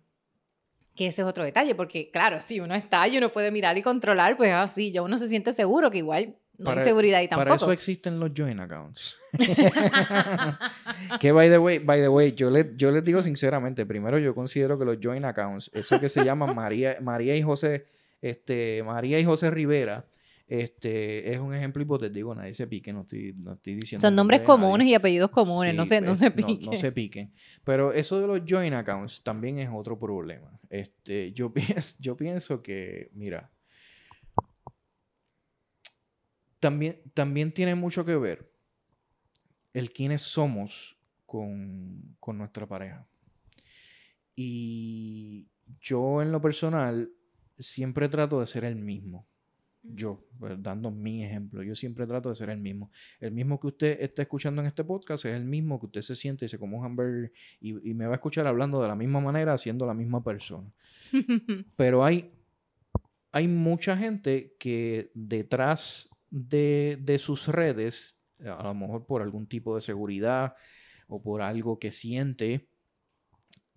Que 0.95 1.09
ese 1.09 1.23
es 1.23 1.27
otro 1.27 1.43
detalle, 1.43 1.75
porque 1.75 2.11
claro, 2.12 2.40
si 2.40 2.61
uno 2.61 2.73
está 2.75 3.09
y 3.09 3.19
uno 3.19 3.33
puede 3.33 3.51
mirar 3.51 3.77
y 3.77 3.83
controlar, 3.83 4.37
pues 4.37 4.53
así, 4.53 4.93
ya 4.93 5.03
uno 5.03 5.19
se 5.19 5.27
siente 5.27 5.53
seguro 5.53 5.90
que 5.90 5.99
igual 5.99 6.37
no 6.57 6.71
hay 6.71 6.85
seguridad 6.85 7.21
y 7.21 7.27
tampoco. 7.27 7.49
Para 7.49 7.57
eso 7.57 7.73
existen 7.73 8.21
los 8.21 8.31
join 8.37 8.61
accounts. 8.61 9.17
que 11.21 11.33
by 11.33 11.51
the 11.51 11.59
way, 11.59 11.81
by 11.81 12.01
the 12.01 12.09
way, 12.09 12.33
yo, 12.33 12.49
le, 12.49 12.75
yo 12.77 12.93
les 12.93 13.03
digo 13.03 13.21
sinceramente, 13.23 13.87
primero 13.87 14.21
yo 14.21 14.37
considero 14.37 14.79
que 14.79 14.85
los 14.85 14.99
join 15.03 15.25
accounts, 15.25 15.69
eso 15.75 15.99
que 15.99 16.09
se 16.09 16.25
llama 16.25 16.47
María, 16.55 16.99
María 17.01 17.35
y 17.35 17.43
José, 17.43 17.87
este, 18.23 18.85
María 18.85 19.19
y 19.19 19.25
José 19.25 19.51
Rivera, 19.51 20.05
este, 20.62 21.33
es 21.33 21.40
un 21.40 21.53
ejemplo 21.53 21.83
hipotético, 21.83 22.35
nadie 22.35 22.55
se 22.55 22.67
pique, 22.69 22.93
no 22.93 23.01
estoy, 23.01 23.35
no 23.37 23.55
estoy 23.55 23.75
diciendo. 23.75 24.01
Son 24.01 24.14
nombres 24.14 24.43
comunes 24.43 24.87
y 24.87 24.95
apellidos 24.95 25.31
comunes, 25.31 25.75
no, 25.75 25.85
se, 25.85 26.01
no 26.01 26.14
se 26.14 26.31
piquen. 26.31 26.61
No, 26.61 26.77
se 26.77 26.93
piquen. 26.93 27.33
Pero 27.64 27.93
eso 27.93 28.21
de 28.21 28.27
los 28.29 28.43
joint 28.49 28.75
accounts 28.75 29.23
también 29.25 29.59
es 29.59 29.69
otro 29.73 29.99
problema. 29.99 30.61
Este, 30.71 31.33
yo, 31.33 31.53
pienso, 31.53 31.97
yo 31.99 32.17
pienso 32.17 32.62
que, 32.62 33.11
mira, 33.14 33.51
también, 36.61 37.01
también 37.14 37.53
tiene 37.53 37.75
mucho 37.75 38.05
que 38.05 38.14
ver 38.14 38.53
el 39.73 39.93
quiénes 39.93 40.23
somos 40.23 40.97
con, 41.27 42.17
con 42.21 42.38
nuestra 42.38 42.67
pareja. 42.69 43.09
Y 44.37 45.49
yo 45.81 46.23
en 46.23 46.31
lo 46.31 46.40
personal 46.40 47.11
siempre 47.59 48.09
trato 48.09 48.38
de 48.38 48.47
ser 48.47 48.64
el 48.64 48.77
mismo 48.77 49.27
yo, 49.85 50.25
pues, 50.38 50.61
dando 50.62 50.90
mi 50.90 51.25
ejemplo, 51.25 51.62
yo 51.62 51.75
siempre 51.75 52.07
trato 52.07 52.31
de 52.31 52.35
ser 52.35 52.51
el 52.51 52.59
mismo. 52.59 52.90
El 53.20 53.33
mismo 53.33 53.61
que 53.61 53.66
usted 53.66 53.99
está 54.01 54.23
escuchando 54.23 54.62
en 54.62 54.68
este 54.68 54.83
podcast 54.83 55.25
es 55.27 55.35
el 55.35 55.44
mismo 55.44 55.79
que 55.79 55.87
usted 55.87 56.03
se 56.03 56.16
siente 56.16 56.47
y 56.47 56.49
se 56.49 56.59
come 56.59 56.77
un 56.77 56.85
hamburger 56.85 57.33
y, 57.61 57.73
me 57.94 58.07
va 58.07 58.12
a 58.12 58.16
escuchar 58.16 58.47
hablando 58.47 58.81
de 58.81 58.88
la 58.88 58.97
misma 58.97 59.20
manera, 59.20 59.57
siendo 59.59 59.87
la 59.87 59.94
misma 59.94 60.25
persona. 60.25 60.70
Pero 61.77 62.05
hay, 62.05 62.33
hay 63.31 63.47
mucha 63.47 63.97
gente 63.97 64.57
que 64.59 65.11
detrás 65.14 66.09
de, 66.31 66.99
de 67.01 67.18
sus 67.18 67.47
redes, 67.49 68.18
a 68.40 68.62
lo 68.62 68.75
mejor 68.75 69.07
por 69.07 69.23
algún 69.23 69.47
tipo 69.47 69.75
de 69.75 69.83
seguridad 69.83 70.55
o 71.09 71.23
por 71.23 71.42
algo 71.42 71.79
que 71.79 71.92
siente, 71.92 72.68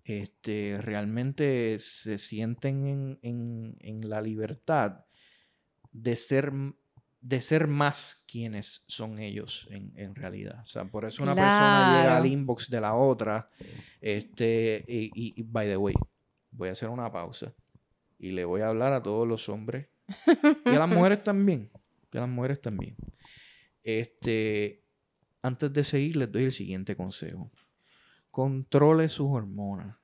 este, 0.04 0.78
realmente 0.80 1.76
se 1.80 2.16
sienten 2.16 2.86
en, 2.86 3.18
en, 3.20 3.76
en 3.80 4.08
la 4.08 4.22
libertad 4.22 5.04
de 5.92 6.16
ser, 6.16 6.52
de 7.20 7.40
ser 7.40 7.68
más 7.68 8.24
quienes 8.26 8.84
son 8.86 9.18
ellos 9.18 9.68
en, 9.70 9.92
en 9.96 10.14
realidad. 10.14 10.60
O 10.62 10.66
sea, 10.66 10.84
por 10.84 11.04
eso 11.04 11.22
una 11.22 11.34
persona 11.34 12.00
llega 12.00 12.16
al 12.16 12.26
inbox 12.26 12.70
de 12.70 12.80
la 12.80 12.94
otra. 12.94 13.48
Este, 14.00 14.84
y, 14.86 15.10
y, 15.14 15.42
by 15.42 15.66
the 15.66 15.76
way, 15.76 15.94
voy 16.50 16.68
a 16.68 16.72
hacer 16.72 16.88
una 16.88 17.10
pausa 17.10 17.52
y 18.18 18.32
le 18.32 18.44
voy 18.44 18.60
a 18.60 18.68
hablar 18.68 18.92
a 18.92 19.02
todos 19.02 19.26
los 19.26 19.48
hombres 19.48 19.88
y 20.64 20.70
a 20.70 20.78
las 20.78 20.88
mujeres 20.88 21.22
también. 21.22 21.70
Y 22.12 22.16
a 22.16 22.20
las 22.22 22.30
mujeres 22.30 22.60
también. 22.60 22.96
Este, 23.82 24.82
antes 25.42 25.72
de 25.72 25.84
seguir, 25.84 26.16
les 26.16 26.32
doy 26.32 26.44
el 26.44 26.52
siguiente 26.52 26.96
consejo. 26.96 27.50
Controle 28.30 29.08
sus 29.08 29.28
hormonas. 29.30 29.96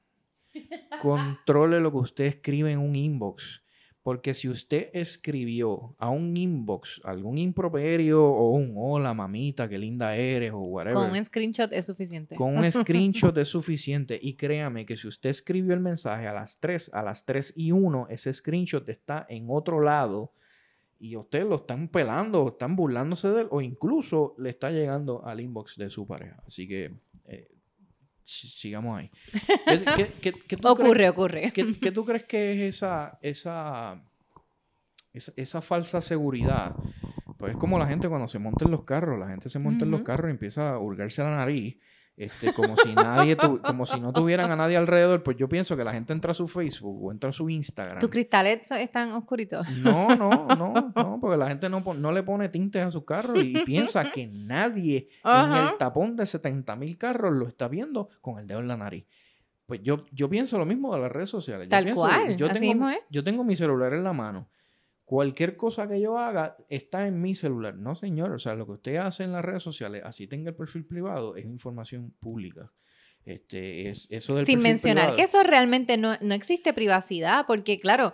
Controle 1.03 1.81
lo 1.81 1.91
que 1.91 1.99
usted 1.99 2.25
escribe 2.27 2.73
en 2.73 2.79
un 2.79 2.95
inbox. 2.95 3.64
Porque 4.05 4.35
si 4.35 4.51
usted 4.51 4.91
escribió 4.93 5.97
a 5.99 6.11
un 6.11 6.37
inbox 6.37 7.01
algún 7.05 7.39
improperio 7.39 8.23
o 8.23 8.51
un 8.51 8.75
hola 8.77 9.15
mamita, 9.15 9.67
qué 9.67 9.79
linda 9.79 10.15
eres 10.15 10.53
o 10.53 10.59
whatever. 10.59 10.95
Con 10.95 11.11
un 11.11 11.25
screenshot 11.25 11.73
es 11.73 11.87
suficiente. 11.87 12.37
Con 12.37 12.59
un 12.59 12.71
screenshot 12.73 13.35
es 13.39 13.49
suficiente. 13.49 14.19
Y 14.21 14.35
créame 14.35 14.85
que 14.85 14.99
si 14.99 15.09
usted 15.09 15.31
escribió 15.31 15.73
el 15.73 15.81
mensaje 15.81 16.29
a 16.29 16.35
las 16.35 16.61
3, 16.61 16.91
a 16.93 17.03
las 17.03 17.25
3 17.25 17.55
y 17.57 17.73
1, 17.73 18.09
ese 18.11 18.31
screenshot 18.35 18.87
está 18.91 19.25
en 19.27 19.47
otro 19.49 19.81
lado 19.81 20.35
y 20.99 21.17
usted 21.17 21.47
lo 21.47 21.55
están 21.55 21.89
pelando, 21.89 22.49
están 22.49 22.77
burlándose 22.77 23.29
de 23.29 23.41
él 23.41 23.49
o 23.51 23.63
incluso 23.63 24.35
le 24.37 24.51
está 24.51 24.71
llegando 24.71 25.25
al 25.25 25.41
inbox 25.41 25.79
de 25.79 25.89
su 25.89 26.07
pareja. 26.07 26.43
Así 26.47 26.69
que 26.69 26.93
eh, 27.25 27.49
sigamos 28.25 28.93
ahí. 28.95 29.11
ocurre, 30.65 31.09
ocurre. 31.09 31.53
¿qué, 31.53 31.93
tú 31.93 32.05
crees 32.05 32.25
que 32.25 32.53
es 32.53 32.77
esa, 32.77 33.19
esa, 33.21 34.03
esa, 35.13 35.61
falsa 35.63 36.01
seguridad? 36.01 36.75
Pues 37.39 37.53
es 37.53 37.59
como 37.59 37.79
la 37.79 37.87
gente 37.87 38.09
cuando 38.09 38.29
se 38.29 38.39
monta 38.39 38.65
en 38.65 38.71
los 38.71 38.85
carros, 38.85 39.19
la 39.19 39.29
gente 39.29 39.49
se 39.49 39.59
monta 39.59 39.85
en 39.85 39.91
los 39.91 40.03
carros 40.03 40.29
y 40.29 40.33
empieza 40.33 40.71
a 40.71 40.79
hurgarse 40.79 41.23
la 41.23 41.37
nariz 41.37 41.79
este, 42.17 42.53
como 42.53 42.77
si 42.77 42.95
nadie 42.95 43.37
como 43.37 43.87
si 43.87 43.99
no 44.01 44.13
tuvieran 44.13 44.51
a 44.51 44.57
nadie 44.57 44.77
alrededor, 44.77 45.23
pues 45.23 45.37
yo 45.37 45.49
pienso 45.49 45.77
que 45.77 45.83
la 45.83 45.93
gente 45.93 46.13
entra 46.13 46.31
a 46.31 46.35
su 46.35 46.47
Facebook 46.47 47.05
o 47.05 47.11
entra 47.11 47.31
a 47.31 47.33
su 47.33 47.51
Instagram. 47.51 47.99
¿Tus 47.99 48.11
cristales 48.11 48.71
están 48.71 49.13
oscuritos? 49.13 49.69
No, 49.79 50.15
no, 50.15 50.47
no, 50.57 50.93
no, 50.95 51.19
porque 51.21 51.37
la 51.37 51.49
gente 51.49 51.69
no, 51.69 51.83
no 51.95 52.13
le 52.13 52.23
pone 52.23 52.49
tintes 52.49 52.85
a 52.85 52.91
su 52.91 53.05
carro 53.05 53.41
y 53.41 53.53
piensa 53.65 54.11
que 54.11 54.29
nadie 54.29 55.09
en 55.25 55.53
el 55.53 55.77
tapón 55.77 56.15
de 56.15 56.27
70 56.27 56.77
mil 56.77 56.97
carros 56.97 57.33
lo 57.33 57.49
está 57.49 57.67
viendo 57.69 58.09
con 58.21 58.39
el 58.39 58.47
dedo 58.47 58.61
en 58.61 58.69
la 58.69 58.77
nariz. 58.77 59.07
Pues 59.67 59.81
yo, 59.83 60.05
yo 60.13 60.29
pienso 60.29 60.59
lo 60.59 60.67
mismo 60.67 60.95
de 60.95 61.01
las 61.01 61.11
redes 61.11 61.31
sociales. 61.31 61.69
Tal 61.69 61.95
cual, 61.95 62.37
yo 62.37 62.53
tengo, 62.53 62.91
Yo 63.09 63.25
tengo 63.25 63.45
mi 63.45 63.57
celular 63.57 63.93
en 63.95 64.05
la 64.05 64.13
mano 64.13 64.49
cualquier 65.05 65.57
cosa 65.57 65.87
que 65.89 66.01
yo 66.01 66.19
haga 66.19 66.57
está 66.69 67.07
en 67.07 67.21
mi 67.21 67.35
celular. 67.35 67.77
No, 67.77 67.95
señor. 67.95 68.33
O 68.33 68.39
sea, 68.39 68.55
lo 68.55 68.67
que 68.67 68.73
usted 68.73 68.97
hace 68.97 69.25
en 69.25 69.33
las 69.33 69.45
redes 69.45 69.63
sociales, 69.63 70.03
así 70.05 70.27
tenga 70.27 70.51
el 70.51 70.57
perfil 70.57 70.85
privado, 70.85 71.37
es 71.37 71.45
información 71.45 72.15
pública. 72.21 72.73
Este, 73.25 73.89
es, 73.89 74.07
eso 74.11 74.35
del 74.35 74.45
Sin 74.45 74.61
mencionar 74.61 75.17
que 75.17 75.23
eso 75.23 75.43
realmente 75.43 75.97
no, 75.97 76.13
existe 76.13 76.75
privacidad, 76.75 77.47
porque 77.47 77.79
claro, 77.79 78.13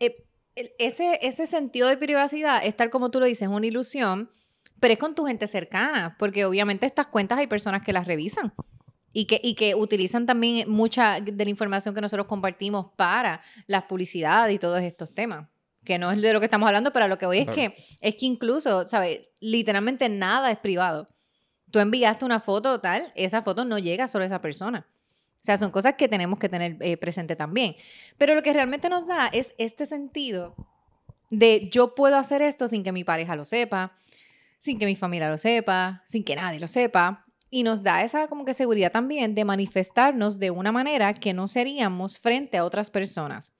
eh, 0.00 0.14
ese, 0.54 1.18
ese 1.22 1.46
sentido 1.46 1.88
de 1.88 1.96
privacidad 1.96 2.64
es 2.64 2.76
tal 2.76 2.90
como 2.90 3.10
tú 3.10 3.20
lo 3.20 3.26
dices, 3.26 3.48
es 3.48 3.48
una 3.48 3.66
ilusión, 3.66 4.30
pero 4.78 4.92
es 4.92 4.98
con 4.98 5.14
tu 5.14 5.24
gente 5.24 5.46
cercana, 5.46 6.16
porque 6.18 6.44
obviamente 6.44 6.84
estas 6.84 7.06
cuentas 7.06 7.38
hay 7.38 7.46
personas 7.46 7.82
que 7.82 7.92
las 7.92 8.06
revisan. 8.06 8.52
Y 9.12 9.24
que, 9.24 9.40
y 9.42 9.54
que 9.56 9.74
utilizan 9.74 10.24
también 10.24 10.70
mucha 10.70 11.20
de 11.20 11.44
la 11.44 11.50
información 11.50 11.96
que 11.96 12.00
nosotros 12.00 12.28
compartimos 12.28 12.92
para 12.94 13.40
las 13.66 13.82
publicidades 13.82 14.54
y 14.54 14.58
todos 14.60 14.80
estos 14.82 15.12
temas. 15.12 15.48
Que 15.84 15.98
no 15.98 16.12
es 16.12 16.20
de 16.20 16.32
lo 16.32 16.40
que 16.40 16.46
estamos 16.46 16.66
hablando, 16.66 16.92
pero 16.92 17.08
lo 17.08 17.18
que 17.18 17.26
voy 17.26 17.38
es 17.38 17.48
que 17.48 17.74
es 18.00 18.14
que 18.16 18.26
incluso, 18.26 18.86
¿sabes? 18.86 19.20
Literalmente 19.40 20.08
nada 20.08 20.50
es 20.50 20.58
privado. 20.58 21.06
Tú 21.70 21.78
enviaste 21.78 22.24
una 22.24 22.40
foto 22.40 22.80
tal, 22.80 23.12
esa 23.14 23.42
foto 23.42 23.64
no 23.64 23.78
llega 23.78 24.08
solo 24.08 24.24
a 24.24 24.26
esa 24.26 24.40
persona. 24.40 24.86
O 25.40 25.44
sea, 25.44 25.56
son 25.56 25.70
cosas 25.70 25.94
que 25.94 26.08
tenemos 26.08 26.38
que 26.38 26.48
tener 26.48 26.76
eh, 26.80 26.96
presente 26.98 27.34
también. 27.34 27.74
Pero 28.18 28.34
lo 28.34 28.42
que 28.42 28.52
realmente 28.52 28.90
nos 28.90 29.06
da 29.06 29.28
es 29.28 29.54
este 29.56 29.86
sentido 29.86 30.54
de 31.30 31.68
yo 31.72 31.94
puedo 31.94 32.16
hacer 32.16 32.42
esto 32.42 32.68
sin 32.68 32.84
que 32.84 32.92
mi 32.92 33.04
pareja 33.04 33.36
lo 33.36 33.44
sepa, 33.44 33.96
sin 34.58 34.78
que 34.78 34.84
mi 34.84 34.96
familia 34.96 35.30
lo 35.30 35.38
sepa, 35.38 36.02
sin 36.04 36.24
que 36.24 36.36
nadie 36.36 36.60
lo 36.60 36.68
sepa. 36.68 37.24
Y 37.48 37.62
nos 37.62 37.82
da 37.82 38.04
esa 38.04 38.28
como 38.28 38.44
que 38.44 38.52
seguridad 38.52 38.92
también 38.92 39.34
de 39.34 39.44
manifestarnos 39.44 40.38
de 40.38 40.50
una 40.50 40.72
manera 40.72 41.14
que 41.14 41.32
no 41.32 41.48
seríamos 41.48 42.18
frente 42.18 42.58
a 42.58 42.64
otras 42.64 42.90
personas. 42.90 43.52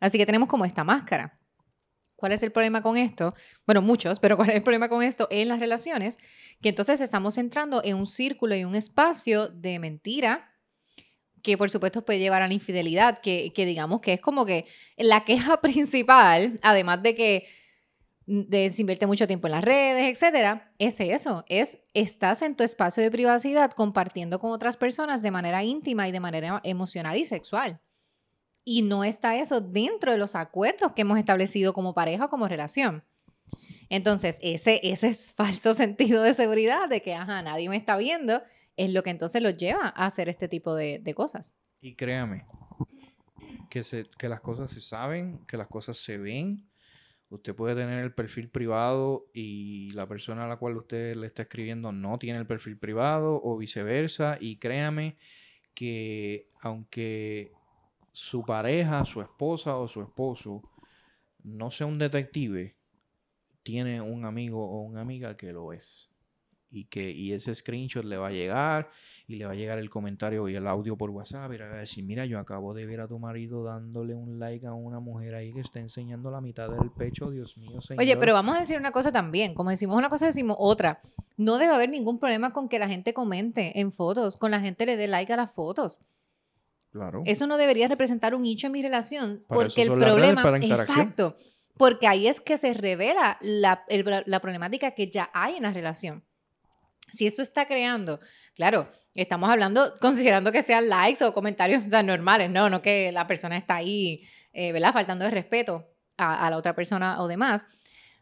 Así 0.00 0.18
que 0.18 0.26
tenemos 0.26 0.48
como 0.48 0.64
esta 0.64 0.82
máscara. 0.82 1.34
¿Cuál 2.20 2.32
es 2.32 2.42
el 2.42 2.52
problema 2.52 2.82
con 2.82 2.98
esto? 2.98 3.34
Bueno, 3.66 3.80
muchos, 3.80 4.20
pero 4.20 4.36
¿cuál 4.36 4.50
es 4.50 4.56
el 4.56 4.62
problema 4.62 4.90
con 4.90 5.02
esto 5.02 5.26
en 5.30 5.48
las 5.48 5.58
relaciones? 5.58 6.18
Que 6.60 6.68
entonces 6.68 7.00
estamos 7.00 7.38
entrando 7.38 7.80
en 7.82 7.96
un 7.96 8.06
círculo 8.06 8.54
y 8.54 8.64
un 8.64 8.74
espacio 8.74 9.48
de 9.48 9.78
mentira, 9.78 10.54
que 11.42 11.56
por 11.56 11.70
supuesto 11.70 12.04
puede 12.04 12.18
llevar 12.18 12.42
a 12.42 12.48
la 12.48 12.52
infidelidad, 12.52 13.20
que, 13.22 13.54
que 13.54 13.64
digamos 13.64 14.02
que 14.02 14.12
es 14.12 14.20
como 14.20 14.44
que 14.44 14.66
la 14.98 15.24
queja 15.24 15.60
principal, 15.62 16.56
además 16.62 17.02
de 17.02 17.16
que 17.16 17.48
de, 18.26 18.70
se 18.70 18.82
invierte 18.82 19.06
mucho 19.06 19.26
tiempo 19.26 19.48
en 19.48 19.52
las 19.52 19.64
redes, 19.64 20.06
etcétera, 20.06 20.72
es 20.78 21.00
eso, 21.00 21.44
es 21.48 21.78
estás 21.94 22.42
en 22.42 22.54
tu 22.54 22.62
espacio 22.62 23.02
de 23.02 23.10
privacidad 23.10 23.70
compartiendo 23.72 24.38
con 24.38 24.52
otras 24.52 24.76
personas 24.76 25.22
de 25.22 25.30
manera 25.30 25.64
íntima 25.64 26.06
y 26.06 26.12
de 26.12 26.20
manera 26.20 26.60
emocional 26.62 27.16
y 27.16 27.24
sexual. 27.24 27.80
Y 28.64 28.82
no 28.82 29.04
está 29.04 29.36
eso 29.36 29.60
dentro 29.60 30.12
de 30.12 30.18
los 30.18 30.34
acuerdos 30.34 30.92
que 30.92 31.02
hemos 31.02 31.18
establecido 31.18 31.72
como 31.72 31.94
pareja 31.94 32.26
o 32.26 32.30
como 32.30 32.48
relación. 32.48 33.04
Entonces, 33.88 34.38
ese, 34.42 34.80
ese 34.82 35.12
falso 35.14 35.74
sentido 35.74 36.22
de 36.22 36.34
seguridad 36.34 36.88
de 36.88 37.02
que, 37.02 37.14
ajá, 37.14 37.42
nadie 37.42 37.68
me 37.68 37.76
está 37.76 37.96
viendo, 37.96 38.42
es 38.76 38.92
lo 38.92 39.02
que 39.02 39.10
entonces 39.10 39.42
los 39.42 39.56
lleva 39.56 39.92
a 39.94 40.06
hacer 40.06 40.28
este 40.28 40.48
tipo 40.48 40.74
de, 40.74 40.98
de 40.98 41.14
cosas. 41.14 41.54
Y 41.80 41.94
créame, 41.94 42.44
que, 43.70 43.82
se, 43.82 44.04
que 44.18 44.28
las 44.28 44.40
cosas 44.40 44.70
se 44.70 44.80
saben, 44.80 45.44
que 45.46 45.56
las 45.56 45.66
cosas 45.66 45.96
se 45.96 46.18
ven, 46.18 46.70
Usted 47.30 47.54
puede 47.54 47.76
tener 47.76 48.02
el 48.02 48.12
perfil 48.12 48.48
privado 48.48 49.28
y 49.32 49.90
la 49.90 50.08
persona 50.08 50.46
a 50.46 50.48
la 50.48 50.56
cual 50.56 50.76
usted 50.76 51.14
le 51.14 51.28
está 51.28 51.42
escribiendo 51.42 51.92
no 51.92 52.18
tiene 52.18 52.40
el 52.40 52.46
perfil 52.46 52.76
privado 52.76 53.40
o 53.44 53.56
viceversa. 53.56 54.36
Y 54.40 54.56
créame 54.56 55.16
que 55.72 56.48
aunque 56.60 57.52
su 58.12 58.44
pareja, 58.44 59.04
su 59.04 59.20
esposa 59.20 59.76
o 59.76 59.88
su 59.88 60.02
esposo 60.02 60.62
no 61.42 61.70
sea 61.70 61.86
un 61.86 61.98
detective, 61.98 62.76
tiene 63.62 64.00
un 64.00 64.24
amigo 64.24 64.64
o 64.64 64.82
una 64.82 65.00
amiga 65.00 65.36
que 65.36 65.52
lo 65.52 65.72
es 65.72 66.10
y 66.70 66.84
que 66.84 67.10
y 67.10 67.32
ese 67.32 67.54
screenshot 67.54 68.04
le 68.04 68.16
va 68.16 68.28
a 68.28 68.30
llegar 68.30 68.90
y 69.26 69.36
le 69.36 69.44
va 69.44 69.52
a 69.52 69.54
llegar 69.54 69.78
el 69.78 69.90
comentario 69.90 70.48
y 70.48 70.54
el 70.54 70.66
audio 70.66 70.96
por 70.96 71.10
WhatsApp 71.10 71.52
y 71.52 71.58
le 71.58 71.68
va 71.68 71.74
a 71.74 71.78
decir, 71.78 72.04
mira, 72.04 72.24
yo 72.26 72.38
acabo 72.38 72.74
de 72.74 72.86
ver 72.86 73.00
a 73.00 73.08
tu 73.08 73.18
marido 73.18 73.64
dándole 73.64 74.14
un 74.14 74.38
like 74.38 74.66
a 74.66 74.72
una 74.72 75.00
mujer 75.00 75.34
ahí 75.34 75.52
que 75.52 75.60
está 75.60 75.80
enseñando 75.80 76.30
la 76.30 76.40
mitad 76.40 76.68
del 76.68 76.90
pecho, 76.90 77.30
Dios 77.30 77.56
mío, 77.58 77.80
señor. 77.80 78.02
Oye, 78.02 78.16
pero 78.16 78.34
vamos 78.34 78.56
a 78.56 78.60
decir 78.60 78.78
una 78.78 78.92
cosa 78.92 79.10
también, 79.10 79.54
como 79.54 79.70
decimos 79.70 79.96
una 79.96 80.08
cosa, 80.08 80.26
decimos 80.26 80.56
otra. 80.58 81.00
No 81.36 81.58
debe 81.58 81.74
haber 81.74 81.90
ningún 81.90 82.18
problema 82.18 82.52
con 82.52 82.68
que 82.68 82.78
la 82.78 82.88
gente 82.88 83.12
comente 83.12 83.80
en 83.80 83.92
fotos, 83.92 84.36
con 84.36 84.50
la 84.50 84.60
gente 84.60 84.86
le 84.86 84.96
dé 84.96 85.08
like 85.08 85.32
a 85.32 85.36
las 85.36 85.52
fotos. 85.52 86.00
Claro. 86.90 87.22
Eso 87.24 87.46
no 87.46 87.56
debería 87.56 87.88
representar 87.88 88.34
un 88.34 88.42
nicho 88.42 88.66
en 88.66 88.72
mi 88.72 88.82
relación, 88.82 89.44
porque 89.48 89.82
el 89.82 89.92
problema... 89.92 90.42
Exacto. 90.58 91.36
Porque 91.76 92.06
ahí 92.06 92.26
es 92.26 92.40
que 92.40 92.58
se 92.58 92.74
revela 92.74 93.38
la, 93.40 93.84
la 94.26 94.40
problemática 94.40 94.90
que 94.90 95.08
ya 95.08 95.30
hay 95.32 95.56
en 95.56 95.62
la 95.62 95.72
relación. 95.72 96.24
Si 97.12 97.26
esto 97.26 97.42
está 97.42 97.66
creando, 97.66 98.20
claro, 98.54 98.88
estamos 99.14 99.50
hablando, 99.50 99.94
considerando 100.00 100.52
que 100.52 100.62
sean 100.62 100.88
likes 100.88 101.24
o 101.24 101.32
comentarios 101.32 101.84
normales, 102.04 102.50
no, 102.50 102.68
no 102.68 102.82
que 102.82 103.12
la 103.12 103.26
persona 103.26 103.56
está 103.56 103.76
ahí, 103.76 104.26
eh, 104.52 104.72
¿verdad? 104.72 104.92
Faltando 104.92 105.24
de 105.24 105.30
respeto 105.30 105.88
a, 106.16 106.46
a, 106.46 106.50
la 106.50 106.56
otra 106.56 106.74
persona 106.74 107.20
o 107.22 107.28
demás. 107.28 107.66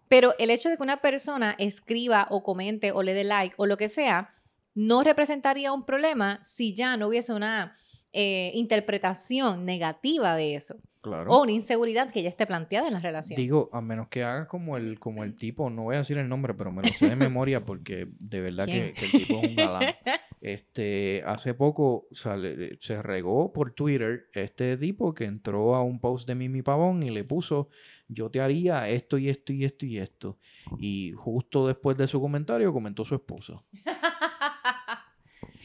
Pero 0.08 0.34
el 0.38 0.50
hecho 0.50 0.68
de 0.68 0.76
que 0.76 0.82
una 0.82 0.98
persona 0.98 1.54
escriba 1.58 2.28
o 2.30 2.42
comente 2.42 2.92
o 2.92 3.02
le 3.02 3.14
dé 3.14 3.24
like 3.24 3.54
o 3.58 3.66
lo 3.66 3.76
que 3.76 3.88
sea, 3.88 4.34
no 4.74 5.02
representaría 5.02 5.72
un 5.72 5.84
problema 5.84 6.38
si 6.42 6.74
ya 6.74 6.96
no 6.96 7.08
hubiese 7.08 7.32
una 7.32 7.74
eh, 8.12 8.52
interpretación 8.54 9.64
negativa 9.66 10.34
de 10.34 10.54
eso. 10.54 10.76
O 11.04 11.42
una 11.42 11.52
inseguridad 11.52 12.10
que 12.10 12.22
ya 12.22 12.28
esté 12.28 12.46
planteada 12.46 12.88
en 12.88 12.94
la 12.94 13.00
relación. 13.00 13.36
Digo, 13.36 13.70
a 13.72 13.80
menos 13.80 14.08
que 14.08 14.24
haga 14.24 14.48
como 14.48 14.76
el, 14.76 14.98
como 14.98 15.22
el 15.24 15.36
tipo, 15.36 15.70
no 15.70 15.84
voy 15.84 15.94
a 15.94 15.98
decir 15.98 16.18
el 16.18 16.28
nombre, 16.28 16.54
pero 16.54 16.72
me 16.72 16.82
lo 16.82 16.88
sé 16.88 17.08
de 17.08 17.16
memoria 17.16 17.64
porque 17.64 18.08
de 18.18 18.40
verdad 18.40 18.66
que, 18.66 18.86
el 18.86 18.94
tipo 18.94 19.40
es 19.40 19.48
un 19.50 19.56
galán. 19.56 19.94
Este, 20.40 21.24
hace 21.26 21.52
poco 21.52 22.06
se 22.12 23.02
regó 23.02 23.52
por 23.52 23.72
Twitter 23.72 24.28
este 24.34 24.76
tipo 24.76 25.12
que 25.12 25.24
entró 25.24 25.74
a 25.74 25.82
un 25.82 25.98
post 25.98 26.28
de 26.28 26.36
Mimi 26.36 26.62
Pavón 26.62 27.02
y 27.02 27.10
le 27.10 27.24
puso, 27.24 27.70
yo 28.06 28.30
te 28.30 28.40
haría 28.40 28.88
esto 28.88 29.18
y 29.18 29.30
esto 29.30 29.52
y 29.52 29.64
esto 29.64 29.84
y 29.84 29.98
esto. 29.98 30.38
Y 30.78 31.12
justo 31.16 31.66
después 31.66 31.96
de 31.96 32.06
su 32.06 32.20
comentario 32.20 32.72
comentó 32.72 33.04
su 33.04 33.16
esposa. 33.16 33.64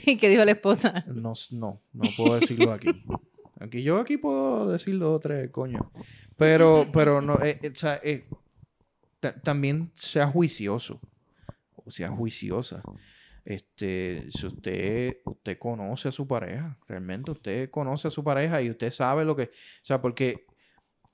¿Y 0.06 0.18
qué 0.18 0.30
dijo 0.30 0.44
la 0.44 0.52
esposa? 0.52 1.06
No, 1.08 1.34
no, 1.52 1.80
no 1.94 2.10
puedo 2.18 2.40
decirlo 2.40 2.72
aquí. 2.72 2.88
Aquí 3.60 3.84
yo 3.84 4.00
aquí 4.00 4.18
puedo 4.18 4.70
decirlo 4.70 5.20
tres, 5.20 5.50
coño. 5.50 5.92
Pero, 6.38 6.88
pero 6.92 7.22
no, 7.22 7.42
eh, 7.42 7.60
eh, 7.62 7.72
o 7.74 7.80
sea, 7.80 8.00
eh, 8.04 8.26
también 9.44 9.92
sea 9.94 10.28
juicioso. 10.28 11.00
O 11.76 11.92
sea 11.92 12.10
juiciosa. 12.10 12.82
Este, 13.46 14.26
si 14.32 14.48
usted, 14.48 15.18
usted 15.26 15.58
conoce 15.58 16.10
a 16.10 16.12
su 16.12 16.28
pareja, 16.28 16.78
realmente 16.88 17.32
usted 17.32 17.70
conoce 17.70 18.08
a 18.08 18.12
su 18.12 18.24
pareja 18.24 18.62
y 18.62 18.70
usted 18.70 18.92
sabe 18.92 19.26
lo 19.26 19.36
que, 19.36 19.44
o 19.44 19.86
sea, 19.86 20.02
porque, 20.02 20.46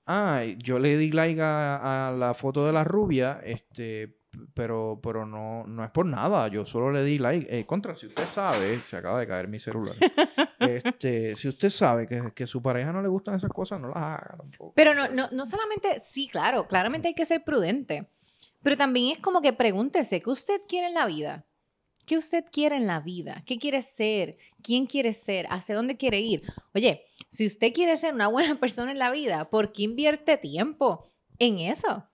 ah, 0.06 0.44
yo 0.58 0.78
le 0.78 0.96
di 0.98 1.12
like 1.12 1.42
a 1.42 2.16
la 2.18 2.34
foto 2.36 2.66
de 2.68 2.74
la 2.74 2.84
rubia, 2.84 3.42
este, 3.44 4.19
pero, 4.54 5.00
pero 5.02 5.26
no, 5.26 5.66
no 5.66 5.84
es 5.84 5.92
por 5.92 6.06
nada. 6.06 6.48
Yo 6.48 6.66
solo 6.66 6.92
le 6.92 7.04
di 7.04 7.18
like. 7.18 7.48
Eh, 7.50 7.66
contra, 7.66 7.96
si 7.96 8.08
usted 8.08 8.26
sabe, 8.26 8.82
se 8.90 8.98
acaba 8.98 9.20
de 9.20 9.28
caer 9.28 9.48
mi 9.48 9.60
celular. 9.60 9.96
este, 10.60 11.36
si 11.36 11.48
usted 11.48 11.70
sabe 11.70 12.08
que, 12.08 12.32
que 12.36 12.48
su 12.48 12.62
pareja 12.62 12.92
no 12.92 13.02
le 13.02 13.08
gustan 13.08 13.36
esas 13.36 13.52
cosas, 13.52 13.80
no 13.80 13.88
las 13.88 13.98
haga 13.98 14.36
tampoco. 14.38 14.74
Pero 14.76 14.94
no, 14.94 15.08
no, 15.10 15.28
no 15.32 15.46
solamente, 15.46 16.00
sí, 16.00 16.28
claro, 16.28 16.68
claramente 16.68 17.08
hay 17.08 17.14
que 17.14 17.26
ser 17.26 17.44
prudente. 17.44 18.10
Pero 18.62 18.78
también 18.78 19.16
es 19.16 19.20
como 19.20 19.42
que 19.42 19.54
pregúntese, 19.54 20.22
¿qué 20.22 20.30
usted 20.30 20.62
quiere 20.68 20.88
en 20.88 20.94
la 20.94 21.06
vida? 21.06 21.46
¿Qué 22.06 22.18
usted 22.18 22.44
quiere 22.52 22.76
en 22.76 22.88
la 22.88 23.00
vida? 23.02 23.44
¿Qué 23.46 23.60
quiere 23.60 23.82
ser? 23.82 24.38
¿Quién 24.64 24.88
quiere 24.88 25.14
ser? 25.14 25.46
¿Hacia 25.50 25.76
dónde 25.76 25.96
quiere 25.96 26.20
ir? 26.20 26.42
Oye, 26.74 27.06
si 27.30 27.46
usted 27.46 27.72
quiere 27.72 27.96
ser 27.98 28.14
una 28.14 28.28
buena 28.28 28.56
persona 28.60 28.92
en 28.92 29.00
la 29.00 29.12
vida, 29.12 29.50
¿por 29.50 29.72
qué 29.72 29.84
invierte 29.84 30.38
tiempo 30.38 31.04
en 31.38 31.60
eso? 31.60 32.09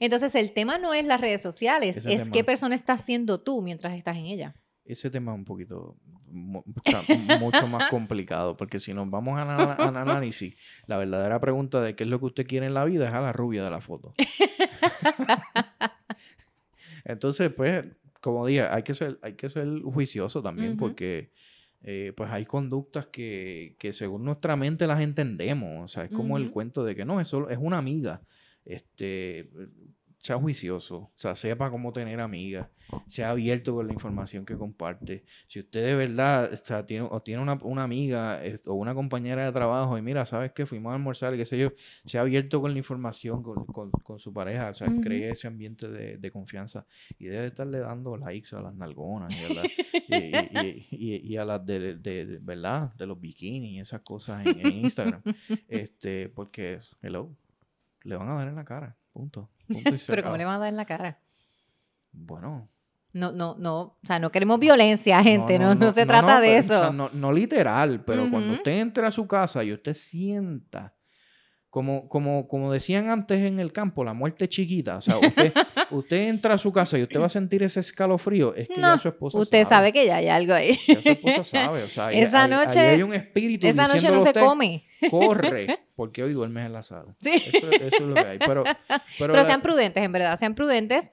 Entonces, 0.00 0.34
el 0.34 0.52
tema 0.52 0.78
no 0.78 0.94
es 0.94 1.04
las 1.04 1.20
redes 1.20 1.40
sociales, 1.40 2.04
es 2.04 2.30
qué 2.30 2.44
persona 2.44 2.74
estás 2.74 3.04
siendo 3.04 3.40
tú 3.40 3.62
mientras 3.62 3.94
estás 3.94 4.16
en 4.16 4.26
ella. 4.26 4.54
Ese 4.84 5.10
tema 5.10 5.32
es 5.32 5.38
un 5.38 5.44
poquito, 5.44 5.96
mucho 6.26 7.68
más 7.68 7.88
complicado, 7.88 8.56
porque 8.56 8.80
si 8.80 8.92
nos 8.92 9.08
vamos 9.10 9.38
a, 9.38 9.74
al 9.74 9.96
análisis, 9.96 10.56
la 10.86 10.96
verdadera 10.96 11.40
pregunta 11.40 11.80
de 11.80 11.94
qué 11.94 12.04
es 12.04 12.10
lo 12.10 12.18
que 12.18 12.26
usted 12.26 12.46
quiere 12.46 12.66
en 12.66 12.74
la 12.74 12.84
vida 12.84 13.08
es 13.08 13.14
a 13.14 13.20
la 13.20 13.32
rubia 13.32 13.62
de 13.62 13.70
la 13.70 13.80
foto. 13.80 14.12
Entonces, 17.04 17.52
pues, 17.52 17.84
como 18.20 18.46
dije, 18.46 18.62
hay 18.62 18.82
que 18.82 18.94
ser, 18.94 19.18
hay 19.22 19.34
que 19.34 19.50
ser 19.50 19.68
juicioso 19.82 20.42
también, 20.42 20.76
porque 20.76 21.30
eh, 21.82 22.12
pues 22.16 22.30
hay 22.30 22.44
conductas 22.44 23.06
que, 23.06 23.76
que, 23.78 23.92
según 23.92 24.24
nuestra 24.24 24.56
mente 24.56 24.86
las 24.86 25.00
entendemos. 25.00 25.84
O 25.84 25.88
sea, 25.88 26.04
es 26.04 26.12
como 26.12 26.38
el 26.38 26.50
cuento 26.50 26.84
de 26.84 26.94
que 26.94 27.04
no, 27.04 27.20
eso 27.20 27.50
es 27.50 27.58
una 27.60 27.78
amiga 27.78 28.22
este, 28.64 29.50
sea 30.22 30.38
juicioso, 30.38 30.96
o 30.96 31.12
sea, 31.16 31.34
sepa 31.34 31.68
cómo 31.68 31.90
tener 31.90 32.20
amigas, 32.20 32.68
sea 33.08 33.30
abierto 33.30 33.74
con 33.74 33.88
la 33.88 33.92
información 33.92 34.44
que 34.44 34.56
comparte. 34.56 35.24
Si 35.48 35.58
usted 35.58 35.84
de 35.84 35.96
verdad 35.96 36.52
o 36.54 36.84
tiene, 36.84 37.08
o 37.10 37.20
tiene 37.22 37.42
una, 37.42 37.54
una 37.54 37.82
amiga 37.82 38.44
eh, 38.44 38.60
o 38.66 38.74
una 38.74 38.94
compañera 38.94 39.44
de 39.44 39.50
trabajo 39.50 39.98
y 39.98 40.02
mira, 40.02 40.24
¿sabes 40.24 40.52
qué? 40.52 40.64
Fuimos 40.64 40.92
a 40.92 40.94
almorzar, 40.94 41.36
qué 41.36 41.44
sé 41.44 41.58
yo, 41.58 41.72
sea 42.04 42.20
abierto 42.20 42.60
con 42.60 42.70
la 42.70 42.78
información 42.78 43.42
con, 43.42 43.66
con, 43.66 43.90
con 43.90 44.20
su 44.20 44.32
pareja, 44.32 44.70
o 44.70 44.74
sea, 44.74 44.86
cree 45.02 45.30
ese 45.30 45.48
ambiente 45.48 45.88
de, 45.88 46.18
de, 46.18 46.30
confianza 46.30 46.86
y 47.18 47.26
debe 47.26 47.48
estarle 47.48 47.80
dando 47.80 48.16
likes 48.16 48.54
a 48.54 48.60
las 48.60 48.74
nalgonas 48.76 49.34
y 50.08 50.34
a, 50.36 50.62
y, 50.62 50.86
y, 50.92 51.32
y, 51.32 51.36
a 51.36 51.44
las 51.44 51.66
de, 51.66 51.96
de, 51.96 52.38
¿verdad? 52.40 52.94
De 52.94 53.06
los 53.06 53.20
bikinis 53.20 53.72
y 53.72 53.80
esas 53.80 54.02
cosas 54.02 54.46
en, 54.46 54.64
en 54.64 54.84
Instagram. 54.84 55.20
este, 55.68 56.28
porque, 56.28 56.78
hello, 57.02 57.34
le 58.04 58.16
van 58.16 58.28
a 58.28 58.34
dar 58.34 58.48
en 58.48 58.56
la 58.56 58.64
cara. 58.64 58.96
Punto. 59.12 59.50
Pero 60.06 60.22
¿cómo 60.22 60.36
le 60.36 60.44
van 60.44 60.56
a 60.56 60.58
dar 60.58 60.68
en 60.68 60.76
la 60.76 60.84
cara? 60.84 61.18
Bueno, 62.12 62.68
No, 63.12 63.32
no, 63.32 63.56
no, 63.58 63.80
o 63.80 63.98
sea, 64.02 64.18
no 64.18 64.30
queremos 64.30 64.58
violencia, 64.58 65.22
gente, 65.22 65.58
no, 65.58 65.74
no, 65.74 65.90
se 65.92 66.06
trata 66.06 66.40
de 66.40 66.58
eso. 66.58 66.74
O 66.74 66.92
sea, 66.92 67.08
no, 67.12 67.32
literal, 67.32 68.02
pero 68.04 68.30
cuando 68.30 68.54
usted 68.54 68.72
entra 68.72 69.08
a 69.08 69.10
su 69.10 69.26
casa 69.26 69.62
y 69.64 69.72
usted 69.72 69.94
sienta, 69.94 70.94
como, 71.72 72.06
como, 72.06 72.48
como 72.48 72.70
decían 72.70 73.08
antes 73.08 73.38
en 73.40 73.58
el 73.58 73.72
campo, 73.72 74.04
la 74.04 74.12
muerte 74.12 74.46
chiquita. 74.46 74.98
O 74.98 75.00
sea, 75.00 75.16
usted, 75.16 75.54
usted 75.90 76.28
entra 76.28 76.52
a 76.52 76.58
su 76.58 76.70
casa 76.70 76.98
y 76.98 77.02
usted 77.02 77.18
va 77.18 77.24
a 77.24 77.30
sentir 77.30 77.62
ese 77.62 77.80
escalofrío, 77.80 78.54
es 78.54 78.68
que 78.68 78.78
ya 78.78 78.98
su 78.98 79.08
esposa 79.08 79.38
Usted 79.38 79.64
sabe 79.66 79.90
que 79.90 80.04
ya 80.04 80.16
hay 80.16 80.28
algo 80.28 80.52
ahí. 80.52 80.78
Ya 80.86 81.00
su 81.00 81.08
esposa 81.08 81.44
sabe, 81.44 81.82
o 81.82 81.86
sea, 81.88 82.12
Esa 82.12 82.44
ahí 82.44 82.50
noche- 82.50 82.78
hay 82.78 83.02
un 83.02 83.14
espíritu 83.14 83.66
Esa 83.66 83.88
noche 83.88 84.10
no 84.10 84.20
se 84.22 84.34
come. 84.34 84.84
Corre, 85.10 85.78
porque 85.96 86.22
hoy 86.22 86.34
duermes 86.34 86.66
en 86.66 86.74
la 86.74 86.82
sala. 86.82 87.16
Sí. 87.22 87.30
Eso, 87.36 87.70
eso 87.70 87.86
es 87.96 88.00
lo 88.02 88.14
que 88.16 88.20
hay. 88.20 88.38
Pero, 88.38 88.64
pero, 88.64 89.00
Pero 89.18 89.32
la- 89.32 89.44
sean 89.44 89.62
prudentes, 89.62 90.04
en 90.04 90.12
verdad, 90.12 90.36
sean 90.36 90.54
prudentes 90.54 91.10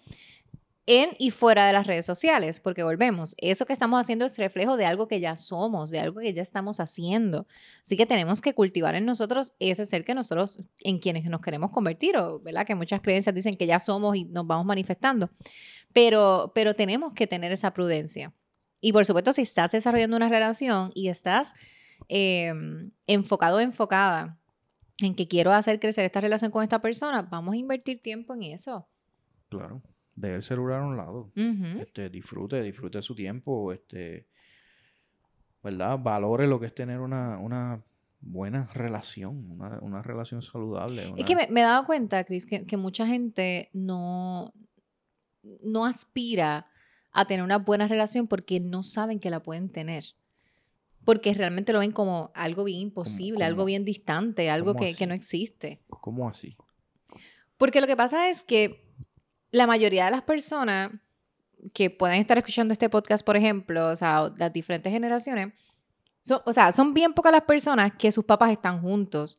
en 0.89 1.11
y 1.19 1.29
fuera 1.29 1.67
de 1.67 1.73
las 1.73 1.85
redes 1.85 2.03
sociales, 2.03 2.59
porque 2.59 2.81
volvemos, 2.81 3.35
eso 3.37 3.67
que 3.67 3.73
estamos 3.73 3.99
haciendo 3.99 4.25
es 4.25 4.39
reflejo 4.39 4.75
de 4.75 4.87
algo 4.87 5.07
que 5.07 5.19
ya 5.19 5.37
somos, 5.37 5.91
de 5.91 5.99
algo 5.99 6.19
que 6.19 6.33
ya 6.33 6.41
estamos 6.41 6.79
haciendo. 6.79 7.45
Así 7.83 7.95
que 7.95 8.07
tenemos 8.07 8.41
que 8.41 8.55
cultivar 8.55 8.95
en 8.95 9.05
nosotros 9.05 9.53
ese 9.59 9.85
ser 9.85 10.03
que 10.03 10.15
nosotros, 10.15 10.61
en 10.79 10.97
quienes 10.97 11.25
nos 11.25 11.41
queremos 11.41 11.69
convertir, 11.69 12.17
o 12.17 12.39
¿verdad? 12.39 12.65
Que 12.65 12.73
muchas 12.73 13.01
creencias 13.01 13.35
dicen 13.35 13.55
que 13.55 13.67
ya 13.67 13.77
somos 13.77 14.15
y 14.15 14.25
nos 14.25 14.47
vamos 14.47 14.65
manifestando. 14.65 15.29
Pero, 15.93 16.53
pero 16.55 16.73
tenemos 16.73 17.13
que 17.13 17.27
tener 17.27 17.51
esa 17.51 17.71
prudencia. 17.71 18.33
Y 18.81 18.91
por 18.91 19.05
supuesto, 19.05 19.31
si 19.31 19.43
estás 19.43 19.71
desarrollando 19.71 20.17
una 20.17 20.27
relación 20.27 20.91
y 20.95 21.09
estás 21.09 21.53
eh, 22.07 22.51
enfocado 23.05 23.59
enfocada 23.59 24.39
en 25.01 25.13
que 25.13 25.27
quiero 25.27 25.51
hacer 25.51 25.79
crecer 25.79 26.03
esta 26.05 26.19
relación 26.19 26.49
con 26.49 26.63
esta 26.63 26.81
persona, 26.81 27.21
vamos 27.21 27.53
a 27.53 27.57
invertir 27.57 28.01
tiempo 28.01 28.33
en 28.33 28.41
eso. 28.41 28.87
Claro, 29.49 29.83
deje 30.19 30.35
el 30.35 30.43
celular 30.43 30.81
a 30.81 30.85
un 30.85 30.97
lado. 30.97 31.31
Este, 31.35 32.09
disfrute, 32.09 32.61
disfrute 32.61 33.01
su 33.01 33.15
tiempo, 33.15 33.71
este, 33.71 34.27
¿verdad? 35.63 35.97
Valore 35.99 36.47
lo 36.47 36.59
que 36.59 36.67
es 36.67 36.75
tener 36.75 36.99
una, 36.99 37.37
una 37.37 37.83
buena 38.19 38.67
relación, 38.73 39.49
una, 39.51 39.79
una 39.81 40.01
relación 40.01 40.41
saludable. 40.41 41.13
Es 41.17 41.25
que 41.25 41.35
me, 41.35 41.47
me 41.49 41.61
he 41.61 41.63
dado 41.63 41.85
cuenta, 41.85 42.23
Cris, 42.23 42.45
que, 42.45 42.65
que 42.65 42.77
mucha 42.77 43.07
gente 43.07 43.69
no, 43.73 44.53
no 45.63 45.85
aspira 45.85 46.67
a 47.11 47.25
tener 47.25 47.43
una 47.43 47.57
buena 47.57 47.87
relación 47.87 48.27
porque 48.27 48.59
no 48.59 48.83
saben 48.83 49.19
que 49.19 49.29
la 49.29 49.41
pueden 49.41 49.69
tener. 49.69 50.03
Porque 51.05 51.33
realmente 51.33 51.73
lo 51.73 51.79
ven 51.79 51.93
como 51.93 52.31
algo 52.35 52.65
bien 52.65 52.81
imposible, 52.81 53.43
algo 53.45 53.59
cómo? 53.59 53.67
bien 53.67 53.85
distante, 53.85 54.49
algo 54.49 54.73
¿Cómo 54.73 54.85
que, 54.85 54.93
que 54.93 55.07
no 55.07 55.13
existe. 55.13 55.81
¿Cómo 55.87 56.27
así? 56.27 56.55
Porque 57.57 57.81
lo 57.81 57.87
que 57.87 57.95
pasa 57.95 58.29
es 58.29 58.43
que 58.43 58.88
la 59.51 59.67
mayoría 59.67 60.05
de 60.05 60.11
las 60.11 60.21
personas 60.21 60.91
que 61.73 61.89
pueden 61.89 62.19
estar 62.19 62.37
escuchando 62.37 62.71
este 62.71 62.89
podcast, 62.89 63.25
por 63.25 63.35
ejemplo, 63.35 63.89
o 63.89 63.95
sea, 63.95 64.31
las 64.37 64.53
diferentes 64.53 64.91
generaciones, 64.91 65.53
son, 66.21 66.41
o 66.45 66.53
sea, 66.53 66.71
son 66.71 66.93
bien 66.93 67.13
pocas 67.13 67.31
las 67.31 67.43
personas 67.43 67.93
que 67.95 68.11
sus 68.11 68.25
papás 68.25 68.51
están 68.51 68.81
juntos 68.81 69.37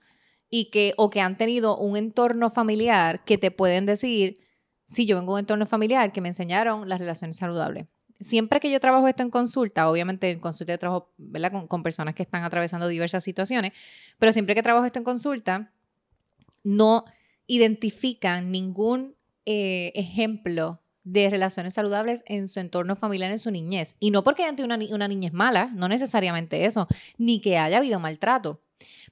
y 0.51 0.67
que, 0.67 0.95
o 0.97 1.11
que 1.11 1.21
han 1.21 1.37
tenido 1.37 1.79
un 1.79 1.97
entorno 1.97 2.51
familiar 2.51 3.25
que 3.25 3.39
te 3.39 3.51
pueden 3.51 3.87
decir, 3.87 4.41
sí, 4.85 5.07
yo 5.07 5.17
vengo 5.17 5.33
de 5.33 5.35
un 5.35 5.41
entorno 5.41 5.67
familiar 5.67 6.13
que 6.13 6.21
me 6.21 6.29
enseñaron 6.29 6.89
las 6.89 6.99
relaciones 6.99 7.37
saludables. 7.37 7.87
Siempre 8.19 8.61
que 8.61 8.71
yo 8.71 8.81
trabajo 8.81 9.09
esto 9.09 9.23
en 9.23 9.31
consulta, 9.31 9.89
obviamente 9.89 10.31
en 10.31 10.41
consulta 10.41 10.75
yo 10.75 10.79
trabajo 10.79 11.15
¿verdad? 11.17 11.67
Con 11.69 11.83
personas 11.83 12.15
que 12.15 12.23
están 12.23 12.45
atravesando 12.45 12.87
diversas 12.89 13.25
situaciones, 13.25 13.73
pero 14.19 14.33
siempre 14.33 14.55
que 14.55 14.63
trabajo 14.63 14.85
esto 14.85 14.99
en 14.99 15.05
consulta, 15.05 15.73
no 16.63 17.05
identifican 17.47 18.51
ningún 18.51 19.15
eh, 19.53 19.93
ejemplo 19.97 20.81
de 21.03 21.29
relaciones 21.31 21.75
saludables 21.75 22.23
en 22.27 22.47
su 22.47 22.61
entorno 22.61 22.95
familiar 22.95 23.31
en 23.33 23.39
su 23.39 23.51
niñez. 23.51 23.97
Y 23.99 24.11
no 24.11 24.23
porque 24.23 24.43
hayan 24.43 24.55
tenido 24.55 24.67
una, 24.69 24.77
ni- 24.77 24.93
una 24.93 25.09
niñez 25.09 25.33
mala, 25.33 25.71
no 25.75 25.89
necesariamente 25.89 26.67
eso, 26.67 26.87
ni 27.19 27.41
que 27.41 27.59
haya 27.59 27.79
habido 27.79 27.99
maltrato. 27.99 28.63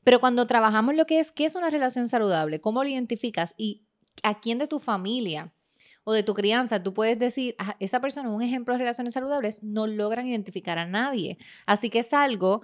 Pero 0.05 0.20
cuando 0.20 0.46
trabajamos 0.46 0.94
lo 0.94 1.07
que 1.07 1.18
es, 1.18 1.33
¿qué 1.33 1.44
es 1.44 1.55
una 1.55 1.70
relación 1.70 2.09
saludable? 2.09 2.61
¿Cómo 2.61 2.83
lo 2.85 2.88
identificas? 2.88 3.55
¿Y 3.57 3.87
a 4.22 4.38
quién 4.40 4.59
de 4.59 4.66
tu 4.68 4.79
familia 4.79 5.53
o 6.05 6.12
de 6.12 6.22
tu 6.22 6.35
crianza 6.35 6.83
tú 6.83 6.94
puedes 6.94 7.18
decir, 7.18 7.55
"Ah, 7.59 7.77
esa 7.81 8.01
persona 8.01 8.29
es 8.29 8.35
un 8.35 8.42
ejemplo 8.42 8.74
de 8.74 8.79
relaciones 8.79 9.14
saludables? 9.14 9.62
No 9.62 9.87
logran 9.87 10.27
identificar 10.27 10.79
a 10.79 10.87
nadie. 10.87 11.37
Así 11.66 11.90
que 11.90 12.01
es 12.01 12.12
algo 12.12 12.62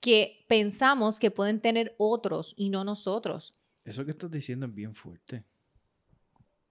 que 0.00 0.44
pensamos 0.48 1.18
que 1.20 1.30
pueden 1.30 1.60
tener 1.60 1.94
otros 1.98 2.54
y 2.56 2.70
no 2.70 2.82
nosotros. 2.84 3.52
Eso 3.84 4.04
que 4.04 4.10
estás 4.12 4.30
diciendo 4.30 4.66
es 4.66 4.74
bien 4.74 4.94
fuerte. 4.94 5.44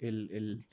El, 0.04 0.30
el- 0.32 0.66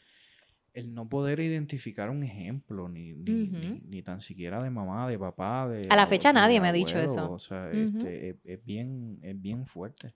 el 0.73 0.95
no 0.95 1.09
poder 1.09 1.40
identificar 1.40 2.11
un 2.11 2.23
ejemplo, 2.23 2.88
ni, 2.88 3.12
ni, 3.12 3.49
ni- 3.88 4.03
tan 4.03 4.21
siquiera 4.21 4.62
de 4.62 4.71
mamá, 4.71 5.09
de 5.09 5.19
papá, 5.19 5.69
de... 5.69 5.88
A 5.90 5.97
la 5.97 6.07
fecha 6.07 6.33
nadie 6.33 6.61
me 6.61 6.69
ha 6.69 6.73
dicho 6.73 6.97
eso. 7.05 7.33
O 7.33 7.38
sea, 7.40 7.71
este, 7.73 8.29
es, 8.31 8.37
es 8.45 8.64
bien, 8.64 9.19
es 9.23 9.40
bien 9.40 9.66
fuerte. 9.66 10.14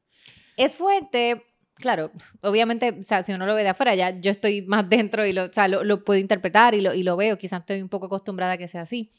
Es 0.56 0.76
fuerte, 0.76 1.42
claro, 1.74 2.12
obviamente, 2.42 2.94
o 3.00 3.02
sea, 3.02 3.24
si 3.24 3.32
uno 3.32 3.46
lo 3.46 3.54
ve 3.56 3.64
de 3.64 3.70
afuera, 3.70 3.96
ya 3.96 4.10
yo 4.20 4.30
estoy 4.30 4.62
más 4.62 4.88
dentro 4.88 5.26
y 5.26 5.32
lo, 5.32 5.46
o 5.46 5.52
sea, 5.52 5.66
lo, 5.66 5.82
lo 5.82 6.04
puedo 6.04 6.20
interpretar 6.20 6.72
y 6.76 6.80
lo, 6.80 6.94
y 6.94 7.02
lo 7.02 7.16
veo, 7.16 7.36
quizás 7.36 7.58
estoy 7.60 7.82
un 7.82 7.88
poco 7.88 8.06
acostumbrada 8.06 8.52
a 8.52 8.56
que 8.58 8.68
sea 8.68 8.82
así. 8.82 9.10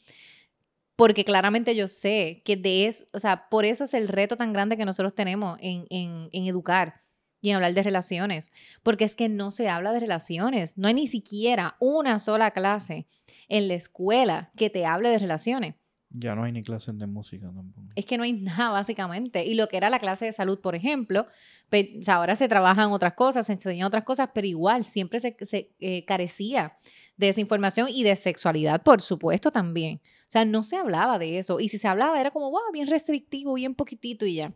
Porque 0.96 1.26
claramente 1.26 1.76
yo 1.76 1.86
sé 1.88 2.40
que 2.46 2.56
de 2.56 2.86
eso, 2.86 3.04
o 3.12 3.18
sea, 3.18 3.50
por 3.50 3.66
eso 3.66 3.84
es 3.84 3.92
el 3.92 4.08
reto 4.08 4.38
tan 4.38 4.54
grande 4.54 4.78
que 4.78 4.86
nosotros 4.86 5.14
tenemos 5.14 5.58
en, 5.60 5.84
en, 5.90 6.30
en 6.32 6.46
educar 6.46 7.02
y 7.46 7.50
en 7.50 7.56
hablar 7.56 7.74
de 7.74 7.82
relaciones. 7.84 8.52
Porque 8.82 9.04
es 9.04 9.14
que 9.14 9.28
no 9.28 9.52
se 9.52 9.68
habla 9.68 9.92
de 9.92 10.00
relaciones. 10.00 10.76
No 10.76 10.88
hay 10.88 10.94
ni 10.94 11.06
siquiera 11.06 11.76
una 11.78 12.18
sola 12.18 12.50
clase 12.50 13.06
en 13.48 13.68
la 13.68 13.74
escuela 13.74 14.50
que 14.56 14.68
te 14.68 14.84
hable 14.84 15.10
de 15.10 15.20
relaciones. 15.20 15.76
Ya 16.10 16.34
no 16.34 16.42
hay 16.42 16.50
ni 16.50 16.64
clases 16.64 16.98
de 16.98 17.06
música 17.06 17.46
tampoco. 17.46 17.86
Es 17.94 18.04
que 18.04 18.18
no 18.18 18.24
hay 18.24 18.32
nada, 18.40 18.70
básicamente. 18.70 19.44
Y 19.44 19.54
lo 19.54 19.68
que 19.68 19.76
era 19.76 19.90
la 19.90 20.00
clase 20.00 20.24
de 20.24 20.32
salud, 20.32 20.58
por 20.58 20.74
ejemplo, 20.74 21.28
o 21.70 22.02
sea, 22.02 22.16
ahora 22.16 22.34
se 22.34 22.48
trabajan 22.48 22.90
otras 22.90 23.12
cosas, 23.12 23.46
se 23.46 23.52
enseñan 23.52 23.86
otras 23.86 24.04
cosas, 24.04 24.30
pero 24.34 24.48
igual 24.48 24.82
siempre 24.82 25.20
se, 25.20 25.36
se, 25.42 25.70
eh, 25.78 26.04
carecía 26.04 26.76
de 27.16 27.28
esa 27.28 27.40
información 27.40 27.86
y 27.88 28.02
de 28.02 28.16
sexualidad, 28.16 28.82
por 28.82 29.00
supuesto, 29.00 29.52
también. 29.52 30.00
O 30.22 30.30
sea, 30.30 30.44
no 30.44 30.64
se 30.64 30.76
hablaba 30.76 31.20
de 31.20 31.38
eso. 31.38 31.60
Y 31.60 31.68
si 31.68 31.78
se 31.78 31.86
hablaba, 31.86 32.20
era 32.20 32.32
como, 32.32 32.50
wow, 32.50 32.72
bien 32.72 32.88
restrictivo, 32.88 33.54
bien 33.54 33.76
poquitito 33.76 34.26
y 34.26 34.34
ya. 34.34 34.52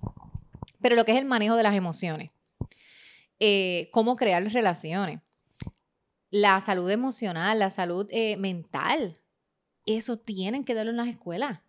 Pero 0.80 0.96
lo 0.96 1.04
que 1.04 1.12
es 1.12 1.18
el 1.18 1.24
manejo 1.24 1.54
de 1.54 1.62
las 1.62 1.76
emociones, 1.76 2.32
eh, 3.40 3.88
cómo 3.92 4.14
crear 4.16 4.42
relaciones, 4.52 5.20
la 6.30 6.60
salud 6.60 6.88
emocional, 6.90 7.58
la 7.58 7.70
salud 7.70 8.06
eh, 8.10 8.36
mental, 8.36 9.20
eso 9.86 10.18
tienen 10.18 10.64
que 10.64 10.74
darlo 10.74 10.90
en 10.92 10.96
las 10.98 11.08
escuelas. 11.08 11.60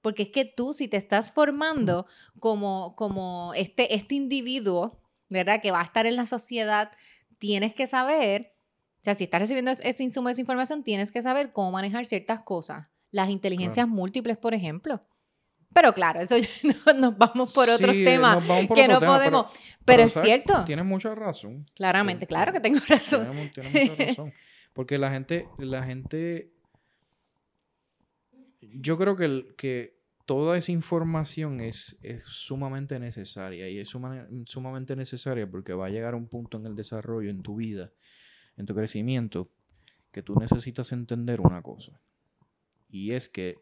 Porque 0.00 0.22
es 0.24 0.28
que 0.30 0.44
tú, 0.44 0.72
si 0.72 0.88
te 0.88 0.96
estás 0.96 1.32
formando 1.32 2.06
como, 2.38 2.94
como 2.96 3.52
este, 3.54 3.94
este 3.94 4.14
individuo, 4.14 5.02
¿verdad? 5.28 5.60
Que 5.60 5.72
va 5.72 5.80
a 5.80 5.84
estar 5.84 6.06
en 6.06 6.16
la 6.16 6.24
sociedad, 6.26 6.92
tienes 7.38 7.74
que 7.74 7.86
saber, 7.86 8.54
o 9.00 9.04
sea, 9.04 9.14
si 9.14 9.24
estás 9.24 9.40
recibiendo 9.40 9.70
es- 9.72 9.80
ese 9.84 10.04
insumo, 10.04 10.28
esa 10.28 10.40
información, 10.40 10.84
tienes 10.84 11.10
que 11.12 11.20
saber 11.20 11.52
cómo 11.52 11.72
manejar 11.72 12.04
ciertas 12.06 12.40
cosas. 12.42 12.86
Las 13.10 13.28
inteligencias 13.28 13.88
múltiples, 13.88 14.36
por 14.38 14.54
ejemplo. 14.54 15.00
Pero 15.80 15.92
claro, 15.92 16.20
eso 16.20 16.34
no- 16.86 16.92
nos 16.94 17.18
vamos 17.18 17.52
por 17.52 17.68
otros 17.70 17.94
Sí, 17.94 18.04
temas 18.04 18.36
por 18.44 18.76
que 18.76 18.82
otro 18.82 18.94
no 18.94 18.98
tema, 19.00 19.12
podemos. 19.16 19.52
Pero, 19.84 20.02
es 20.02 20.12
¿sabes? 20.12 20.28
cierto, 20.28 20.64
Tienes 20.64 20.84
mucha 20.84 21.14
razón. 21.14 21.64
claramente, 21.74 22.24
Este, 22.24 22.34
claro 22.34 22.52
que 22.52 22.60
tengo 22.60 22.78
razón. 22.88 23.22
Tienes, 23.22 23.44
mu- 23.44 23.50
tienes 23.52 23.90
mucha 23.90 24.04
razón. 24.08 24.32
Porque 24.72 24.98
la 24.98 25.10
gente, 25.10 25.46
la 25.58 25.82
gente, 25.84 26.50
yo 28.60 28.98
creo 28.98 29.16
que, 29.16 29.24
el- 29.24 29.54
que 29.56 29.98
toda 30.26 30.58
esa 30.58 30.72
información 30.72 31.60
es, 31.60 31.96
es 32.02 32.22
sumamente 32.24 32.98
necesaria 32.98 33.68
y 33.68 33.78
es 33.78 33.88
suma- 33.88 34.26
sumamente 34.46 34.94
necesaria 34.96 35.48
porque 35.50 35.72
va 35.74 35.86
a 35.86 35.90
llegar 35.90 36.14
a 36.14 36.16
un 36.16 36.28
punto 36.28 36.58
en 36.58 36.66
el 36.66 36.74
desarrollo, 36.74 37.30
en 37.30 37.42
tu 37.42 37.56
vida, 37.56 37.90
en 38.56 38.66
tu 38.66 38.74
crecimiento, 38.74 39.48
que 40.12 40.22
tú 40.22 40.34
necesitas 40.38 40.92
entender 40.92 41.40
una 41.40 41.62
cosa. 41.62 42.00
Y 42.88 43.12
es 43.12 43.28
que 43.28 43.56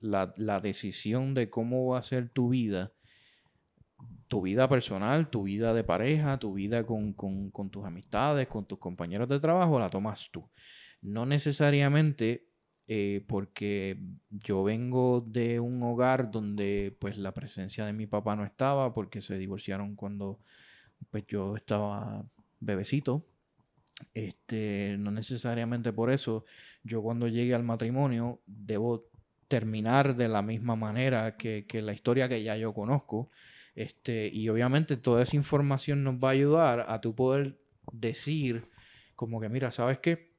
la, 0.00 0.60
decisión 0.60 1.34
de 1.34 1.50
cómo 1.50 1.86
va 1.86 1.98
a 1.98 2.02
ser 2.02 2.30
tu 2.30 2.48
vida, 2.48 2.92
tu 4.28 4.42
vida 4.42 4.68
personal, 4.68 5.30
tu 5.30 5.44
vida 5.44 5.74
de 5.74 5.84
pareja, 5.84 6.38
tu 6.38 6.54
vida 6.54 6.84
con, 6.84 7.12
con- 7.12 7.50
con 7.50 7.70
tus 7.70 7.84
amistades, 7.84 8.48
con 8.48 8.66
tus 8.66 8.78
compañeros 8.78 9.28
de 9.28 9.40
trabajo, 9.40 9.78
la 9.78 9.90
tomas 9.90 10.30
tú. 10.30 10.48
No 11.02 11.26
necesariamente 11.26 12.48
eh, 12.86 13.24
porque 13.26 13.98
yo 14.30 14.62
vengo 14.62 15.24
de 15.26 15.58
un 15.58 15.82
hogar 15.82 16.30
donde 16.30 16.94
pues 16.98 17.16
la 17.16 17.32
presencia 17.32 17.86
de 17.86 17.94
mi 17.94 18.06
papá 18.06 18.36
no 18.36 18.44
estaba, 18.44 18.92
porque 18.92 19.22
se 19.22 19.38
divorciaron 19.38 19.96
cuando 19.96 20.38
pues 21.10 21.24
yo 21.26 21.56
estaba 21.56 22.24
bebecito. 22.60 23.24
Este, 24.12 24.96
no 24.98 25.10
necesariamente 25.10 25.92
por 25.92 26.10
eso 26.10 26.44
yo 26.82 27.02
cuando 27.02 27.28
llegue 27.28 27.54
al 27.54 27.62
matrimonio 27.62 28.40
debo 28.46 29.08
terminar 29.48 30.16
de 30.16 30.28
la 30.28 30.42
misma 30.42 30.74
manera 30.74 31.36
que, 31.36 31.64
que 31.66 31.80
la 31.80 31.92
historia 31.92 32.28
que 32.28 32.42
ya 32.42 32.56
yo 32.56 32.72
conozco. 32.74 33.30
Este, 33.74 34.28
y 34.32 34.48
obviamente 34.48 34.96
toda 34.96 35.22
esa 35.22 35.36
información 35.36 36.04
nos 36.04 36.16
va 36.16 36.28
a 36.28 36.32
ayudar 36.32 36.86
a 36.88 37.00
tu 37.00 37.14
poder 37.14 37.58
decir 37.92 38.68
como 39.16 39.40
que, 39.40 39.48
mira, 39.48 39.70
¿sabes 39.70 39.98
qué? 39.98 40.34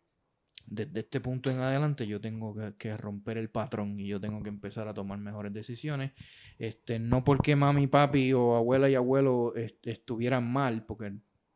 desde 0.68 1.02
este 1.02 1.20
punto 1.20 1.52
en 1.52 1.60
adelante 1.60 2.08
yo 2.08 2.20
tengo 2.20 2.56
que, 2.78 2.98
romper 2.98 3.38
el 3.38 3.50
patrón 3.50 4.00
y 4.00 4.08
yo 4.08 4.20
tengo 4.20 4.42
que 4.42 4.50
empezar 4.50 4.88
a 4.88 4.94
tomar 4.94 5.20
mejores 5.20 5.54
decisiones. 5.54 6.12
Este, 6.58 7.00
no 7.00 7.24
porque 7.24 7.56
mami, 7.56 7.88
papi 7.88 8.34
o 8.34 8.56
abuela 8.56 8.90
y 8.90 8.96
abuelo 8.96 9.56
est- 9.56 9.86
estuvieran 9.86 10.52
mal, 10.52 10.86
porque 10.86 11.14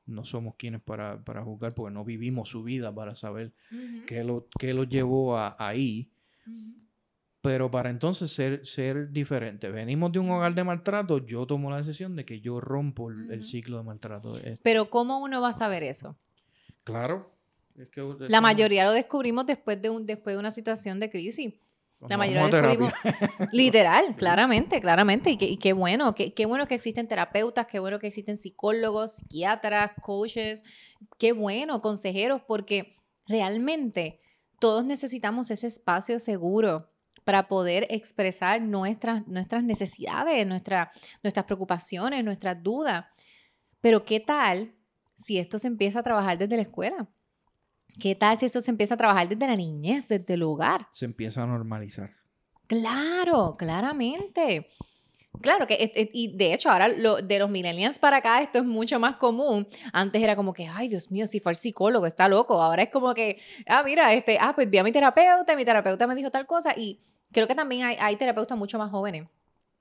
no 0.10 0.24
somos 0.24 0.56
quienes 0.56 0.82
para, 0.82 1.24
para 1.24 1.44
juzgar, 1.44 1.74
porque 1.74 1.94
no 1.94 2.04
vivimos 2.04 2.50
su 2.50 2.64
vida 2.64 2.94
para 2.94 3.16
saber 3.16 3.54
qué 4.08 4.24
lo, 4.24 4.48
qué 4.60 4.74
lo 4.74 4.84
llevó 4.84 5.38
a, 5.38 5.56
ahí. 5.60 6.12
Pero 7.42 7.72
para 7.72 7.90
entonces 7.90 8.32
ser, 8.32 8.66
ser 8.66 9.12
diferente. 9.12 9.70
Venimos 9.70 10.12
de 10.12 10.20
un 10.20 10.30
hogar 10.30 10.54
de 10.54 10.64
maltrato, 10.64 11.26
yo 11.26 11.46
tomo 11.48 11.70
la 11.70 11.78
decisión 11.78 12.16
de 12.16 12.26
que 12.26 12.42
yo 12.42 12.60
rompo 12.60 13.10
el, 13.10 13.46
ciclo 13.46 13.78
de 13.78 13.84
maltrato. 13.84 14.38
Pero 14.62 14.90
¿cómo 14.90 15.20
uno 15.20 15.42
va 15.42 15.50
a 15.50 15.54
saber 15.54 15.84
eso? 15.84 16.18
claro. 16.84 17.32
es 17.78 17.88
que 17.90 18.04
La 18.28 18.42
mayoría 18.42 18.84
lo 18.84 18.92
descubrimos 18.92 19.46
después 19.46 19.82
de, 19.82 19.90
un, 19.90 20.06
después 20.06 20.36
de 20.36 20.40
una 20.40 20.52
situación 20.52 21.00
de 21.00 21.10
crisis. 21.10 21.54
La 22.08 22.16
mayoría 22.18 22.44
descubrimos, 22.78 22.94
literal, 23.52 24.16
claramente, 24.18 24.80
claramente, 24.82 25.32
y, 25.32 25.38
qué- 25.38 25.46
y 25.48 25.58
qué 25.58 25.74
bueno, 25.74 26.16
qué, 26.16 26.34
qué 26.34 26.46
bueno 26.46 26.66
que 26.68 26.76
existen 26.76 27.08
terapeutas, 27.08 27.68
qué 27.68 27.80
bueno 27.80 28.00
que 28.00 28.08
existen 28.08 28.38
psicólogos, 28.38 29.16
psiquiatras, 29.18 29.92
coaches, 30.02 30.64
qué 31.18 31.34
bueno, 31.34 31.82
consejeros, 31.82 32.42
porque 32.48 32.94
realmente 33.28 34.20
todos 34.60 34.86
necesitamos 34.86 35.52
ese 35.52 35.68
espacio 35.68 36.20
seguro 36.20 36.90
para 37.26 37.48
poder 37.48 37.86
expresar 37.90 38.62
nuestras, 38.62 39.28
nuestras 39.28 39.64
necesidades, 39.64 40.48
nuestra- 40.48 40.90
nuestras 41.22 41.46
preocupaciones, 41.46 42.24
nuestras 42.24 42.62
dudas. 42.64 43.06
Pero 43.82 44.04
¿qué 44.06 44.20
tal 44.20 44.74
si 45.16 45.38
esto 45.38 45.60
se 45.60 45.68
empieza 45.68 46.00
a 46.00 46.04
trabajar 46.04 46.38
desde 46.38 46.56
la 46.56 46.62
escuela? 46.64 47.08
¿Qué 47.98 48.16
tal 48.16 48.38
si 48.38 48.46
esto 48.46 48.62
se 48.62 48.72
empieza 48.72 48.94
a 48.96 48.98
trabajar 48.98 49.28
desde 49.30 49.48
la 49.48 49.56
niñez, 49.56 50.08
desde 50.10 50.34
el 50.34 50.44
hogar? 50.44 50.88
Se 50.92 51.06
empieza 51.06 51.44
a 51.44 51.46
normalizar. 51.48 52.12
Claro, 52.68 53.56
claramente. 53.58 54.68
Claro 55.42 55.68
que, 55.68 55.92
y 56.14 56.36
de 56.36 56.54
hecho, 56.54 56.70
ahora 56.70 56.90
lo, 56.90 57.18
de 57.18 57.40
los 57.40 57.50
millennials 57.50 57.98
para 57.98 58.18
acá 58.18 58.42
esto 58.42 58.60
es 58.60 58.66
mucho 58.66 59.00
más 59.00 59.16
común. 59.16 59.66
Antes 59.94 60.22
era 60.22 60.36
como 60.36 60.54
que, 60.54 60.68
ay, 60.68 60.90
Dios 60.90 61.12
mío, 61.12 61.28
si 61.28 61.40
fue 61.40 61.52
el 61.54 61.56
psicólogo, 61.56 62.06
está 62.06 62.28
loco. 62.28 62.62
Ahora 62.62 62.84
es 62.84 62.90
como 62.90 63.14
que, 63.14 63.40
ah, 63.68 63.82
mira, 63.84 64.14
este, 64.14 64.38
ah, 64.40 64.54
pues 64.54 64.70
vi 64.70 64.78
a 64.80 64.84
mi 64.84 64.92
terapeuta, 64.92 65.54
y 65.54 65.56
mi 65.56 65.66
terapeuta 65.66 66.08
me 66.08 66.16
dijo 66.16 66.30
tal 66.30 66.46
cosa. 66.46 66.74
Y 66.76 67.00
creo 67.32 67.48
que 67.48 67.56
también 67.56 67.84
hay, 67.86 67.96
hay 68.00 68.16
terapeutas 68.18 68.58
mucho 68.58 68.78
más 68.78 68.92
jóvenes 68.92 69.28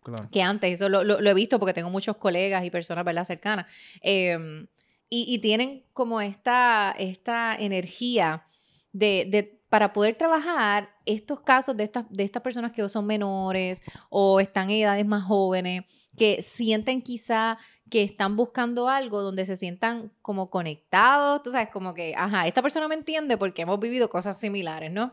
Claro. 0.02 0.28
que 0.32 0.42
antes. 0.42 0.72
Eso 0.74 0.88
lo, 0.88 1.02
lo- 1.02 1.20
lo 1.20 1.30
he 1.30 1.34
visto 1.34 1.58
porque 1.58 1.74
tengo 1.74 1.90
muchos 1.90 2.16
colegas 2.16 2.64
y 2.64 2.70
personas, 2.70 3.04
¿verdad?, 3.04 3.24
cercanas. 3.24 3.66
Eh, 4.00 4.66
y, 5.10 5.24
y 5.32 5.38
tienen 5.38 5.84
como 5.92 6.20
esta, 6.20 6.94
esta 6.98 7.54
energía 7.56 8.44
de, 8.92 9.26
de- 9.30 9.58
para 9.68 9.92
poder 9.92 10.14
trabajar 10.16 10.88
estos 11.04 11.40
casos 11.42 11.76
de 11.76 11.84
estas, 11.84 12.06
de 12.08 12.24
estas 12.24 12.42
personas 12.42 12.72
que 12.72 12.88
son 12.88 13.04
menores 13.04 13.82
o 14.08 14.40
están 14.40 14.70
en 14.70 14.78
edades 14.82 15.06
más 15.06 15.24
jóvenes, 15.24 15.82
que 16.16 16.40
sienten 16.40 17.02
quizá 17.02 17.58
que 17.90 18.02
están 18.02 18.34
buscando 18.34 18.88
algo 18.88 19.20
donde 19.22 19.44
se 19.44 19.56
sientan 19.56 20.10
como 20.22 20.48
conectados, 20.48 21.42
tú 21.42 21.50
sabes, 21.50 21.68
como 21.70 21.92
que, 21.92 22.14
ajá, 22.16 22.46
esta 22.46 22.62
persona 22.62 22.88
me 22.88 22.94
entiende 22.94 23.36
porque 23.36 23.62
hemos 23.62 23.78
vivido 23.78 24.08
cosas 24.08 24.38
similares, 24.40 24.90
¿no? 24.90 25.12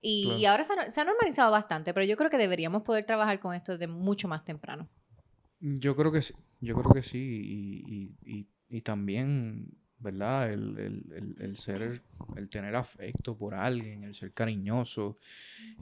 Y, 0.00 0.24
Claro. 0.24 0.38
y 0.40 0.46
ahora 0.46 0.64
se 0.64 0.72
ha, 0.72 0.90
se 0.90 1.00
ha 1.00 1.04
normalizado 1.04 1.52
bastante, 1.52 1.94
pero 1.94 2.04
yo 2.04 2.16
creo 2.16 2.30
que 2.30 2.36
deberíamos 2.36 2.82
poder 2.82 3.04
trabajar 3.04 3.38
con 3.38 3.54
esto 3.54 3.72
desde 3.72 3.86
mucho 3.86 4.26
más 4.26 4.44
temprano. 4.44 4.88
Yo 5.60 5.94
creo 5.96 6.10
que 6.12 6.20
sí, 6.20 6.34
yo 6.60 6.74
creo 6.74 6.92
que 6.92 7.02
sí. 7.02 7.18
Y, 7.18 7.94
y- 8.26 8.38
y- 8.40 8.48
y 8.74 8.80
también, 8.82 9.68
¿verdad? 9.98 10.52
El, 10.52 10.76
el- 10.78 11.04
el- 11.16 11.36
el 11.40 11.56
ser, 11.56 12.02
el 12.36 12.48
tener 12.50 12.74
afecto 12.74 13.36
por 13.38 13.54
alguien, 13.54 14.02
el 14.04 14.14
ser 14.14 14.32
cariñoso. 14.32 15.16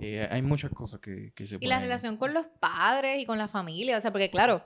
eh, 0.00 0.28
hay 0.30 0.42
muchas 0.42 0.70
cosas 0.72 1.00
que, 1.00 1.32
que 1.34 1.46
se 1.46 1.56
Y 1.60 1.66
la 1.66 1.76
relación 1.80 2.16
con 2.18 2.34
los 2.34 2.46
padres 2.60 3.18
y 3.20 3.24
con 3.24 3.38
la 3.38 3.48
familia, 3.48 3.96
o 3.96 4.00
sea, 4.00 4.10
porque 4.12 4.30
claro, 4.30 4.62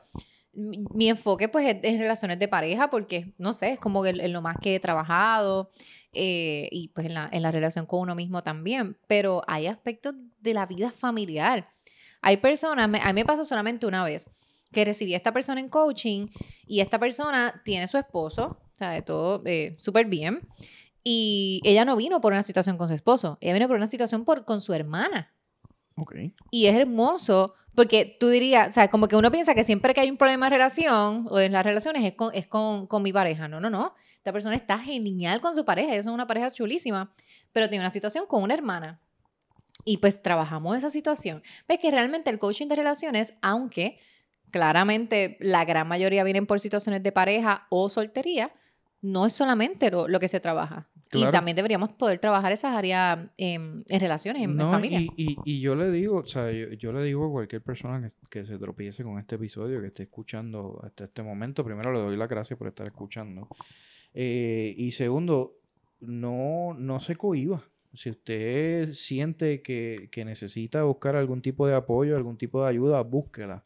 mi, 0.53 0.83
mi 0.93 1.09
enfoque 1.09 1.49
pues 1.49 1.67
es 1.67 1.77
en 1.85 1.99
relaciones 2.01 2.39
de 2.39 2.49
pareja 2.49 2.91
porque, 2.91 3.33
no 3.39 3.53
sé, 3.53 3.73
es 3.75 3.79
como 3.79 4.05
en, 4.07 4.21
en 4.21 4.33
lo 4.33 4.43
más 4.43 4.57
que 4.61 4.75
he 4.75 4.81
trabajado 4.81 5.71
eh, 6.13 6.69
y 6.73 6.89
pues 6.89 7.07
en 7.07 7.15
la, 7.15 7.29
en 7.31 7.43
la 7.43 7.51
relación 7.53 7.87
con 7.87 8.01
uno 8.01 8.15
mismo 8.17 8.43
también, 8.43 8.97
pero 9.07 9.43
hay 9.47 9.67
aspectos 9.69 10.15
de 10.41 10.55
la 10.55 10.67
vida 10.67 10.91
familiar. 10.91 11.71
Hay 12.23 12.39
personas, 12.39 12.89
me- 12.89 13.01
a 13.01 13.07
mí 13.13 13.21
me 13.21 13.25
pasó 13.25 13.45
solamente 13.45 13.87
una 13.87 14.03
vez, 14.03 14.29
que 14.77 14.85
recibí 14.85 15.15
a 15.15 15.17
esta 15.17 15.33
persona 15.33 15.59
en 15.59 15.71
coaching 15.71 16.29
y 16.67 16.81
esta 16.81 16.99
persona 16.99 17.63
tiene 17.65 17.87
su 17.87 17.97
esposo, 17.97 18.61
o 18.75 18.77
sea, 18.77 18.91
de 18.91 19.01
todo 19.01 19.41
eh, 19.47 19.75
súper 19.79 20.05
bien, 20.05 20.47
y 21.03 21.63
ella 21.65 21.87
no 21.87 21.97
vino 21.97 22.21
por 22.21 22.35
una 22.35 22.43
situación 22.43 22.77
con 22.77 22.87
su 22.87 22.93
esposo, 22.93 23.39
ella 23.41 23.55
vino 23.55 23.69
por 23.69 23.79
una 23.79 23.87
situación 23.87 24.27
por, 24.27 24.45
con 24.45 24.61
su 24.61 24.75
hermana. 24.75 25.33
Ok. 25.97 26.15
Y 26.51 26.67
es 26.67 26.77
hermoso 26.77 27.55
porque 27.75 28.19
tú 28.21 28.29
dirías, 28.29 28.69
o 28.69 28.71
sea, 28.73 28.89
como 28.89 29.09
que 29.09 29.17
uno 29.17 29.31
piensa 29.31 29.55
que 29.55 29.65
siempre 29.65 29.95
que 29.95 30.01
hay 30.01 30.11
un 30.11 30.19
problema 30.19 30.47
de 30.47 30.51
relación 30.51 31.27
o 31.31 31.41
en 31.41 31.53
las 31.53 31.65
relaciones 31.65 32.05
es 32.05 32.13
con, 32.13 32.35
es 32.35 32.47
con, 32.47 32.87
con 32.87 33.03
mi 33.03 33.15
pareja. 33.15 33.49
No, 33.49 33.59
no, 33.61 33.71
no. 33.71 33.95
Esta 34.19 34.31
persona 34.31 34.57
está 34.57 34.79
genial 34.79 35.41
con 35.41 35.55
su 35.55 35.65
pareja. 35.65 36.03
Son 36.03 36.13
una 36.13 36.27
pareja 36.27 36.51
chulísima, 36.51 37.13
pero 37.53 37.71
tiene 37.71 37.83
una 37.83 37.93
situación 37.93 38.27
con 38.27 38.43
una 38.43 38.53
hermana. 38.53 39.01
Y 39.87 39.99
pues 39.99 40.21
trabajamos 40.21 40.77
esa 40.77 40.91
situación. 40.91 41.43
Ves 41.67 41.79
que 41.79 41.91
realmente 41.91 42.29
el 42.29 42.39
coaching 42.39 42.67
de 42.67 42.77
relaciones, 42.77 43.33
aunque 43.41 43.99
claramente 44.51 45.37
la 45.41 45.65
gran 45.65 45.89
mayoría 45.89 46.25
vienen 46.25 46.47
por 46.47 46.61
situaciones 46.61 47.03
de 47.03 47.13
pareja 47.13 47.67
o 47.71 47.89
soltería, 47.89 48.51
no 49.03 49.27
es 49.27 49.33
solamente 49.33 49.91
lo, 49.91 50.09
lo 50.09 50.19
que 50.21 50.29
se 50.29 50.41
trabaja. 50.41 50.89
Claro. 51.09 51.29
Y 51.29 51.33
también 51.33 51.55
deberíamos 51.57 51.93
poder 51.93 52.19
trabajar 52.19 52.51
esas 52.51 52.75
áreas 52.75 53.19
em, 53.37 53.85
en 53.89 54.01
relaciones, 54.01 54.43
en, 54.43 54.59
familia. 54.59 55.01
y, 55.01 55.13
y- 55.17 55.37
y 55.45 55.61
yo 55.61 55.77
le 55.77 55.91
digo, 55.93 56.17
o 56.17 56.27
sea, 56.27 56.51
yo, 56.51 56.71
yo 56.71 56.93
le 56.93 57.05
digo 57.05 57.27
a 57.27 57.31
cualquier 57.31 57.63
persona 57.63 58.01
que, 58.01 58.13
que 58.41 58.45
se 58.47 58.59
tropiece 58.59 59.05
con 59.05 59.19
este 59.21 59.37
episodio, 59.37 59.81
que 59.81 59.87
esté 59.87 60.03
escuchando 60.03 60.81
hasta 60.85 61.05
este 61.05 61.23
momento, 61.23 61.65
primero 61.65 61.93
le 61.93 62.01
doy 62.01 62.17
las 62.17 62.29
gracias 62.29 62.59
por 62.59 62.67
estar 62.67 62.87
escuchando. 62.89 63.47
Eh, 64.15 64.75
y 64.77 64.91
segundo, 64.93 65.55
no, 66.01 66.75
no 66.77 66.99
se 66.99 67.15
cohiba. 67.15 67.63
Si 67.95 68.11
usted 68.11 68.93
siente 68.93 69.63
que, 69.63 70.09
que 70.11 70.25
necesita 70.25 70.83
buscar 70.83 71.15
algún 71.17 71.41
tipo 71.41 71.67
de 71.69 71.75
apoyo, 71.77 72.17
algún 72.17 72.37
tipo 72.37 72.63
de 72.63 72.69
ayuda, 72.71 73.01
búsquela. 73.03 73.65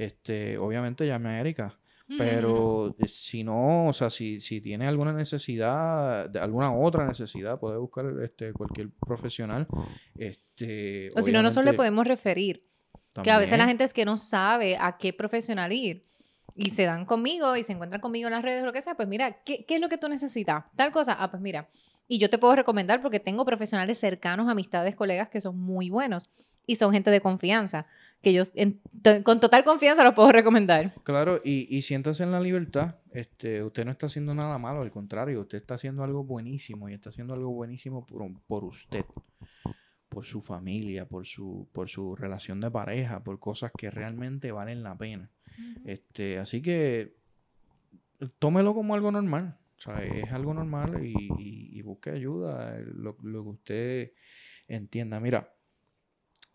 Este, 0.00 0.56
obviamente 0.56 1.06
llame 1.06 1.28
a 1.28 1.40
Erika. 1.40 1.78
Pero 2.18 2.96
si 3.06 3.44
no, 3.44 3.88
o 3.88 3.92
sea, 3.92 4.10
si, 4.10 4.40
si 4.40 4.60
tiene 4.60 4.88
alguna 4.88 5.12
necesidad, 5.12 6.28
de 6.28 6.40
alguna 6.40 6.74
otra 6.74 7.06
necesidad, 7.06 7.60
puede 7.60 7.76
buscar 7.76 8.06
este, 8.22 8.52
cualquier 8.52 8.88
profesional. 9.06 9.68
Este, 10.16 11.08
O 11.14 11.22
si 11.22 11.30
no, 11.30 11.42
nosotros 11.42 11.66
le 11.66 11.76
podemos 11.76 12.06
referir. 12.06 12.64
Que 13.22 13.30
a 13.30 13.38
veces 13.38 13.58
la 13.58 13.66
gente 13.66 13.84
es 13.84 13.92
que 13.92 14.04
no 14.04 14.16
sabe 14.16 14.76
a 14.80 14.96
qué 14.96 15.12
profesional 15.12 15.72
ir. 15.72 16.04
Y 16.56 16.70
se 16.70 16.84
dan 16.84 17.04
conmigo 17.04 17.56
y 17.56 17.62
se 17.62 17.72
encuentran 17.72 18.00
conmigo 18.00 18.28
en 18.28 18.32
las 18.32 18.42
redes 18.42 18.62
o 18.62 18.66
lo 18.66 18.72
que 18.72 18.82
sea. 18.82 18.94
Pues 18.94 19.06
mira, 19.06 19.42
¿qué, 19.44 19.64
qué 19.66 19.76
es 19.76 19.80
lo 19.80 19.88
que 19.88 19.98
tú 19.98 20.08
necesitas? 20.08 20.64
Tal 20.76 20.90
cosa. 20.90 21.16
Ah, 21.18 21.30
pues 21.30 21.42
mira. 21.42 21.68
Y 22.12 22.18
yo 22.18 22.28
te 22.28 22.38
puedo 22.38 22.56
recomendar 22.56 23.00
porque 23.02 23.20
tengo 23.20 23.44
profesionales 23.44 23.96
cercanos, 23.96 24.48
amistades, 24.48 24.96
colegas 24.96 25.28
que 25.28 25.40
son 25.40 25.56
muy 25.56 25.90
buenos. 25.90 26.28
Y 26.66 26.74
son 26.74 26.92
gente 26.92 27.08
de 27.12 27.20
confianza. 27.20 27.86
Que 28.20 28.32
yo 28.32 28.42
en- 28.56 28.80
con 29.22 29.38
total 29.38 29.62
confianza 29.62 30.02
los 30.02 30.14
puedo 30.14 30.32
recomendar. 30.32 30.92
Claro, 31.04 31.40
y, 31.44 31.68
y 31.74 31.82
siéntase 31.82 32.24
en 32.24 32.32
la 32.32 32.40
libertad. 32.40 32.96
Este, 33.12 33.62
usted 33.62 33.84
no 33.84 33.92
está 33.92 34.06
haciendo 34.06 34.34
nada 34.34 34.58
malo, 34.58 34.82
al 34.82 34.90
contrario, 34.90 35.40
usted 35.42 35.58
está 35.58 35.74
haciendo 35.74 36.02
algo 36.02 36.24
buenísimo 36.24 36.88
y 36.88 36.94
está 36.94 37.10
haciendo 37.10 37.32
algo 37.34 37.50
buenísimo 37.52 38.04
por, 38.04 38.28
por 38.48 38.64
usted, 38.64 39.04
por 40.08 40.24
su 40.24 40.42
familia, 40.42 41.06
por 41.06 41.26
su, 41.26 41.68
por 41.72 41.88
su 41.88 42.16
relación 42.16 42.60
de 42.60 42.72
pareja, 42.72 43.20
por 43.22 43.38
cosas 43.38 43.70
que 43.78 43.88
realmente 43.88 44.50
valen 44.50 44.82
la 44.82 44.96
pena. 44.98 45.30
Este, 45.84 46.40
así 46.40 46.60
que 46.60 47.14
tómelo 48.40 48.74
como 48.74 48.96
algo 48.96 49.12
normal. 49.12 49.56
O 49.80 49.82
sea, 49.82 50.04
es 50.04 50.30
algo 50.30 50.52
normal 50.52 51.04
y, 51.04 51.14
y- 51.38 51.78
y 51.78 51.82
busque 51.82 52.10
ayuda, 52.10 52.78
eh, 52.78 52.84
lo, 52.94 53.16
lo 53.22 53.42
que 53.42 53.48
usted 53.48 54.12
entienda. 54.68 55.18
Mira, 55.20 55.50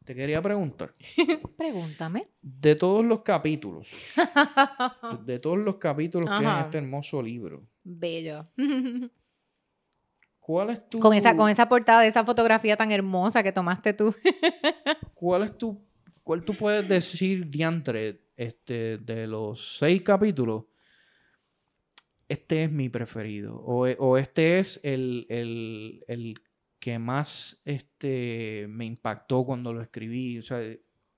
te 0.03 0.13
quería 0.13 0.41
preguntar, 0.43 0.93
Pregúntame. 1.57 2.27
de 2.41 2.75
todos 2.75 3.03
los 3.03 3.21
capítulos, 3.23 3.89
de 5.25 5.39
todos 5.39 5.57
los 5.57 5.77
capítulos 5.77 6.29
que 6.29 6.45
hay 6.45 6.59
en 6.59 6.65
este 6.65 6.77
hermoso 6.77 7.21
libro, 7.23 7.67
Bello. 7.83 8.43
¿cuál 10.39 10.69
es 10.69 10.87
tu, 10.89 10.99
con, 10.99 11.13
esa, 11.13 11.35
con 11.35 11.49
esa 11.49 11.67
portada 11.67 12.01
de 12.01 12.07
esa 12.09 12.23
fotografía 12.23 12.77
tan 12.77 12.91
hermosa 12.91 13.41
que 13.41 13.51
tomaste 13.51 13.93
tú. 13.93 14.13
cuál 15.15 15.41
es 15.43 15.57
tu, 15.57 15.81
cuál 16.23 16.43
tú 16.45 16.53
puedes 16.55 16.87
decir, 16.87 17.49
diantre, 17.49 18.21
este, 18.37 18.99
de 18.99 19.25
los 19.25 19.77
seis 19.79 20.03
capítulos? 20.03 20.65
Este 22.27 22.63
es 22.63 22.71
mi 22.71 22.89
preferido. 22.89 23.55
O, 23.57 23.85
o 23.87 24.17
este 24.17 24.59
es 24.59 24.79
el, 24.83 25.25
el- 25.29 26.03
el 26.07 26.35
que 26.79 26.99
más 26.99 27.61
este, 27.65 28.65
me 28.69 28.85
impactó 28.85 29.43
cuando 29.45 29.73
lo 29.73 29.81
escribí. 29.81 30.37
O 30.39 30.43
sea, 30.43 30.59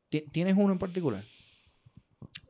¿ti- 0.09 0.25
¿tienes 0.31 0.55
uno 0.57 0.73
en 0.73 0.79
particular? 0.79 1.21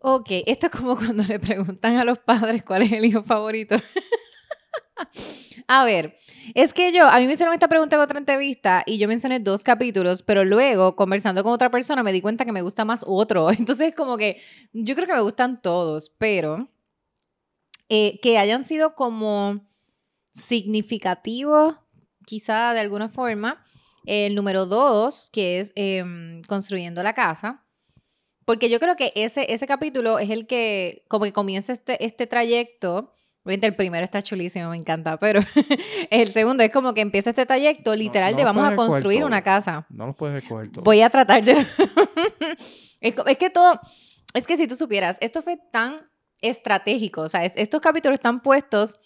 Ok, 0.01 0.29
esto 0.45 0.67
es 0.67 0.71
como 0.71 0.95
cuando 0.95 1.23
le 1.23 1.39
preguntan 1.39 1.97
a 1.97 2.03
los 2.05 2.19
padres 2.19 2.63
cuál 2.63 2.83
es 2.83 2.91
el 2.91 3.05
hijo 3.05 3.23
favorito. 3.23 3.75
A 5.67 5.83
ver, 5.85 6.15
es 6.55 6.73
que 6.73 6.93
yo, 6.93 7.07
a 7.07 7.19
mí 7.19 7.27
me 7.27 7.33
hicieron 7.33 7.53
esta 7.53 7.67
pregunta 7.67 7.95
en 7.97 8.01
otra 8.01 8.19
entrevista 8.19 8.83
y 8.85 8.97
yo 8.99 9.07
mencioné 9.07 9.39
dos 9.39 9.63
capítulos, 9.63 10.21
pero 10.21 10.45
luego 10.45 10.95
conversando 10.95 11.43
con 11.43 11.51
otra 11.51 11.69
persona 11.69 12.03
me 12.03 12.13
di 12.13 12.21
cuenta 12.21 12.45
que 12.45 12.51
me 12.51 12.61
gusta 12.61 12.85
más 12.85 13.03
otro. 13.05 13.51
Entonces, 13.57 13.93
como 13.95 14.17
que 14.17 14.39
yo 14.71 14.95
creo 14.95 15.07
que 15.07 15.13
me 15.13 15.21
gustan 15.21 15.61
todos, 15.61 16.09
pero 16.17 16.69
eh, 17.89 18.19
que 18.21 18.37
hayan 18.37 18.63
sido 18.63 18.95
como 18.95 19.65
significativos, 20.33 21.75
quizá 22.25 22.73
de 22.73 22.79
alguna 22.79 23.09
forma. 23.09 23.61
El 24.05 24.35
número 24.35 24.65
dos, 24.65 25.29
que 25.31 25.59
es 25.59 25.73
em, 25.75 26.41
construyendo 26.43 27.03
la 27.03 27.13
casa. 27.13 27.65
Porque 28.45 28.69
yo 28.69 28.79
creo 28.79 28.95
que 28.95 29.11
ese, 29.15 29.53
ese 29.53 29.67
capítulo 29.67 30.19
es 30.19 30.29
el 30.29 30.47
que 30.47 31.03
como 31.09 31.25
que 31.25 31.33
comienza 31.33 31.73
este, 31.73 32.03
este 32.05 32.27
trayecto 32.27 33.13
el 33.47 33.75
primero 33.75 34.03
está 34.03 34.21
chulísimo, 34.21 34.69
me 34.69 34.77
encanta, 34.77 35.17
pero 35.17 35.39
el 36.09 36.31
segundo 36.33 36.63
es 36.63 36.71
como 36.71 36.93
que 36.93 37.01
empieza 37.01 37.29
este 37.29 37.45
trayecto 37.45 37.95
literal 37.95 38.35
de 38.35 38.43
vamos 38.43 38.69
a 38.69 38.75
construir 38.75 39.23
una 39.23 39.41
casa. 39.41 39.85
No 39.89 40.07
lo 40.07 40.13
puedes 40.13 40.43
todo. 40.47 40.83
Voy 40.83 41.01
a 41.01 41.09
tratar 41.09 41.43
de... 41.43 41.53
es, 43.01 43.37
que 43.37 43.49
todo, 43.49 43.79
es 44.33 44.47
que 44.47 44.57
si 44.57 44.67
tú 44.67 44.75
supieras, 44.75 45.17
esto 45.21 45.41
fue 45.41 45.57
tan 45.71 46.01
estratégico, 46.41 47.21
o 47.21 47.29
sea, 47.29 47.43
estos 47.45 47.81
capítulos 47.81 48.15
están 48.15 48.41
puestos 48.41 48.97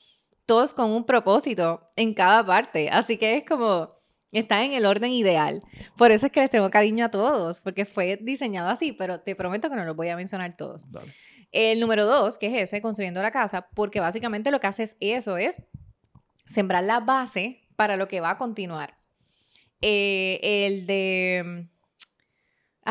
todos 0.46 0.74
con 0.74 0.92
un 0.92 1.06
propósito 1.06 1.90
en 1.96 2.14
cada 2.14 2.46
parte, 2.46 2.90
así 2.90 3.18
que 3.18 3.38
es 3.38 3.46
como, 3.46 3.88
está 4.32 4.64
en 4.64 4.74
el 4.74 4.86
orden 4.86 5.12
ideal. 5.12 5.62
Por 5.98 6.12
eso 6.12 6.26
es 6.26 6.32
que 6.32 6.42
les 6.42 6.50
tengo 6.50 6.70
cariño 6.70 7.06
a 7.06 7.12
todos, 7.12 7.60
porque 7.60 7.86
fue 7.86 8.18
diseñado 8.22 8.70
así, 8.70 8.92
pero 8.92 9.20
te 9.22 9.36
prometo 9.36 9.70
que 9.70 9.76
no 9.76 9.86
los 9.86 9.96
voy 9.96 10.10
a 10.10 10.16
mencionar 10.16 10.56
todos. 10.58 10.92
Dale. 10.92 11.14
El 11.52 11.80
número 11.82 12.06
dos, 12.06 12.38
que 12.38 12.48
es 12.48 12.64
ese, 12.64 12.82
construyendo 12.82 13.22
la 13.22 13.32
casa, 13.32 13.68
porque 13.74 14.00
básicamente 14.00 14.52
lo 14.52 14.60
que 14.60 14.68
hace 14.68 14.84
es 14.84 14.98
eso, 15.00 15.38
es 15.38 15.62
sembrar 16.46 16.84
la 16.84 17.02
base 17.02 17.68
para 17.76 17.98
lo 17.98 18.08
que 18.08 18.22
va 18.22 18.32
a 18.32 18.38
continuar. 18.38 18.98
Eh, 19.82 20.40
el 20.42 20.86
de... 20.86 21.68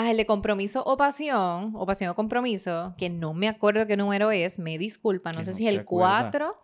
Ah, 0.01 0.11
el 0.11 0.17
de 0.17 0.25
compromiso 0.25 0.83
o 0.87 0.97
pasión, 0.97 1.73
o 1.75 1.85
pasión 1.85 2.09
o 2.09 2.15
compromiso, 2.15 2.95
que 2.97 3.11
no 3.11 3.35
me 3.35 3.49
acuerdo 3.49 3.87
qué 3.87 3.99
número 3.99 4.31
es, 4.31 4.59
me 4.59 4.79
disculpa, 4.79 5.31
no 5.35 5.43
sé 5.43 5.53
si 5.53 5.69
es 5.69 5.75
el 5.75 5.85
4. 5.85 6.57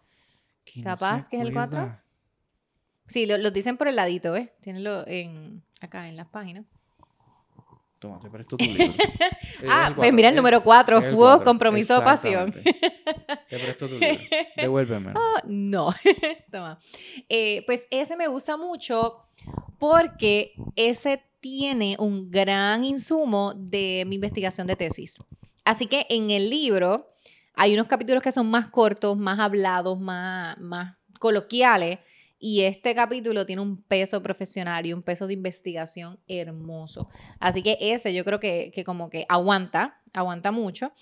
Capaz 0.82 1.28
que 1.28 1.36
es 1.36 1.42
el 1.42 1.52
4. 1.52 2.00
Sí, 3.06 3.26
lo, 3.26 3.50
dicen 3.50 3.76
por 3.76 3.88
el 3.88 3.96
ladito, 3.96 4.34
¿eh? 4.34 4.54
Tienenlo 4.62 5.06
en, 5.06 5.62
acá 5.82 6.08
en 6.08 6.16
las 6.16 6.28
páginas. 6.28 6.64
Toma, 7.98 8.18
te 8.20 8.30
presto 8.30 8.56
tu 8.56 8.64
libro. 8.64 8.94
ah, 9.68 9.92
pues 9.94 10.14
mira 10.14 10.30
el 10.30 10.36
número 10.36 10.62
4. 10.62 11.14
Hubo 11.14 11.42
compromiso 11.44 11.98
o 11.98 12.02
pasión. 12.02 12.52
te 12.52 13.58
presto 13.58 13.86
tu 13.86 13.98
libro. 13.98 14.18
Devuélveme. 14.56 15.12
Ah, 15.14 15.42
no. 15.44 15.92
Toma. 16.50 16.78
Eh, 17.28 17.64
pues 17.66 17.86
ese 17.90 18.16
me 18.16 18.28
gusta 18.28 18.56
mucho 18.56 19.26
porque 19.78 20.54
ese 20.74 21.22
tiene 21.40 21.96
un 21.98 22.30
gran 22.30 22.84
insumo 22.84 23.54
de 23.54 24.04
mi 24.06 24.16
investigación 24.16 24.66
de 24.66 24.76
tesis. 24.76 25.16
Así 25.64 25.86
que 25.86 26.06
en 26.08 26.30
el 26.30 26.50
libro 26.50 27.12
hay 27.54 27.74
unos 27.74 27.88
capítulos 27.88 28.22
que 28.22 28.32
son 28.32 28.50
más 28.50 28.68
cortos, 28.68 29.16
más 29.16 29.38
hablados, 29.38 29.98
más, 29.98 30.58
más 30.58 30.96
coloquiales 31.18 31.98
y 32.38 32.62
este 32.62 32.94
capítulo 32.94 33.46
tiene 33.46 33.62
un 33.62 33.82
peso 33.82 34.22
profesional 34.22 34.84
y 34.86 34.92
un 34.92 35.02
peso 35.02 35.26
de 35.26 35.32
investigación 35.32 36.20
hermoso. 36.28 37.08
Así 37.40 37.62
que 37.62 37.78
ese 37.80 38.12
yo 38.12 38.24
creo 38.24 38.40
que, 38.40 38.72
como 38.84 39.08
que 39.08 39.24
aguanta, 39.28 40.02
aguanta 40.12 40.52
mucho. 40.52 40.92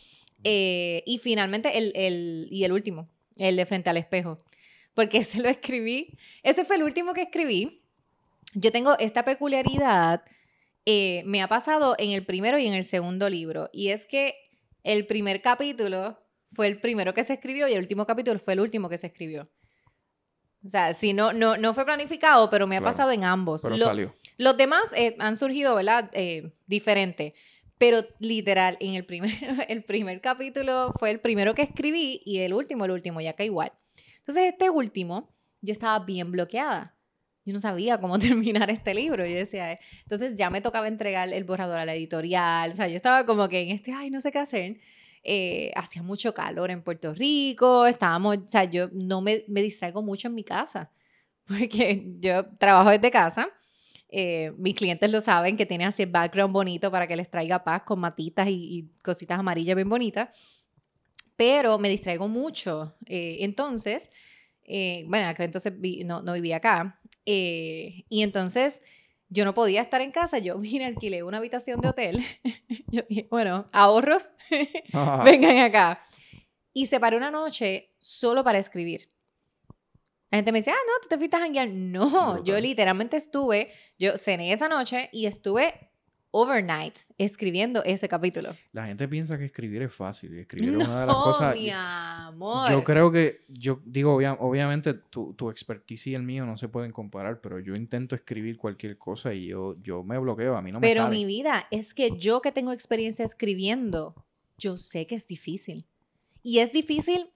Eh, 0.45 1.03
y 1.07 1.18
finalmente 1.18 1.76
el, 1.76 2.47
y 2.51 2.64
el 2.64 2.72
último, 2.72 3.09
el 3.37 3.57
de 3.57 3.66
frente 3.66 3.91
al 3.91 3.97
espejo. 3.97 4.39
Porque 4.95 5.18
ese 5.18 5.41
lo 5.41 5.49
escribí, 5.49 6.16
ese 6.43 6.64
fue 6.64 6.76
el 6.76 6.85
último 6.85 7.14
que 7.14 7.22
escribí. 7.22 7.84
Yo 8.55 8.72
tengo 8.72 8.96
esta 8.98 9.24
peculiaridad, 9.24 10.22
eh, 10.86 11.22
me 11.26 11.42
ha 11.42 11.48
pasado 11.48 11.94
en 11.98 12.11
el 12.11 12.24
primero 12.24 12.59
y 12.59 12.66
en 12.66 12.74
el 12.74 12.84
segundo 12.84 13.28
libro. 13.28 13.70
Y 13.72 13.88
es 13.88 14.07
que 14.07 14.34
el 14.82 15.07
primer 15.07 15.42
capítulo 15.42 16.18
fue 16.52 16.68
el 16.68 16.80
primero 16.80 17.14
que 17.14 17.24
se 17.24 17.34
escribió 17.34 17.68
y 17.68 17.72
el 17.72 17.80
último 17.80 18.07
capítulo 18.07 18.38
fue 18.38 18.52
el 18.52 18.61
último 18.61 18.88
que 18.88 18.98
se 18.98 19.09
escribió. 19.09 19.48
O 20.64 20.70
sea, 20.70 20.94
si 20.94 21.12
no, 21.12 21.32
no, 21.32 21.57
no 21.57 21.74
fue 21.74 21.84
planificado, 21.84 22.48
pero 22.48 22.66
me 22.66 22.76
ha 22.76 22.80
pasado 22.80 23.11
en 23.11 23.24
ambos. 23.24 23.62
Pero 23.62 23.76
salió. 23.76 24.14
Los 24.38 24.57
demás 24.57 24.94
eh, 24.96 25.14
han 25.18 25.36
surgido, 25.36 25.74
¿verdad? 25.74 26.11
Eh, 26.14 26.52
diferente. 26.66 27.34
Pero 27.76 28.07
literal, 28.18 28.78
en 28.80 28.94
el 28.94 29.05
primer, 29.05 29.30
el 29.68 29.84
primer 29.84 30.20
capítulo 30.20 30.92
fue 30.98 31.11
el 31.11 31.20
primero 31.20 31.55
que 31.55 31.62
escribí 31.62 32.22
y 32.24 32.38
el 32.38 32.55
último, 32.55 32.84
el 32.86 32.92
último, 32.92 33.20
ya 33.20 33.34
que 33.34 33.44
igual. 33.44 33.72
Entonces, 34.18 34.44
este 34.52 34.70
último, 34.70 35.34
yo 35.61 35.72
estaba 35.72 36.02
bien 36.05 36.30
bloqueada. 36.32 36.96
Yo 37.45 37.53
no 37.53 37.59
sabía 37.59 37.99
cómo 37.99 38.18
terminar 38.20 38.70
este 38.70 38.95
libro. 38.95 39.26
Yo 39.26 39.36
decía, 39.36 39.72
eh, 39.72 39.80
entonces 40.03 40.34
ya 40.34 40.51
me 40.51 40.61
tocaba 40.61 40.88
entregar 40.88 41.32
el 41.32 41.45
borrador 41.45 41.78
a 41.78 41.84
la 41.84 41.95
editorial. 41.95 42.70
O 42.70 42.74
sea, 42.74 42.88
yo 42.88 42.97
estaba 42.97 43.26
como 43.26 43.49
que 43.49 43.61
en 43.61 43.70
este, 43.70 43.92
ay, 43.92 44.11
no 44.11 44.20
sé 44.20 44.32
qué 44.32 44.38
hacer. 44.38 44.76
Eh, 45.26 45.72
hacía 45.74 46.03
mucho 46.03 46.34
calor 46.34 46.70
en 46.70 46.82
Puerto 46.82 47.14
Rico, 47.14 47.86
estábamos, 47.86 48.36
o 48.36 48.47
sea, 48.47 48.64
yo 48.64 48.90
no 48.92 49.22
me, 49.22 49.42
me 49.49 49.62
distraigo 49.62 50.03
mucho 50.03 50.28
en 50.28 50.34
mi 50.34 50.45
casa, 50.45 50.92
porque 51.47 52.05
yo 52.20 52.45
trabajo 52.59 52.90
desde 52.90 53.11
casa. 53.11 53.49
Eh, 54.11 54.53
mis 54.59 54.76
clientes 54.76 55.11
lo 55.11 55.20
saben, 55.22 55.57
que 55.57 55.64
tienen 55.64 55.88
así 55.88 56.03
el 56.03 56.11
background 56.11 56.53
bonito 56.53 56.90
para 56.90 57.07
que 57.07 57.16
les 57.16 57.30
traiga 57.30 57.64
paz 57.64 57.82
con 57.84 58.01
matitas 58.01 58.49
y, 58.51 58.90
cositas 59.03 59.38
amarillas 59.38 59.74
bien 59.74 59.88
bonitas. 59.88 60.66
Pero 61.36 61.78
me 61.78 61.88
distraigo 61.88 62.28
mucho. 62.28 62.95
Eh, 63.07 63.38
entonces, 63.40 64.11
bueno, 65.07 65.26
entonces 65.38 65.72
no, 66.05 66.22
no, 66.22 66.34
vivía 66.34 66.57
acá. 66.57 67.01
Y 67.25 68.22
entonces 68.22 68.81
yo 69.35 69.45
no 69.45 69.53
podía 69.53 69.83
estar 69.83 70.01
en 70.01 70.12
casa, 70.12 70.39
yo 70.39 70.59
vine, 70.59 70.87
alquilé 70.87 71.22
una 71.22 71.39
habitación 71.39 71.81
de 71.81 71.89
hotel. 71.89 72.25
yo 72.89 73.03
dije, 73.09 73.27
bueno, 73.31 73.66
ahorros, 73.72 74.31
vengan 75.25 75.59
acá. 75.59 76.01
Y 76.72 76.87
se 76.87 76.99
paró 76.99 77.16
una 77.16 77.31
noche 77.31 77.93
solo 77.99 78.43
para 78.43 78.59
escribir. 78.59 79.11
La 80.31 80.39
gente 80.39 80.51
me 80.51 80.59
dice, 80.59 80.72
ah, 80.72 80.75
no, 80.75 81.01
tú 81.01 81.09
te 81.09 81.16
fuiste 81.16 81.37
a 81.37 81.41
janguear. 81.41 81.68
No, 81.68 82.43
yo 82.43 82.59
literalmente 82.59 83.16
estuve, 83.16 83.72
yo 83.99 84.16
cené 84.18 84.53
esa 84.53 84.68
noche 84.68 85.09
y 85.12 85.27
estuve 85.27 85.93
overnight 86.37 86.97
escribiendo 87.16 87.85
ese 87.85 88.09
capítulo. 88.09 88.57
La 88.72 88.87
gente 88.87 89.07
piensa 89.07 89.39
que 89.39 89.45
escribir 89.45 89.82
es 89.82 89.95
fácil. 89.95 90.37
Escribir 90.37 90.80
es 90.80 90.89
una 90.89 91.03
de 91.03 91.07
las 91.07 91.14
cosas. 91.14 91.55
Mi 91.55 91.70
amor. 91.70 92.72
Yo 92.72 92.82
creo 92.82 93.12
que, 93.12 93.39
yo 93.49 93.80
digo, 93.85 94.16
obviamente 94.16 94.95
tu, 94.95 95.32
tu, 95.35 95.49
expertise 95.49 96.09
y 96.09 96.14
el 96.16 96.24
mío 96.24 96.45
no 96.45 96.59
se 96.59 96.66
pueden 96.66 96.91
comparar, 96.91 97.41
pero 97.41 97.61
yo 97.61 97.74
intento 97.74 98.16
escribir 98.16 98.59
cualquier 98.59 98.99
cosa 98.99 99.32
y 99.32 99.47
yo, 99.47 99.76
yo 99.80 100.03
me 100.03 100.18
bloqueo, 100.18 100.57
a 100.57 100.62
mí 100.62 100.72
no 100.72 100.80
me 100.80 100.89
Pero 100.89 101.07
mi 101.09 101.24
vida 101.24 101.68
es 101.70 101.95
que 101.95 102.18
yo 102.18 102.43
que 102.43 102.51
tengo 102.51 102.72
experiencia 102.72 103.24
escribiendo, 103.24 104.16
yo 104.59 104.76
sé 104.76 105.07
que 105.07 105.14
es 105.14 105.28
difícil. 105.28 105.87
Y 106.43 106.59
es 106.59 106.72
difícil 106.72 107.30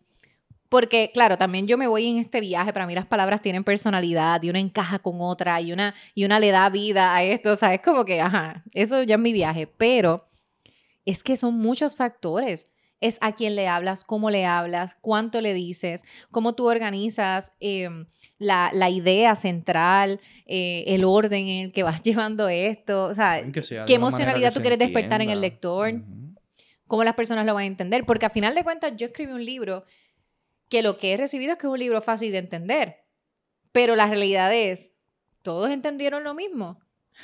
porque, 0.69 1.11
claro, 1.13 1.39
también 1.39 1.67
yo 1.67 1.79
me 1.79 1.87
voy 1.87 2.07
en 2.07 2.19
este 2.19 2.41
viaje, 2.41 2.73
para 2.73 2.87
mí 2.87 2.95
las 2.95 3.07
palabras 3.07 3.41
tienen 3.41 3.65
personalidad 3.65 4.43
y 4.43 4.51
una 4.51 4.59
encaja 4.59 4.99
con 4.99 5.17
otra 5.21 5.61
y 5.61 5.73
una, 5.73 5.95
y 6.15 6.25
una 6.25 6.39
le 6.39 6.51
da 6.51 6.69
vida 6.69 7.15
a 7.15 7.23
esto, 7.23 7.53
o 7.53 7.57
sea, 7.57 7.73
es 7.75 7.81
como 7.81 8.05
que, 8.05 8.21
ajá, 8.21 8.65
eso 8.75 9.03
ya 9.03 9.15
es 9.15 9.21
mi 9.21 9.33
viaje, 9.33 9.67
pero 9.67 10.27
es 11.09 11.23
que 11.23 11.39
son 11.39 11.55
muchos 11.55 11.97
factores. 11.97 12.67
Es 13.01 13.17
a 13.21 13.33
quién 13.33 13.55
le 13.55 13.69
hablas, 13.69 14.03
cómo 14.03 14.29
le 14.29 14.45
hablas, 14.45 14.97
cuánto 15.01 15.41
le 15.41 15.55
dices, 15.55 16.03
cómo 16.33 16.55
tú 16.55 16.69
organizas 16.69 17.53
em, 17.61 18.07
la, 18.39 18.71
la, 18.75 18.91
idea 18.91 19.37
central, 19.37 20.21
eh, 20.47 20.83
el 20.89 21.05
orden 21.05 21.47
en 21.47 21.67
el 21.67 21.73
que 21.73 21.85
vas 21.85 22.03
llevando 22.05 22.49
esto, 22.49 23.05
o 23.05 23.15
sea, 23.15 23.43
qué 23.87 23.95
emocionalidad 23.95 24.53
tú 24.53 24.61
quieres 24.61 24.81
despertar 24.81 25.23
en 25.23 25.31
el 25.31 25.41
lector, 25.41 25.93
cómo 26.89 27.05
las 27.05 27.15
personas 27.15 27.47
lo 27.47 27.55
van 27.55 27.63
a 27.63 27.67
entender, 27.67 28.05
porque 28.05 28.27
a 28.27 28.31
final 28.31 28.55
de 28.57 28.65
cuentas 28.65 28.93
yo 28.97 29.07
escribí 29.07 29.33
un 29.33 29.45
libro 29.45 29.85
que 30.69 30.83
lo 30.83 30.99
que 30.99 31.13
he 31.13 31.17
recibido 31.17 31.53
es 31.53 31.59
que 31.59 31.67
es 31.67 31.73
un 31.73 31.79
libro 31.79 32.01
fácil 32.03 32.33
de 32.33 32.39
entender. 32.39 32.97
Pero 33.73 33.97
la 33.97 34.07
realidad 34.07 34.53
es, 34.55 34.93
¿todos 35.43 35.71
entendieron 35.71 36.25
lo 36.25 36.35
mismo? 36.35 36.81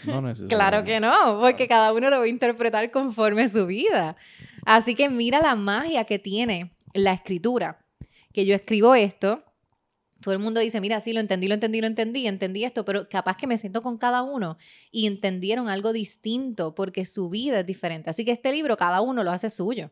No 0.07 0.23
claro 0.49 0.85
que 0.85 1.01
no, 1.01 1.39
porque 1.41 1.69
cada 1.69 1.93
uno 1.93 2.11
lo 2.11 2.19
va 2.19 2.25
a 2.25 2.29
interpretar 2.29 2.91
conforme 2.91 3.49
su 3.49 3.67
vida. 3.67 4.17
Así 4.65 4.95
que 4.95 5.09
mira 5.09 5.41
la 5.41 5.55
magia 5.55 6.05
que 6.05 6.19
tiene 6.19 6.73
la 6.93 7.13
escritura. 7.13 7.85
Que 8.33 8.45
yo 8.45 8.55
escribo 8.55 8.95
esto, 8.95 9.45
todo 10.25 10.33
el 10.33 10.41
mundo 10.41 10.61
dice, 10.61 10.81
mira, 10.81 11.01
sí, 11.01 11.13
lo 11.13 11.21
entendí, 11.21 11.49
lo 11.49 11.55
entendí, 11.55 11.81
lo 11.81 11.87
entendí, 11.87 12.27
entendí 12.27 12.65
esto, 12.65 12.85
pero 12.85 13.09
capaz 13.09 13.37
que 13.37 13.47
me 13.47 13.59
siento 13.59 13.83
con 13.83 13.99
cada 13.99 14.23
uno 14.23 14.57
y 14.91 15.07
entendieron 15.07 15.69
algo 15.69 15.93
distinto 15.93 16.75
porque 16.75 17.05
su 17.05 17.29
vida 17.29 17.61
es 17.61 17.67
diferente. 17.67 18.09
Así 18.09 18.25
que 18.25 18.33
este 18.33 18.51
libro 18.51 18.77
cada 18.77 19.03
uno 19.03 19.23
lo 19.23 19.31
hace 19.31 19.51
suyo. 19.51 19.91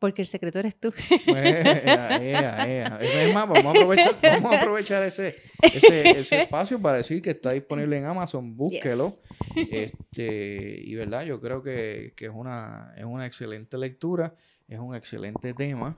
Porque 0.00 0.22
el 0.22 0.26
secreto 0.26 0.58
eres 0.58 0.74
tú. 0.76 0.92
Pues, 1.26 1.66
es 1.66 3.34
más, 3.34 3.48
vamos 3.48 3.66
a 3.66 4.60
aprovechar, 4.60 5.04
ese, 5.04 5.36
ese, 5.62 6.42
espacio 6.42 6.80
para 6.80 6.96
decir 6.96 7.20
que 7.20 7.30
está 7.30 7.52
disponible 7.52 7.98
en 7.98 8.06
Amazon. 8.06 8.56
Búsquelo. 8.56 9.12
Este, 9.54 10.80
y 10.82 10.94
verdad, 10.94 11.24
yo 11.24 11.40
creo 11.40 11.62
que, 11.62 12.14
es, 12.16 12.30
una, 12.32 12.94
es 12.96 13.04
una 13.04 13.26
excelente 13.26 13.76
lectura, 13.76 14.34
es 14.66 14.78
un 14.78 14.96
excelente 14.96 15.52
tema. 15.52 15.96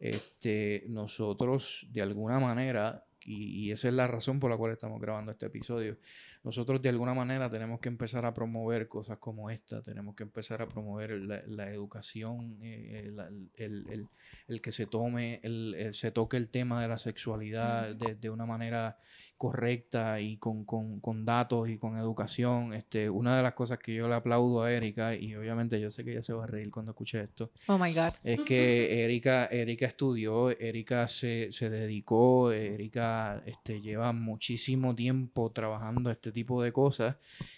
Este, 0.00 0.84
nosotros, 0.88 1.86
de 1.92 2.02
alguna 2.02 2.40
manera, 2.40 3.04
y, 3.24 3.70
esa 3.70 3.88
es 3.88 3.94
la 3.94 4.08
razón 4.08 4.40
por 4.40 4.50
la 4.50 4.56
cual 4.56 4.72
estamos 4.72 5.00
grabando 5.00 5.30
este 5.32 5.46
episodio. 5.46 5.96
Nosotros 6.44 6.82
de 6.82 6.90
alguna 6.90 7.14
manera 7.14 7.50
tenemos 7.50 7.80
que 7.80 7.88
empezar 7.88 8.26
a 8.26 8.34
promover 8.34 8.86
cosas 8.86 9.16
como 9.16 9.48
esta, 9.48 9.82
tenemos 9.82 10.14
que 10.14 10.24
empezar 10.24 10.60
a 10.60 10.68
promover 10.68 11.12
la, 11.12 11.70
educación, 11.70 12.58
eh, 12.60 13.10
el, 13.56 14.06
el, 14.46 14.60
que 14.60 14.70
se 14.70 14.84
tome, 14.84 15.40
el, 15.42 15.88
se 15.94 16.10
toque 16.10 16.36
el 16.36 16.50
tema 16.50 16.82
de 16.82 16.88
la 16.88 16.98
sexualidad 16.98 17.94
de, 17.94 18.14
de 18.14 18.28
una 18.28 18.44
manera 18.44 18.98
correcta 19.44 20.18
y 20.20 20.38
con, 20.38 20.64
con, 20.64 21.00
con, 21.00 21.26
datos 21.26 21.68
y 21.68 21.76
con 21.76 21.98
educación. 21.98 22.72
Este, 22.72 23.10
una 23.10 23.36
de 23.36 23.42
las 23.42 23.52
cosas 23.52 23.78
que 23.78 23.94
yo 23.94 24.08
le 24.08 24.14
aplaudo 24.14 24.62
a 24.62 24.72
Erika, 24.72 25.14
y 25.14 25.34
obviamente 25.34 25.78
yo 25.78 25.90
sé 25.90 26.02
que 26.02 26.12
ella 26.12 26.22
se 26.22 26.32
va 26.32 26.44
a 26.44 26.46
reír 26.46 26.70
cuando 26.70 26.92
escuche 26.92 27.20
esto, 27.20 27.50
oh 27.66 27.76
my 27.76 27.92
God. 27.92 28.14
es 28.22 28.40
que 28.40 29.04
Erika, 29.04 29.44
Erika 29.46 29.84
estudió, 29.84 30.48
Erika 30.48 31.08
se, 31.08 31.52
se 31.52 31.68
dedicó, 31.68 32.52
Erika 32.52 33.42
este, 33.44 33.82
lleva 33.82 34.14
muchísimo 34.14 34.94
tiempo 34.94 35.52
trabajando 35.52 36.10
este 36.10 36.32
tipo 36.32 36.62
de 36.62 36.72
cosas. 36.72 37.16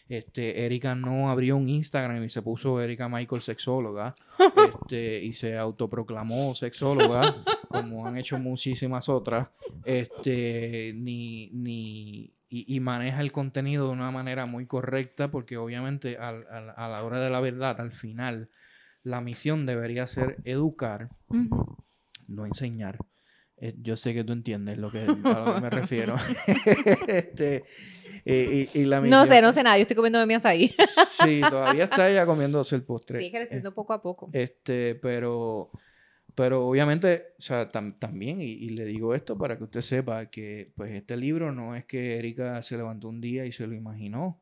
Este, 0.08 0.64
Erika 0.64 0.94
no 0.94 1.30
abrió 1.30 1.56
un 1.56 1.68
Instagram 1.68 2.22
y 2.22 2.28
se 2.28 2.42
puso 2.42 2.80
Erika 2.80 3.08
Michael 3.08 3.42
sexóloga. 3.42 4.14
Este, 4.56 5.22
y 5.22 5.32
se 5.32 5.56
autoproclamó 5.56 6.54
sexóloga, 6.54 7.36
como 7.68 8.06
han 8.06 8.16
hecho 8.16 8.38
muchísimas 8.38 9.08
otras, 9.08 9.48
este, 9.84 10.92
ni, 10.94 11.50
ni, 11.50 12.32
y, 12.48 12.80
maneja 12.80 13.20
el 13.20 13.32
contenido 13.32 13.86
de 13.86 13.92
una 13.92 14.10
manera 14.10 14.46
muy 14.46 14.66
correcta, 14.66 15.30
porque 15.30 15.56
obviamente 15.56 16.16
a, 16.18 16.32
la 16.32 17.04
hora 17.04 17.20
de 17.20 17.30
la 17.30 17.40
verdad, 17.40 17.80
al 17.80 17.92
final, 17.92 18.50
la 19.02 19.20
misión 19.20 19.66
debería 19.66 20.06
ser 20.06 20.36
educar, 20.44 21.10
no 22.26 22.46
enseñar. 22.46 22.98
Eh, 23.58 23.74
yo 23.80 23.96
sé 23.96 24.12
que 24.12 24.22
tú 24.22 24.32
entiendes 24.32 24.76
lo 24.76 24.90
que, 24.90 25.00
a 25.00 25.06
lo 25.06 25.54
que 25.54 25.60
me 25.60 25.70
refiero. 25.70 26.16
este, 27.08 27.64
y, 28.24 28.68
y, 28.78 28.84
la 28.84 29.00
no 29.00 29.24
sé, 29.24 29.40
no 29.40 29.52
sé 29.52 29.62
nada. 29.62 29.78
Yo 29.78 29.82
estoy 29.82 29.96
comiendo 29.96 30.24
mías 30.26 30.44
ahí. 30.44 30.74
sí, 31.24 31.40
todavía 31.48 31.84
está 31.84 32.08
ella 32.08 32.26
comiéndose 32.26 32.76
el 32.76 32.82
postre. 32.82 33.20
Sí, 33.20 33.30
creciendo 33.30 33.72
poco 33.72 33.94
a 33.94 34.02
poco. 34.02 34.28
Este, 34.32 34.96
pero, 34.96 35.70
pero 36.34 36.66
obviamente, 36.66 37.34
o 37.38 37.42
sea, 37.42 37.70
también, 37.70 38.42
y, 38.42 38.44
y, 38.44 38.70
le 38.70 38.84
digo 38.84 39.14
esto 39.14 39.38
para 39.38 39.56
que 39.56 39.64
usted 39.64 39.80
sepa 39.80 40.26
que, 40.26 40.72
pues, 40.76 40.92
este 40.92 41.16
libro 41.16 41.50
no 41.50 41.74
es 41.74 41.86
que 41.86 42.18
Erika 42.18 42.60
se 42.62 42.76
levantó 42.76 43.08
un 43.08 43.22
día 43.22 43.46
y 43.46 43.52
se 43.52 43.66
lo 43.66 43.74
imaginó. 43.74 44.38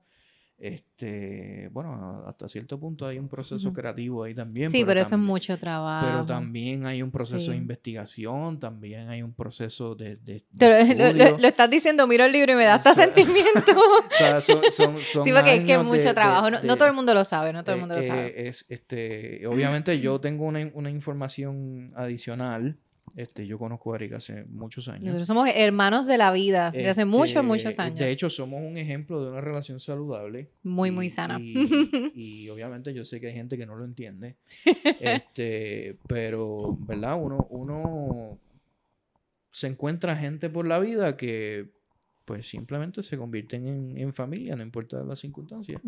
Este, 0.65 1.69
bueno, 1.73 2.25
hasta 2.27 2.49
cierto 2.49 2.81
punto 2.81 3.07
hay 3.07 3.19
un 3.19 3.29
proceso 3.29 3.71
creativo 3.71 4.25
ahí 4.25 4.35
también. 4.35 4.71
Sí, 4.71 4.83
pero, 4.87 4.99
eso 4.99 5.17
es 5.17 5.21
mucho 5.21 5.59
trabajo. 5.59 6.07
Pero 6.07 6.25
también 6.25 6.87
hay 6.87 7.03
un 7.03 7.11
proceso 7.11 7.51
de 7.51 7.59
investigación, 7.59 8.59
también 8.59 9.11
hay 9.11 9.23
un 9.23 9.35
proceso 9.35 9.95
de... 9.95 10.17
lo, 11.39 11.47
estás 11.47 11.69
diciendo, 11.69 12.07
miro 12.07 12.25
el 12.25 12.33
libro 12.33 12.53
y 12.53 12.57
me 12.57 12.65
da 12.65 12.77
hasta 12.77 12.95
sentimiento. 12.95 13.73
o 13.73 14.17
sea, 14.17 14.41
son, 14.41 14.63
son, 14.73 14.97
sí, 15.03 15.33
porque 15.35 15.57
es 15.57 15.61
que 15.67 15.75
es 15.75 15.85
mucho 15.85 16.15
trabajo. 16.15 16.51
No, 16.51 16.77
todo 16.77 16.89
el 16.89 16.95
mundo 16.95 17.13
lo 17.13 17.25
sabe, 17.25 17.53
no 17.53 17.63
todo 17.63 17.75
el 17.75 17.81
mundo 17.81 17.97
lo 17.97 18.01
eh, 18.01 18.07
sabe. 18.07 18.49
Es, 18.49 18.65
este, 18.71 19.47
obviamente 19.47 20.01
yo 20.01 20.19
tengo 20.19 20.47
una, 20.47 20.71
una 20.73 20.89
información 20.89 21.93
adicional 21.95 22.79
este, 23.17 23.47
yo 23.47 23.59
conozco 23.59 23.93
a 23.93 23.97
Erika 23.97 24.17
hace 24.17 24.45
muchos 24.45 24.89
años. 24.89 25.05
Nosotros 25.05 25.27
somos 25.27 25.49
hermanos 25.55 26.07
de 26.07 26.19
la 26.19 26.33
vida, 26.33 26.71
de 26.71 26.89
hace 26.89 27.05
muchos, 27.05 27.37
este, 27.37 27.43
muchos 27.43 27.79
años. 27.79 27.99
De 27.99 28.11
hecho, 28.11 28.29
somos 28.29 28.61
un 28.61 28.77
ejemplo 28.77 29.23
de 29.25 29.31
una 29.31 29.41
relación 29.41 29.79
saludable. 29.79 30.51
Muy, 30.63 30.91
muy 30.91 31.09
sana. 31.09 31.39
Y, 32.17 32.49
obviamente 32.49 32.93
yo 32.93 33.05
sé 33.05 33.21
que 33.21 33.29
hay 33.29 33.35
gente 33.35 33.57
que 33.57 33.67
no 33.67 33.77
lo 33.77 33.85
entiende. 33.85 34.37
este, 35.01 35.97
pero, 36.07 36.77
¿verdad? 36.81 37.17
Uno, 37.21 37.47
uno 37.51 38.39
se 39.51 39.69
encuentra 39.69 40.17
gente 40.17 40.51
por 40.51 40.67
la 40.67 40.79
vida 40.79 41.17
que 41.17 41.74
pues 42.25 42.49
simplemente 42.49 43.03
se 43.03 43.17
convierten 43.19 43.67
en, 43.67 43.99
en 43.99 44.13
familia, 44.13 44.57
no 44.57 44.63
importa 44.63 45.03
las 45.05 45.21
circunstancias. 45.21 45.81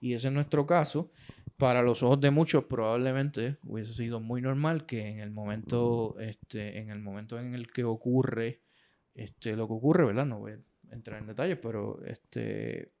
Y 0.00 0.14
ese 0.14 0.28
es 0.28 0.34
nuestro 0.34 0.66
caso 0.66 1.10
para 1.56 1.82
los 1.82 2.02
ojos 2.02 2.20
de 2.20 2.30
muchos 2.30 2.64
probablemente 2.64 3.56
hubiese 3.64 3.94
sido 3.94 4.20
muy 4.20 4.42
normal 4.42 4.84
que 4.84 5.08
en 5.08 5.20
el 5.20 5.30
momento, 5.30 6.16
este, 6.18 6.78
en 6.78 6.90
el 6.90 7.00
momento 7.00 7.38
en 7.38 7.54
el 7.54 7.70
que 7.70 7.84
ocurre 7.84 8.60
este, 9.14 9.56
lo 9.56 9.66
que 9.66 9.72
ocurre, 9.72 10.04
¿verdad? 10.04 10.26
No 10.26 10.40
voy 10.40 10.52
a 10.52 10.94
entrar 10.94 11.20
en 11.20 11.26
detalles, 11.26 11.58
pero 11.62 12.04
este, 12.04 12.92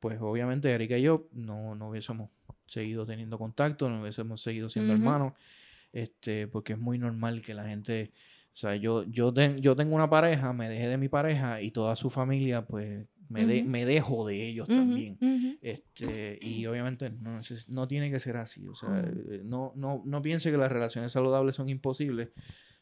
pues 0.00 0.18
obviamente 0.20 0.70
Erika 0.70 0.96
y 0.96 1.02
yo 1.02 1.28
no, 1.32 1.74
no 1.74 1.90
hubiésemos 1.90 2.30
seguido 2.66 3.04
teniendo 3.04 3.38
contacto, 3.38 3.88
no 3.88 4.00
hubiésemos 4.00 4.40
seguido 4.40 4.68
siendo 4.68 4.92
hermanos, 4.94 5.34
este, 5.92 6.46
porque 6.48 6.74
es 6.74 6.78
muy 6.78 6.98
normal 6.98 7.42
que 7.42 7.54
la 7.54 7.66
gente, 7.66 8.12
sea, 8.60 8.76
yo, 8.76 9.04
yo, 9.04 9.32
yo 9.32 9.76
tengo 9.76 9.94
una 9.94 10.10
pareja, 10.10 10.52
me 10.52 10.68
dejé 10.68 10.88
de 10.88 10.98
mi 10.98 11.08
pareja 11.08 11.62
y 11.62 11.70
toda 11.70 11.94
su 11.96 12.10
familia, 12.10 12.66
pues 12.66 13.06
me, 13.28 13.62
me 13.62 13.84
dejo 13.84 14.26
de 14.26 14.48
ellos 14.48 14.68
también. 14.68 15.18
este, 15.62 16.38
y 16.40 16.66
obviamente 16.66 17.10
no, 17.10 17.40
no, 17.68 17.88
tiene 17.88 18.10
que 18.10 18.20
ser 18.20 18.36
así. 18.36 18.66
O 18.66 18.74
sea, 18.74 19.00
eh, 19.00 19.42
no, 19.44 19.72
no, 19.76 20.02
no 20.04 20.22
piense 20.22 20.50
que 20.50 20.56
las 20.56 20.72
relaciones 20.72 21.12
saludables 21.12 21.54
son 21.54 21.68
imposibles. 21.68 22.30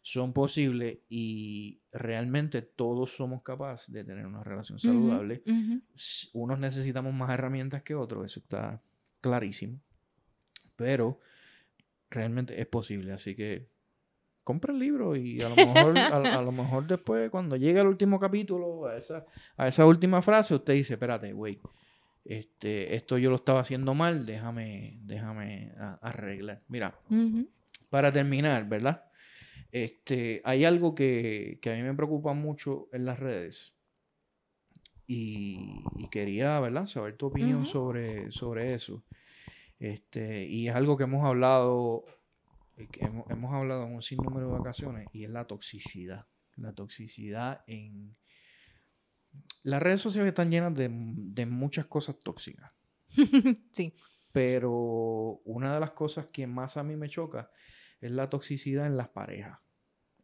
Son 0.03 0.33
posibles 0.33 0.99
y 1.09 1.81
realmente 1.91 2.63
todos 2.63 3.11
somos 3.11 3.43
capaces 3.43 3.93
de 3.93 4.05
tener 4.05 4.25
una 4.25 4.45
relación 4.45 4.79
saludable. 4.79 5.43
Unos 6.33 6.59
necesitamos 6.61 7.13
más 7.13 7.31
herramientas 7.31 7.83
que 7.83 7.97
otros, 7.97 8.25
eso 8.25 8.39
está 8.39 8.81
clarísimo. 9.21 9.81
Pero 10.77 11.21
realmente 12.09 12.61
es 12.61 12.67
posible. 12.69 13.13
Así 13.13 13.35
que 13.35 13.67
compra 14.47 14.73
el 14.73 14.79
libro 14.79 15.17
y 15.17 15.37
a 15.43 15.49
lo 15.49 15.57
mejor, 15.57 15.99
a, 15.99 16.41
lo 16.41 16.53
mejor 16.53 16.87
después, 16.87 17.31
cuando 17.31 17.57
llegue 17.57 17.81
el 17.81 17.89
último 17.89 18.21
capítulo, 18.21 18.87
a 18.87 18.95
esa, 18.95 19.27
a 19.57 19.67
esa 19.67 19.85
última 19.85 20.23
frase, 20.23 20.55
usted 20.55 20.75
dice, 20.75 20.95
espérate, 20.95 21.33
güey, 21.33 21.59
este, 22.25 22.95
esto 22.95 23.19
yo 23.19 23.29
lo 23.29 23.37
estaba 23.37 23.59
haciendo 23.59 23.93
mal, 23.93 24.25
déjame, 24.25 25.01
déjame 25.03 25.73
arreglar. 26.01 26.63
Mira, 26.69 26.97
para 27.91 28.13
terminar, 28.13 28.69
¿verdad? 28.69 29.07
Este, 29.73 30.43
hay 30.45 30.65
algo 30.65 30.95
que, 30.95 31.59
a 31.65 31.71
mí 31.71 31.83
me 31.83 31.95
preocupa 31.95 32.33
mucho 32.33 32.87
en 32.93 33.05
las 33.05 33.19
redes 33.19 33.75
y, 35.09 35.83
quería, 36.13 36.61
¿verdad? 36.61 36.87
Saber 36.87 37.17
tu 37.17 37.27
opinión 37.27 37.67
sobre, 37.67 38.31
sobre 38.31 38.75
eso. 38.75 39.03
Este, 39.81 40.47
y 40.47 40.69
es 40.69 40.75
algo 40.77 40.97
que 40.97 41.05
hemos 41.05 41.27
hablado 41.27 42.05
hemos, 42.77 43.53
hablado 43.53 43.87
en 43.87 43.95
un 43.95 44.03
sinnúmero 44.03 44.51
de 44.51 44.59
ocasiones 44.59 45.09
y 45.13 45.25
es 45.25 45.31
la 45.31 45.47
toxicidad. 45.47 46.27
La 46.57 46.73
toxicidad 46.73 47.63
en... 47.67 48.17
Las 49.63 49.83
redes 49.83 50.01
sociales 50.01 50.31
están 50.31 50.51
llenas 50.51 50.75
de, 50.75 50.89
muchas 50.89 51.87
cosas 51.87 52.19
tóxicas. 52.19 52.73
sí. 53.71 53.93
Pero 54.33 55.41
una 55.45 55.75
de 55.75 55.81
las 55.81 55.91
cosas 55.91 56.27
que 56.27 56.47
más 56.47 56.77
a 56.77 56.83
mí 56.83 56.97
me 56.97 57.09
choca 57.09 57.51
es 58.01 58.11
la 58.11 58.31
toxicidad 58.31 58.87
en 58.87 58.97
las 58.97 59.09
parejas, 59.09 59.59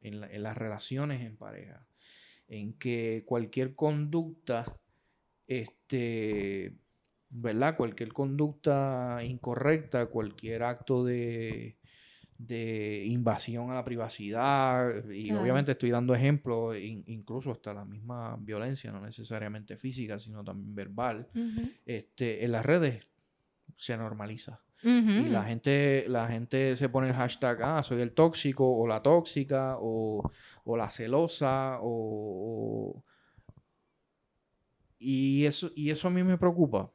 en, 0.00 0.22
en 0.24 0.42
las 0.42 0.56
relaciones 0.56 1.22
en 1.22 1.36
pareja, 1.36 1.86
en 2.48 2.74
que 2.78 3.24
cualquier 3.26 3.74
conducta, 3.74 4.78
este, 5.46 6.76
¿verdad? 7.30 7.76
Cualquier 7.76 8.12
conducta 8.12 9.18
incorrecta, 9.22 10.06
cualquier 10.06 10.62
acto 10.62 11.04
de, 11.04 11.76
de 12.38 13.04
invasión 13.06 13.70
a 13.70 13.74
la 13.74 13.84
privacidad 13.84 15.08
y 15.10 15.30
obviamente 15.32 15.72
estoy 15.72 15.90
dando 15.90 16.14
ejemplos 16.14 16.76
incluso 16.78 17.52
hasta 17.52 17.72
la 17.72 17.84
misma 17.84 18.36
violencia 18.40 18.90
no 18.90 19.00
necesariamente 19.00 19.76
física 19.76 20.18
sino 20.18 20.42
también 20.42 20.74
verbal 20.74 21.28
este 21.86 22.44
en 22.44 22.52
las 22.52 22.66
redes 22.66 23.06
se 23.76 23.96
normaliza. 23.96 24.60
Y 24.84 25.28
la 25.28 25.44
gente 25.44 26.04
la 26.08 26.26
gente 26.26 26.74
se 26.74 26.88
pone 26.88 27.08
el 27.08 27.14
hashtag 27.14 27.62
ah 27.62 27.82
soy 27.84 28.00
el 28.02 28.12
tóxico 28.12 28.68
o 28.68 28.86
la 28.86 29.00
tóxica 29.00 29.76
o, 29.80 30.28
la 30.76 30.90
celosa 30.90 31.78
o, 31.80 33.04
y 34.98 35.44
eso 35.44 35.70
y 35.76 35.90
eso 35.90 36.08
a 36.08 36.10
mí 36.10 36.24
me 36.24 36.36
preocupa. 36.36 36.90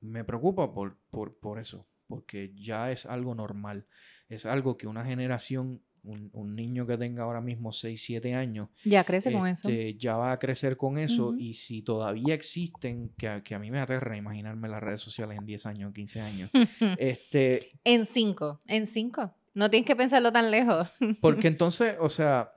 Me 0.00 0.22
preocupa 0.22 0.72
por, 0.72 0.96
por, 1.10 1.36
por 1.38 1.58
eso 1.58 1.84
porque 2.06 2.52
ya 2.54 2.92
es 2.92 3.06
algo 3.06 3.34
normal 3.34 3.84
es 4.28 4.46
algo 4.46 4.76
que 4.76 4.86
una 4.86 5.04
generación, 5.04 5.80
un, 6.02 6.54
niño 6.54 6.86
que 6.86 6.96
tenga 6.96 7.24
ahora 7.24 7.40
mismo 7.40 7.72
6, 7.72 8.00
7 8.02 8.34
años, 8.34 8.68
ya 8.84 9.04
crece 9.04 9.32
con 9.32 9.46
eso. 9.46 9.68
Este, 9.68 9.94
ya 9.94 10.16
va 10.16 10.32
a 10.32 10.38
crecer 10.38 10.76
con 10.76 10.98
eso 10.98 11.34
y 11.36 11.54
si 11.54 11.82
todavía 11.82 12.34
existen, 12.34 13.10
que, 13.16 13.54
a 13.54 13.58
mí 13.58 13.70
me 13.70 13.80
aterra 13.80 14.16
imaginarme 14.16 14.68
las 14.68 14.82
redes 14.82 15.00
sociales 15.00 15.38
en 15.38 15.46
10 15.46 15.66
años, 15.66 15.92
15 15.92 16.20
años. 16.20 16.50
este, 16.98 17.72
en 17.84 18.06
5, 18.06 18.62
en 18.66 18.86
5. 18.86 19.34
No 19.54 19.70
tienes 19.70 19.86
que 19.86 19.96
pensarlo 19.96 20.32
tan 20.32 20.50
lejos. 20.50 20.88
porque 21.20 21.48
entonces, 21.48 21.96
o 21.98 22.08
sea, 22.08 22.52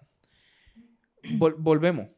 volvemos. 1.38 2.10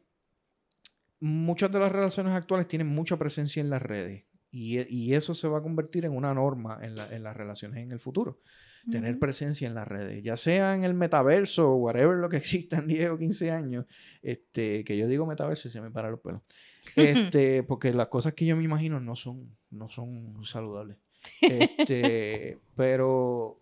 Muchas 1.19 1.71
de 1.71 1.79
las 1.79 1.91
relaciones 1.91 2.33
actuales 2.33 2.67
tienen 2.67 2.87
mucha 2.87 3.17
presencia 3.17 3.61
en 3.61 3.69
las 3.69 3.81
redes 3.81 4.25
y, 4.51 4.81
y, 4.93 5.13
eso 5.13 5.33
se 5.33 5.47
va 5.47 5.59
a 5.59 5.61
convertir 5.61 6.03
en 6.03 6.11
una 6.11 6.33
norma 6.33 6.79
en, 6.81 6.95
la, 6.95 7.07
en 7.07 7.23
las 7.23 7.35
relaciones 7.35 7.81
en 7.81 7.93
el 7.93 7.99
futuro. 7.99 8.41
Tener 8.89 9.17
presencia 9.17 9.67
en 9.67 9.75
las 9.75 9.87
redes, 9.87 10.23
ya 10.23 10.35
sea 10.35 10.75
en 10.75 10.83
el 10.83 10.93
metaverso 10.93 11.71
o 11.71 11.75
whatever 11.75 12.17
lo 12.17 12.29
que 12.29 12.37
exista 12.37 12.77
en 12.77 12.87
10 12.87 13.11
o 13.11 13.17
15 13.17 13.51
años, 13.51 13.85
este, 14.21 14.83
que 14.83 14.97
yo 14.97 15.07
digo 15.07 15.25
metaverso 15.25 15.67
y 15.67 15.71
se 15.71 15.81
me 15.81 15.91
para 15.91 16.09
los 16.09 16.19
pelos. 16.19 16.41
Este, 16.97 17.63
porque 17.63 17.93
las 17.93 18.07
cosas 18.07 18.33
que 18.33 18.45
yo 18.45 18.57
me 18.57 18.63
imagino 18.65 18.99
no 18.99 19.15
son, 19.15 19.55
no 19.71 19.87
son 19.87 20.45
saludables. 20.45 20.97
Este, 21.41 22.59
pero 22.75 23.61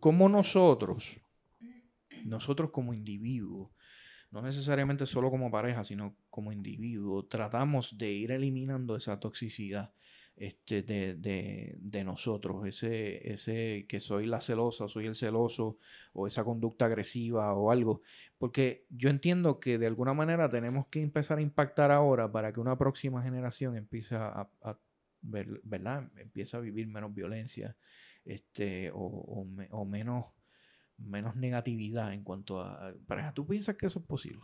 como 0.00 0.30
nosotros, 0.30 1.20
nosotros 2.24 2.70
como 2.70 2.94
individuos, 2.94 3.70
no 4.30 4.40
necesariamente 4.40 5.04
solo 5.04 5.30
como 5.30 5.50
pareja, 5.50 5.84
sino 5.84 6.16
como 6.30 6.52
individuo, 6.52 7.26
tratamos 7.26 7.98
de 7.98 8.12
ir 8.12 8.30
eliminando 8.30 8.96
esa 8.96 9.20
toxicidad 9.20 9.92
este, 10.36 10.82
de, 10.82 12.04
nosotros, 12.04 12.66
ese, 12.66 13.32
ese 13.32 13.86
que 13.88 14.00
soy 14.00 14.26
la 14.26 14.40
celosa, 14.40 14.88
soy 14.88 15.06
el 15.06 15.14
celoso, 15.14 15.78
o 16.12 16.26
esa 16.26 16.44
conducta 16.44 16.86
agresiva 16.86 17.52
o 17.54 17.70
algo. 17.70 18.02
Porque 18.38 18.86
yo 18.88 19.10
entiendo 19.10 19.60
que 19.60 19.78
de 19.78 19.86
alguna 19.86 20.14
manera 20.14 20.48
tenemos 20.48 20.86
que 20.88 21.02
empezar 21.02 21.38
a 21.38 21.42
impactar 21.42 21.90
ahora 21.90 22.30
para 22.30 22.52
que 22.52 22.60
una 22.60 22.78
próxima 22.78 23.22
generación 23.22 23.76
empiece 23.76 24.16
a, 24.16 24.48
ver, 25.22 25.60
¿verdad? 25.64 26.10
Empiece 26.16 26.56
a 26.56 26.60
vivir 26.60 26.88
menos 26.88 27.14
violencia 27.14 27.76
este, 28.24 28.90
o, 28.92 29.46
o 29.70 29.84
menos 29.84 30.26
menos 31.00 31.36
negatividad 31.36 32.12
en 32.12 32.22
cuanto 32.22 32.60
a 32.60 32.94
pareja. 33.06 33.32
¿Tú 33.32 33.46
piensas 33.46 33.76
que 33.76 33.86
eso 33.86 34.00
es 34.00 34.04
posible? 34.04 34.40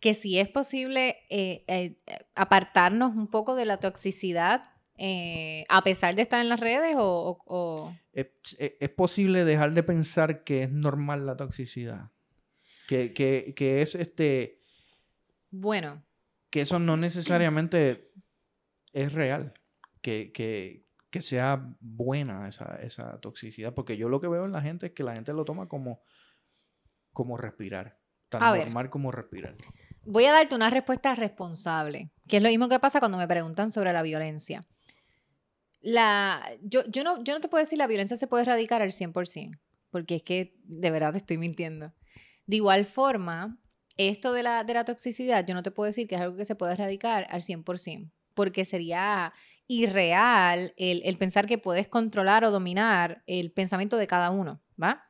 Que 0.00 0.14
sí 0.14 0.38
es 0.38 0.48
posible 0.48 1.16
eh, 1.28 1.64
eh, 1.66 2.00
apartarnos 2.34 3.14
un 3.14 3.26
poco 3.26 3.56
de 3.56 3.66
la 3.66 3.78
toxicidad 3.80 4.62
eh, 4.98 5.64
a 5.68 5.82
pesar 5.82 6.14
de 6.14 6.22
estar 6.22 6.40
en 6.40 6.48
las 6.48 6.60
redes 6.60 6.94
o... 6.96 7.94
¿Es, 8.12 8.90
posible 8.90 9.44
dejar 9.44 9.72
de 9.72 9.82
pensar 9.82 10.44
que 10.44 10.64
es 10.64 10.70
normal 10.70 11.24
la 11.24 11.36
toxicidad? 11.36 12.10
Que, 12.86 13.12
que 13.12 13.82
es 13.82 13.94
este... 13.94 14.60
Bueno. 15.50 16.02
Que 16.50 16.62
eso 16.62 16.78
no 16.78 16.96
necesariamente 16.96 18.02
es 18.92 19.12
real. 19.12 19.54
Que, 20.02 20.32
que, 20.32 20.88
que 21.10 21.22
sea 21.22 21.74
buena 21.80 22.48
esa, 22.48 23.20
toxicidad, 23.20 23.74
porque 23.74 23.96
yo 23.96 24.08
lo 24.08 24.20
que 24.20 24.28
veo 24.28 24.44
en 24.44 24.52
la 24.52 24.62
gente 24.62 24.86
es 24.86 24.92
que 24.92 25.02
la 25.02 25.14
gente 25.14 25.32
lo 25.32 25.44
toma 25.44 25.68
como, 25.68 26.02
como 27.12 27.36
respirar, 27.36 27.98
tan 28.28 28.40
normal 28.40 28.90
como 28.90 29.10
respirar. 29.10 29.54
Voy 30.06 30.26
a 30.26 30.32
darte 30.32 30.54
una 30.54 30.70
respuesta 30.70 31.14
responsable, 31.14 32.10
que 32.28 32.38
es 32.38 32.42
lo 32.42 32.48
mismo 32.48 32.68
que 32.68 32.78
pasa 32.78 33.00
cuando 33.00 33.18
me 33.18 33.28
preguntan 33.28 33.70
sobre 33.70 33.92
la 33.92 34.02
violencia. 34.02 34.62
La, 35.80 36.42
yo, 36.62 36.82
yo, 36.88 37.04
no, 37.04 37.22
yo 37.22 37.34
no 37.34 37.40
te 37.40 37.48
puedo 37.48 37.62
decir 37.62 37.78
la 37.78 37.86
violencia 37.86 38.16
se 38.16 38.26
puede 38.26 38.42
erradicar 38.42 38.82
al 38.82 38.90
100%, 38.90 39.58
porque 39.90 40.16
es 40.16 40.22
que 40.22 40.54
de 40.64 40.90
verdad 40.90 41.14
estoy 41.16 41.38
mintiendo. 41.38 41.94
De 42.46 42.56
igual 42.56 42.84
forma, 42.84 43.58
esto 43.96 44.32
de 44.32 44.42
la, 44.42 44.64
de 44.64 44.74
la 44.74 44.84
toxicidad, 44.84 45.46
yo 45.46 45.54
no 45.54 45.62
te 45.62 45.70
puedo 45.70 45.86
decir 45.86 46.08
que 46.08 46.14
es 46.14 46.20
algo 46.20 46.36
que 46.36 46.44
se 46.44 46.54
puede 46.54 46.72
erradicar 46.72 47.26
al 47.30 47.42
100%, 47.42 48.10
porque 48.34 48.64
sería 48.64 49.32
irreal 49.66 50.72
el, 50.76 51.02
el 51.04 51.18
pensar 51.18 51.46
que 51.46 51.58
puedes 51.58 51.88
controlar 51.88 52.44
o 52.44 52.50
dominar 52.50 53.22
el 53.26 53.52
pensamiento 53.52 53.96
de 53.96 54.06
cada 54.06 54.30
uno, 54.30 54.60
¿va? 54.82 55.04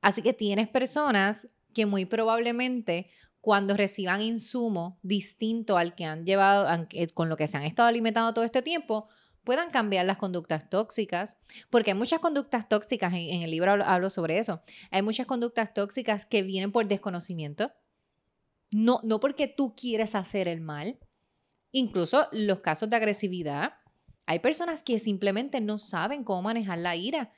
Así 0.00 0.22
que 0.22 0.32
tienes 0.32 0.68
personas 0.68 1.46
que 1.74 1.86
muy 1.86 2.06
probablemente 2.06 3.10
cuando 3.42 3.76
reciban 3.76 4.22
insumo 4.22 5.00
distinto 5.02 5.76
al 5.76 5.94
que 5.94 6.04
han 6.04 6.24
llevado, 6.24 6.68
con 7.12 7.28
lo 7.28 7.36
que 7.36 7.48
se 7.48 7.56
han 7.56 7.64
estado 7.64 7.88
alimentando 7.88 8.32
todo 8.32 8.44
este 8.44 8.62
tiempo, 8.62 9.08
puedan 9.44 9.70
cambiar 9.70 10.06
las 10.06 10.18
conductas 10.18 10.68
tóxicas, 10.68 11.36
porque 11.70 11.90
hay 11.92 11.96
muchas 11.96 12.20
conductas 12.20 12.68
tóxicas, 12.68 13.12
en, 13.12 13.42
el 13.42 13.50
libro 13.50 13.72
hablo, 13.84 14.10
sobre 14.10 14.38
eso, 14.38 14.62
hay 14.90 15.02
muchas 15.02 15.26
conductas 15.26 15.74
tóxicas 15.74 16.26
que 16.26 16.42
vienen 16.42 16.72
por 16.72 16.86
desconocimiento, 16.86 17.72
no, 18.70 19.00
no 19.02 19.20
porque 19.20 19.48
tú 19.48 19.74
quieres 19.74 20.14
hacer 20.14 20.48
el 20.48 20.60
mal, 20.60 20.98
incluso 21.72 22.28
los 22.32 22.60
casos 22.60 22.88
de 22.88 22.96
agresividad, 22.96 23.74
hay 24.26 24.38
personas 24.38 24.82
que 24.82 24.98
simplemente 24.98 25.60
no 25.60 25.78
saben 25.78 26.24
cómo 26.24 26.42
manejar 26.42 26.78
la 26.78 26.96
ira. 26.96 27.32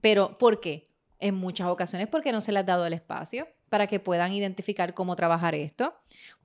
Pero, 0.00 0.38
¿por 0.38 0.60
qué? 0.60 0.84
En 1.18 1.34
muchas 1.34 1.68
ocasiones 1.68 2.08
porque 2.08 2.32
no 2.32 2.40
se 2.40 2.52
les 2.52 2.60
ha 2.60 2.64
dado 2.64 2.84
el 2.84 2.92
espacio 2.92 3.48
para 3.70 3.86
que 3.86 4.00
puedan 4.00 4.32
identificar 4.32 4.94
cómo 4.94 5.16
trabajar 5.16 5.54
esto, 5.54 5.94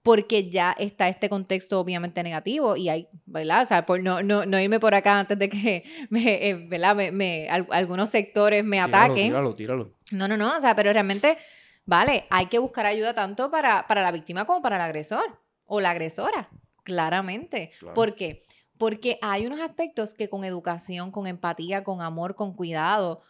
porque 0.04 0.50
ya 0.50 0.76
está 0.78 1.10
este 1.10 1.30
contexto 1.30 1.80
obviamente 1.80 2.24
negativo 2.24 2.76
y 2.76 2.90
hay, 2.90 3.08
¿verdad? 3.26 3.64
O 3.64 3.66
sea, 3.66 3.86
por 3.86 4.02
no, 4.02 4.22
no, 4.22 4.60
irme 4.60 4.80
por 4.80 4.96
acá 4.96 5.20
antes 5.20 5.38
de 5.38 5.50
que 5.50 5.84
me, 6.10 6.50
eh, 6.50 6.56
¿verdad? 6.68 6.96
Me, 7.12 7.48
algunos 7.50 8.10
sectores 8.10 8.64
me 8.64 8.80
ataquen. 8.80 9.28
Tíralo, 9.28 9.56
tíralo. 9.56 9.94
No, 10.12 10.28
no, 10.28 10.38
no, 10.38 10.56
o 10.58 10.62
sea, 10.62 10.76
pero 10.76 10.92
realmente, 10.92 11.38
vale, 11.86 12.26
hay 12.30 12.48
que 12.48 12.60
buscar 12.60 12.86
ayuda 12.86 13.14
tanto 13.14 13.52
para, 13.52 13.88
para 13.88 14.02
la 14.02 14.12
víctima 14.12 14.46
como 14.46 14.62
para 14.62 14.78
el 14.78 14.82
agresor 14.82 15.40
o 15.66 15.80
la 15.82 15.92
agresora, 15.92 16.50
claramente. 16.84 17.72
¿Por 17.94 18.16
qué? 18.16 18.42
porque 18.80 19.20
hay 19.22 19.46
unos 19.46 19.60
aspectos 19.60 20.14
que 20.14 20.30
con 20.30 20.46
educación, 20.46 21.12
con 21.12 21.28
empatía, 21.28 21.84
con 21.84 22.02
amor, 22.02 22.36
con 22.36 22.54
cuidado, 22.54 23.22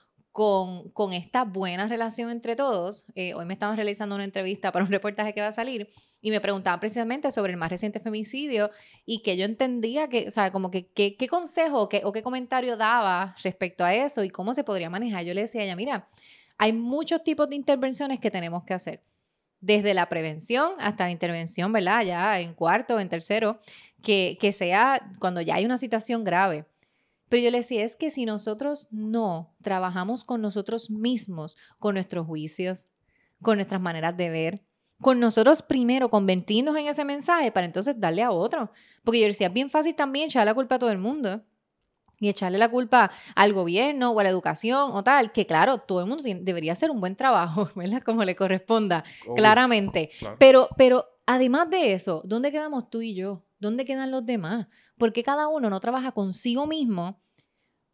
con, 0.94 1.12
esta 1.12 1.44
buena 1.44 1.90
relación 1.90 2.30
entre 2.30 2.56
todos, 2.56 3.06
eh, 3.14 3.34
hoy 3.34 3.44
me 3.44 3.52
estaban 3.52 3.76
realizando 3.76 4.16
una 4.16 4.24
entrevista 4.24 4.72
para 4.72 4.86
un 4.86 4.92
reportaje 4.92 5.34
que 5.34 5.42
va 5.42 5.48
a 5.48 5.52
salir 5.52 5.90
y 6.22 6.32
me 6.32 6.40
preguntaban 6.40 6.80
precisamente 6.80 7.30
sobre 7.30 7.52
el 7.52 7.58
más 7.58 7.70
reciente 7.70 8.00
femicidio 8.00 8.72
y 9.06 9.22
que 9.22 9.36
yo 9.36 9.44
entendía 9.44 10.08
que, 10.08 10.30
o 10.30 10.32
sea, 10.32 10.50
como 10.54 10.72
que 10.72 10.88
qué 10.88 11.28
consejo 11.28 11.90
o 12.04 12.14
qué 12.14 12.24
comentario 12.24 12.78
daba 12.78 13.36
respecto 13.44 13.84
a 13.84 13.94
eso 13.94 14.24
y 14.24 14.30
cómo 14.30 14.54
se 14.54 14.64
podría 14.64 14.90
manejar. 14.90 15.26
Yo 15.26 15.34
le 15.34 15.42
decía 15.42 15.60
a 15.60 15.64
ella, 15.66 15.76
mira, 15.76 16.08
hay 16.58 16.72
muchos 16.72 17.22
tipos 17.22 17.50
de 17.50 17.58
intervenciones 17.58 18.22
que 18.22 18.32
tenemos 18.32 18.64
que 18.64 18.74
hacer 18.74 19.04
desde 19.60 19.94
la 19.94 20.08
prevención 20.08 20.72
hasta 20.80 21.04
la 21.04 21.12
intervención, 21.12 21.74
¿verdad? 21.74 22.06
Ya 22.06 22.40
en 22.40 22.54
cuarto, 22.54 22.98
en 23.02 23.10
tercero, 23.10 23.60
que, 24.02 24.38
que 24.40 24.54
sea 24.54 25.02
cuando 25.20 25.42
ya 25.42 25.56
hay 25.56 25.66
una 25.66 25.78
situación 25.78 26.24
grave. 26.24 26.64
Pero 27.30 27.44
yo 27.44 27.52
le 27.52 27.60
decía, 27.60 27.84
es 27.84 27.96
que 27.96 28.12
si 28.12 28.26
nosotros 28.26 28.88
no 28.92 29.56
trabajamos 29.62 30.24
con 30.24 30.42
nosotros 30.42 30.90
mismos, 30.90 31.56
con 31.80 31.94
nuestros 31.94 32.26
juicios, 32.26 32.88
con 33.42 33.58
nuestras 33.58 33.80
maneras 33.80 34.18
de 34.18 34.30
ver, 34.30 34.66
con 35.02 35.20
nosotros 35.20 35.62
primero 35.62 36.10
convertirnos 36.10 36.76
en 36.76 36.88
ese 36.88 37.06
mensaje 37.06 37.52
para 37.52 37.66
entonces 37.66 38.00
darle 38.00 38.24
a 38.24 38.32
otro. 38.32 38.72
Porque 39.04 39.22
yo 39.22 39.28
decía, 39.28 39.48
es 39.48 39.54
bien 39.54 39.70
fácil 39.70 39.96
también 39.96 40.26
echar 40.26 40.46
la 40.46 40.54
culpa 40.54 40.76
a 40.76 40.80
todo 40.80 40.92
el 40.92 40.98
mundo 40.98 41.42
y 42.20 42.28
echarle 42.28 42.58
la 42.58 42.70
culpa 42.70 43.12
al 43.36 43.54
gobierno 43.54 44.12
o 44.12 44.20
a 44.20 44.24
la 44.24 44.30
educación 44.30 44.92
o 44.92 45.04
tal, 45.04 45.32
que 45.32 45.46
claro, 45.46 45.78
todo 45.78 46.02
el 46.02 46.06
mundo 46.06 46.24
debería 46.24 46.74
hacer 46.74 46.92
un 46.92 47.00
buen 47.00 47.16
trabajo, 47.16 47.70
¿verdad? 47.76 48.02
Como 48.04 48.26
le 48.26 48.36
corresponda, 48.36 49.04
claramente. 49.36 50.10
Pero, 50.38 50.68
pero 50.78 51.06
además 51.26 51.70
de 51.70 51.94
eso, 51.94 52.22
¿dónde 52.26 52.52
quedamos 52.52 52.90
tú 52.90 53.02
y 53.02 53.16
yo? 53.16 53.46
¿Dónde 53.60 53.86
quedan 53.86 54.12
los 54.12 54.26
demás? 54.26 54.68
Porque 54.98 55.24
cada 55.24 55.48
uno 55.48 55.70
no 55.70 55.80
trabaja 55.80 56.12
consigo 56.12 56.66
mismo. 56.66 57.22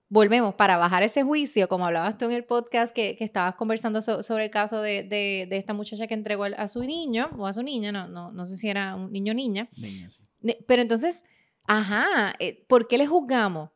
Volvemos 0.07 0.53
para 0.55 0.77
bajar 0.77 1.03
ese 1.03 1.23
juicio, 1.23 1.67
como 1.67 1.85
hablabas 1.85 2.17
tú 2.17 2.25
en 2.25 2.31
el 2.31 2.45
podcast 2.45 2.93
que, 2.95 3.17
que 3.17 3.23
estabas 3.23 3.55
conversando 3.55 4.01
sobre 4.01 4.45
el 4.45 4.51
caso 4.51 4.79
de, 4.81 5.03
de, 5.03 5.47
esta 5.57 5.73
muchacha 5.73 6.05
que 6.05 6.13
entregó 6.13 6.43
a 6.43 6.67
su 6.67 6.81
niño 6.81 7.31
o 7.37 7.47
a 7.47 7.53
su 7.53 7.63
niña, 7.63 7.91
no, 7.91 8.07
no, 8.07 8.31
no 8.31 8.45
sé 8.45 8.55
si 8.55 8.69
era 8.69 8.95
un 8.95 9.11
niño 9.11 9.31
o 9.31 9.35
niña. 9.35 9.67
niña 9.77 10.09
sí. 10.09 10.55
Pero 10.67 10.83
entonces, 10.83 11.23
ajá, 11.63 12.35
eh, 12.37 12.65
¿por 12.67 12.87
qué 12.87 12.99
le 12.99 13.07
juzgamos? 13.07 13.71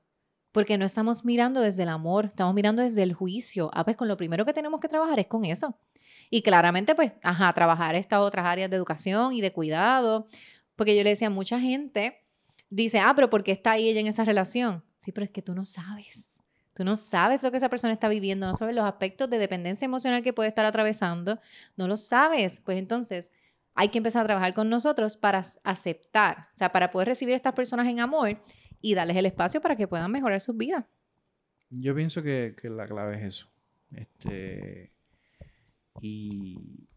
porque 0.52 0.78
no 0.78 0.86
estamos 0.86 1.26
mirando 1.26 1.62
desde 1.62 1.84
el 1.84 1.90
amor, 1.90 2.26
estamos 2.26 2.54
mirando 2.54 2.82
desde 2.82 3.04
el 3.04 3.14
juicio. 3.14 3.70
Ah, 3.74 3.84
pues 3.84 3.96
con 3.96 4.08
lo 4.08 4.18
primero 4.18 4.46
que 4.46 4.54
tenemos 4.54 4.80
que 4.80 4.88
trabajar 4.88 5.20
es 5.20 5.28
con 5.28 5.46
eso. 5.46 5.78
Y 6.32 6.42
claramente, 6.42 6.96
pues, 6.96 7.14
ajá, 7.24 7.52
trabajar 7.54 7.96
estas 7.96 8.20
otras 8.20 8.46
áreas 8.46 8.70
de 8.70 8.76
educación 8.76 9.34
y 9.34 9.42
de 9.42 9.52
cuidado. 9.52 10.26
Porque 10.80 10.96
yo 10.96 11.04
le 11.04 11.10
decía 11.10 11.30
mucha 11.30 11.60
gente, 11.60 12.22
dice, 12.70 13.00
ah, 13.00 13.12
pero 13.14 13.30
¿por 13.30 13.44
qué 13.44 13.52
está 13.52 13.72
ahí 13.72 13.90
ella 13.90 14.00
en 14.00 14.08
esa 14.08 14.24
relación? 14.24 14.82
Sí, 15.00 15.12
pero 15.12 15.26
es 15.26 15.32
que 15.34 15.42
tú 15.42 15.54
no 15.54 15.66
sabes. 15.66 16.40
Tú 16.74 16.86
no 16.86 16.96
sabes 16.96 17.44
lo 17.44 17.52
que 17.52 17.58
esa 17.58 17.68
persona 17.68 17.92
está 17.92 18.08
viviendo, 18.08 18.48
no 18.48 18.54
sabes 18.54 18.74
los 18.74 18.86
aspectos 18.86 19.30
de 19.30 19.40
dependencia 19.40 19.84
emocional 19.84 20.24
que 20.24 20.32
puede 20.32 20.48
estar 20.48 20.66
atravesando, 20.66 21.38
no 21.76 21.90
lo 21.90 21.98
sabes. 21.98 22.62
Pues 22.62 22.80
entonces, 22.80 23.34
hay 23.76 23.90
que 23.90 23.98
empezar 23.98 24.24
a 24.24 24.28
trabajar 24.28 24.54
con 24.54 24.70
nosotros 24.70 25.18
para 25.18 25.42
aceptar, 25.66 26.48
o 26.54 26.56
sea, 26.56 26.72
para 26.72 26.92
poder 26.92 27.10
recibir 27.10 27.34
a 27.34 27.36
estas 27.36 27.56
personas 27.56 27.86
en 27.86 28.00
amor 28.00 28.42
y 28.80 28.96
darles 28.96 29.18
el 29.18 29.26
espacio 29.26 29.60
para 29.60 29.76
que 29.76 29.86
puedan 29.86 30.10
mejorar 30.10 30.40
sus 30.40 30.56
vidas. 30.56 30.86
Yo 31.70 31.94
pienso 31.94 32.24
que, 32.24 32.56
la 32.64 32.86
clave 32.86 33.18
es 33.18 33.36
eso. 33.36 33.50
Este, 33.92 34.94
y, 36.02 36.88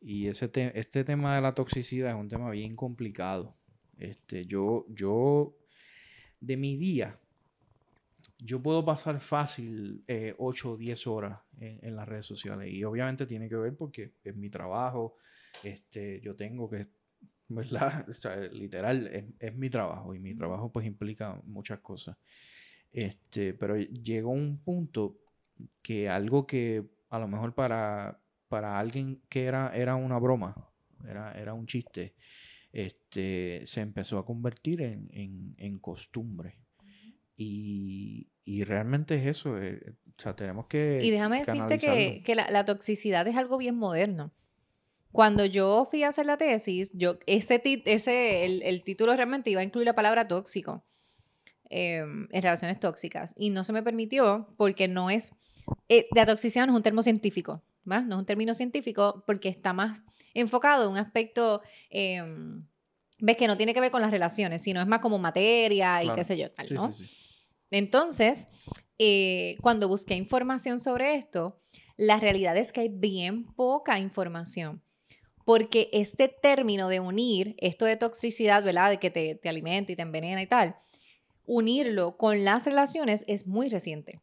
y 0.00 0.28
ese 0.28 0.50
este 0.74 1.04
tema 1.04 1.34
de 1.34 1.42
la 1.42 1.54
toxicidad 1.54 2.10
es 2.10 2.16
un 2.16 2.28
tema 2.28 2.50
bien 2.50 2.76
complicado. 2.76 3.56
Este, 3.98 4.46
yo, 4.46 4.86
yo, 4.88 5.56
de 6.40 6.56
mi 6.56 6.76
día, 6.76 7.18
yo 8.38 8.62
puedo 8.62 8.84
pasar 8.84 9.20
fácil 9.20 10.04
8 10.38 10.72
o 10.72 10.76
10 10.76 11.06
horas 11.08 11.40
en, 11.58 11.96
las 11.96 12.06
redes 12.06 12.26
sociales. 12.26 12.72
Y 12.72 12.84
obviamente 12.84 13.26
tiene 13.26 13.48
que 13.48 13.56
ver 13.56 13.76
porque 13.76 14.12
es 14.22 14.36
mi 14.36 14.48
trabajo. 14.48 15.16
Este, 15.64 16.20
yo 16.20 16.36
tengo 16.36 16.70
que 16.70 16.86
¿verdad? 17.48 18.06
literal, 18.52 19.34
es, 19.38 19.56
mi 19.56 19.70
trabajo 19.70 20.14
y 20.14 20.18
mi 20.20 20.34
trabajo 20.34 20.70
pues 20.70 20.86
implica 20.86 21.40
muchas 21.44 21.80
cosas. 21.80 22.16
Este, 22.92 23.54
pero 23.54 23.76
llegó 23.76 24.30
un 24.30 24.58
punto 24.58 25.18
que 25.82 26.08
algo 26.08 26.46
que 26.46 26.84
a 27.10 27.18
lo 27.18 27.26
mejor 27.26 27.54
para, 27.54 28.20
para 28.48 28.78
alguien 28.78 29.22
que 29.28 29.44
era, 29.44 29.72
era 29.74 29.96
una 29.96 30.18
broma, 30.18 30.54
era, 31.06 31.32
era 31.32 31.54
un 31.54 31.66
chiste, 31.66 32.14
este, 32.72 33.62
se 33.64 33.80
empezó 33.80 34.18
a 34.18 34.26
convertir 34.26 34.82
en, 34.82 35.54
en, 35.56 35.78
costumbre. 35.78 36.58
Y, 37.36 38.28
y, 38.44 38.64
realmente 38.64 39.14
es 39.16 39.26
eso. 39.26 39.58
Eh, 39.58 39.94
o 40.06 40.20
sea, 40.20 40.34
tenemos 40.34 40.66
que. 40.66 41.00
Y 41.02 41.10
déjame 41.10 41.38
decirte 41.38 41.78
que, 41.78 42.22
que 42.24 42.34
la, 42.34 42.50
la, 42.50 42.64
toxicidad 42.64 43.26
es 43.28 43.36
algo 43.36 43.58
bien 43.58 43.76
moderno. 43.76 44.32
Cuando 45.12 45.46
yo 45.46 45.86
fui 45.90 46.02
a 46.02 46.08
hacer 46.08 46.26
la 46.26 46.36
tesis, 46.36 46.92
yo, 46.94 47.18
ese, 47.26 47.62
ese 47.86 48.44
el, 48.44 48.62
el 48.62 48.82
título 48.82 49.14
realmente 49.16 49.50
iba 49.50 49.60
a 49.60 49.64
incluir 49.64 49.86
la 49.86 49.94
palabra 49.94 50.28
tóxico 50.28 50.84
em, 51.70 52.28
en 52.30 52.42
relaciones 52.42 52.78
tóxicas. 52.78 53.34
Y 53.36 53.50
no 53.50 53.64
se 53.64 53.72
me 53.72 53.82
permitió 53.82 54.52
porque 54.56 54.88
no 54.88 55.08
es. 55.08 55.32
Eh, 55.88 56.06
la 56.14 56.26
toxicidad 56.26 56.66
no 56.66 56.72
es 56.72 56.76
un 56.76 56.82
término 56.82 57.02
científico. 57.02 57.62
No 57.88 58.16
es 58.16 58.20
un 58.20 58.26
término 58.26 58.54
científico 58.54 59.24
porque 59.26 59.48
está 59.48 59.72
más 59.72 60.02
enfocado 60.34 60.84
en 60.84 60.90
un 60.90 60.98
aspecto, 60.98 61.62
em, 61.90 62.66
ves 63.18 63.36
que 63.36 63.46
no 63.46 63.56
tiene 63.56 63.74
que 63.74 63.80
ver 63.80 63.90
con 63.90 64.02
las 64.02 64.10
relaciones, 64.10 64.62
sino 64.62 64.80
es 64.80 64.86
más 64.86 65.00
como 65.00 65.18
materia 65.18 66.02
y 66.04 66.10
qué 66.10 66.24
sé 66.24 66.36
yo, 66.36 66.50
tal, 66.52 66.72
¿no? 66.72 66.92
Entonces, 67.70 68.46
eh, 68.98 69.56
cuando 69.60 69.88
busqué 69.88 70.14
información 70.14 70.78
sobre 70.78 71.14
esto, 71.14 71.58
la 71.96 72.18
realidad 72.18 72.56
es 72.56 72.72
que 72.72 72.82
hay 72.82 72.88
bien 72.88 73.44
poca 73.54 73.98
información. 73.98 74.82
Porque 75.44 75.88
este 75.92 76.28
término 76.28 76.88
de 76.88 77.00
unir 77.00 77.56
esto 77.58 77.86
de 77.86 77.96
toxicidad, 77.96 78.62
¿verdad? 78.62 78.90
De 78.90 78.98
que 78.98 79.10
te, 79.10 79.34
te 79.34 79.48
alimenta 79.48 79.92
y 79.92 79.96
te 79.96 80.02
envenena 80.02 80.42
y 80.42 80.46
tal, 80.46 80.76
unirlo 81.46 82.18
con 82.18 82.44
las 82.44 82.66
relaciones 82.66 83.24
es 83.26 83.46
muy 83.46 83.70
reciente. 83.70 84.20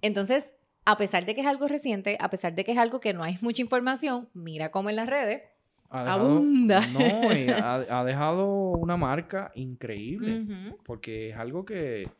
Entonces, 0.00 0.53
a 0.84 0.96
pesar 0.96 1.24
de 1.24 1.34
que 1.34 1.40
es 1.40 1.46
algo 1.46 1.68
reciente, 1.68 2.16
a 2.20 2.30
pesar 2.30 2.54
de 2.54 2.64
que 2.64 2.72
es 2.72 2.78
algo 2.78 3.00
que 3.00 3.12
no 3.12 3.22
hay 3.22 3.38
mucha 3.40 3.62
información, 3.62 4.28
mira 4.34 4.70
cómo 4.70 4.90
en 4.90 4.96
las 4.96 5.08
redes 5.08 5.42
abunda. 5.90 6.80
No, 6.92 7.98
ha, 7.98 8.04
dejado 8.04 8.70
una 8.72 8.96
marca 8.96 9.52
increíble, 9.54 10.46
porque 10.84 11.30
es 11.30 11.36
algo 11.36 11.64
que, 11.64 12.10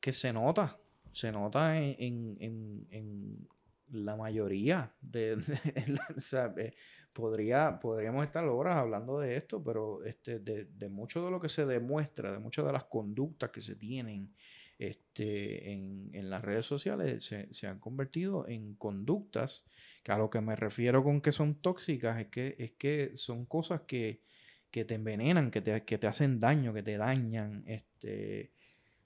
que 0.00 0.12
se 0.12 0.32
nota, 0.32 0.78
se 1.12 1.32
nota 1.32 1.78
en, 1.78 3.48
la 3.90 4.16
mayoría 4.16 4.92
de, 5.00 5.38
eh, 6.58 6.74
podría, 7.14 7.80
podríamos 7.80 8.24
estar 8.26 8.44
horas 8.44 8.76
hablando 8.76 9.18
de 9.18 9.36
esto, 9.36 9.64
pero 9.64 10.04
este, 10.04 10.40
de, 10.40 10.66
de 10.66 10.88
mucho 10.90 11.24
de 11.24 11.30
lo 11.30 11.40
que 11.40 11.48
se 11.48 11.64
demuestra, 11.64 12.30
de 12.30 12.38
muchas 12.38 12.66
de 12.66 12.72
las 12.72 12.84
conductas 12.84 13.50
que 13.50 13.62
se 13.62 13.76
tienen 13.76 14.34
este, 14.78 15.72
en, 15.72 16.10
en 16.12 16.30
las 16.30 16.42
redes 16.42 16.64
sociales 16.64 17.24
se, 17.24 17.52
se, 17.52 17.66
han 17.66 17.80
convertido 17.80 18.46
en 18.46 18.74
conductas 18.74 19.66
que 20.04 20.12
a 20.12 20.18
lo 20.18 20.30
que 20.30 20.40
me 20.40 20.54
refiero 20.54 21.02
con 21.02 21.20
que 21.20 21.32
son 21.32 21.56
tóxicas 21.56 22.20
es 22.20 22.28
que, 22.28 22.54
es 22.58 22.72
que 22.72 23.12
son 23.16 23.44
cosas 23.44 23.82
que, 23.88 24.22
que 24.70 24.84
te 24.84 24.94
envenenan, 24.94 25.50
que 25.50 25.60
te, 25.60 25.84
que 25.84 25.98
te, 25.98 26.06
hacen 26.06 26.38
daño, 26.38 26.72
que 26.72 26.84
te 26.84 26.96
dañan. 26.96 27.64
Este, 27.66 28.52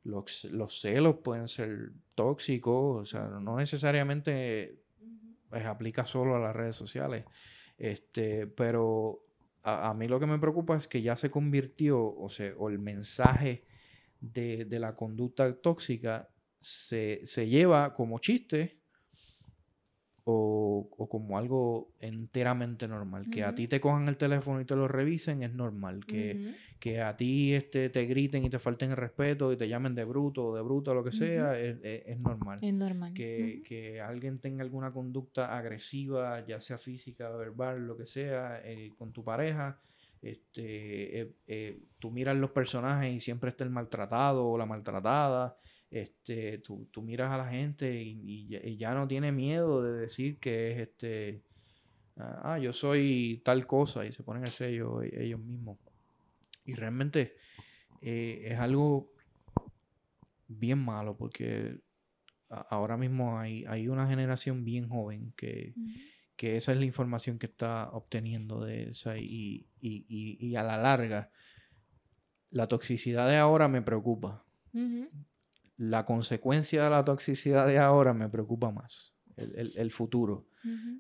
los, 0.05 0.45
los 0.45 0.79
celos 0.79 1.17
pueden 1.25 1.49
ser 1.49 1.93
tóxicos, 2.15 3.03
o 3.03 3.07
sea, 3.07 3.23
no 3.41 3.57
necesariamente 3.57 4.77
pues, 5.49 5.65
aplica 5.65 6.05
solo 6.05 6.37
a 6.37 6.41
las 6.41 6.55
redes 6.55 6.77
sociales. 6.77 7.25
Este, 7.79 8.47
pero 8.47 9.25
a, 9.63 9.89
a, 9.89 9.95
mí 9.95 10.07
lo 10.07 10.21
que 10.21 10.27
me 10.27 10.39
preocupa 10.39 10.77
es 10.77 10.87
que 10.87 11.01
ya 11.01 11.17
se 11.17 11.31
convirtió, 11.31 12.15
o 12.15 12.29
sea, 12.29 12.53
o 12.59 12.69
el 12.69 12.79
mensaje 12.79 13.65
de, 14.23 14.65
de 14.65 14.79
la 14.79 14.95
conducta 14.95 15.53
tóxica 15.61 16.29
se, 16.61 17.21
se, 17.25 17.49
lleva 17.49 17.93
como 17.93 18.21
chiste 18.21 18.79
o, 20.25 20.89
o, 20.97 21.09
como 21.09 21.37
algo 21.37 21.93
enteramente 21.99 22.87
normal. 22.87 23.29
Que 23.29 23.43
a 23.43 23.53
ti 23.53 23.67
te 23.67 23.81
cojan 23.81 24.07
el 24.07 24.17
teléfono 24.17 24.61
y 24.61 24.65
te 24.65 24.77
lo 24.77 24.87
revisen 24.87 25.43
es 25.43 25.53
normal. 25.53 26.07
Que, 26.07 26.55
que 26.79 27.01
a 27.01 27.17
ti 27.17 27.53
este, 27.53 27.91
te 27.91 28.07
griten 28.07 28.45
y 28.45 28.51
te 28.51 28.61
falten 28.61 28.91
el 28.91 28.97
respeto 28.97 29.53
y 29.53 29.57
te 29.57 29.69
llamen 29.69 29.97
de 29.97 30.05
bruto 30.05 30.47
o 30.47 30.55
de 30.55 30.63
bruto 30.63 30.93
o 30.93 30.95
lo 30.95 31.03
que 31.03 31.11
sea 31.11 31.59
es, 31.59 31.79
es, 31.83 32.21
normal. 32.21 32.61
Es 32.63 32.73
normal. 32.73 33.13
Que, 33.15 33.65
que, 33.67 34.01
alguien 34.01 34.39
tenga 34.39 34.63
alguna 34.63 34.93
conducta 34.93 35.59
agresiva, 35.59 36.47
ya 36.47 36.61
sea 36.61 36.79
física, 36.79 37.29
verbal, 37.31 37.89
lo 37.89 37.97
que 37.97 38.07
sea, 38.07 38.61
eh, 38.65 38.93
con 38.97 39.13
tu 39.13 39.25
pareja 39.25 39.81
este, 40.23 41.21
eh, 41.21 41.33
eh, 41.49 41.81
tú 41.99 42.13
miras 42.13 42.37
los 42.37 42.53
personajes 42.53 43.13
y 43.13 43.21
siempre 43.21 43.51
está 43.51 43.65
el 43.65 43.71
maltratado 43.71 44.47
o 44.49 44.57
la 44.57 44.67
maltratada. 44.67 45.59
Este, 45.91 46.59
tú, 46.59 46.89
tú 46.91 47.03
miras 47.03 47.31
a 47.33 47.37
la 47.37 47.51
gente 47.51 48.01
y, 48.03 48.77
ya 48.79 48.95
no 48.95 49.07
tiene 49.07 49.33
miedo 49.33 49.83
de 49.83 50.01
decir 50.01 50.39
que 50.39 50.73
es 50.73 50.79
este, 50.79 51.43
ah, 52.17 52.59
yo 52.59 52.73
soy 52.73 53.43
tal 53.45 53.67
cosa 53.67 54.07
y 54.07 54.13
se 54.13 54.23
ponen 54.23 54.45
el 54.45 54.53
sello 54.53 55.03
e, 55.03 55.25
ellos 55.25 55.41
mismos. 55.41 55.79
Y 56.65 56.75
realmente 56.75 57.35
eh, 58.01 58.45
es 58.47 58.59
algo 58.61 59.13
bien 60.47 60.79
malo 60.79 61.17
porque 61.17 61.81
ahora 62.49 62.97
mismo 62.97 63.39
hay, 63.39 63.65
hay 63.65 63.89
una 63.89 64.07
generación 64.07 64.65
bien 64.65 64.89
joven 64.89 65.33
que, 65.37 65.75
que 66.43 66.57
esa 66.57 66.73
es 66.73 66.79
la 66.79 66.85
información 66.85 67.39
que 67.39 67.47
está 67.47 67.89
obteniendo 67.93 68.65
de 68.65 68.91
esa 68.91 69.17
y, 69.17 69.69
y, 69.81 70.57
a 70.57 70.65
la 70.65 70.77
larga 70.77 71.31
la 72.51 72.67
toxicidad 72.67 73.29
de 73.29 73.37
ahora 73.37 73.69
me 73.69 73.81
preocupa. 73.81 74.45
La 75.77 76.05
consecuencia 76.05 76.83
de 76.83 76.91
la 76.91 77.05
toxicidad 77.05 77.69
de 77.69 77.79
ahora 77.79 78.13
me 78.13 78.29
preocupa 78.29 78.73
más. 78.73 79.15
El, 79.37 79.93
futuro. 79.93 80.49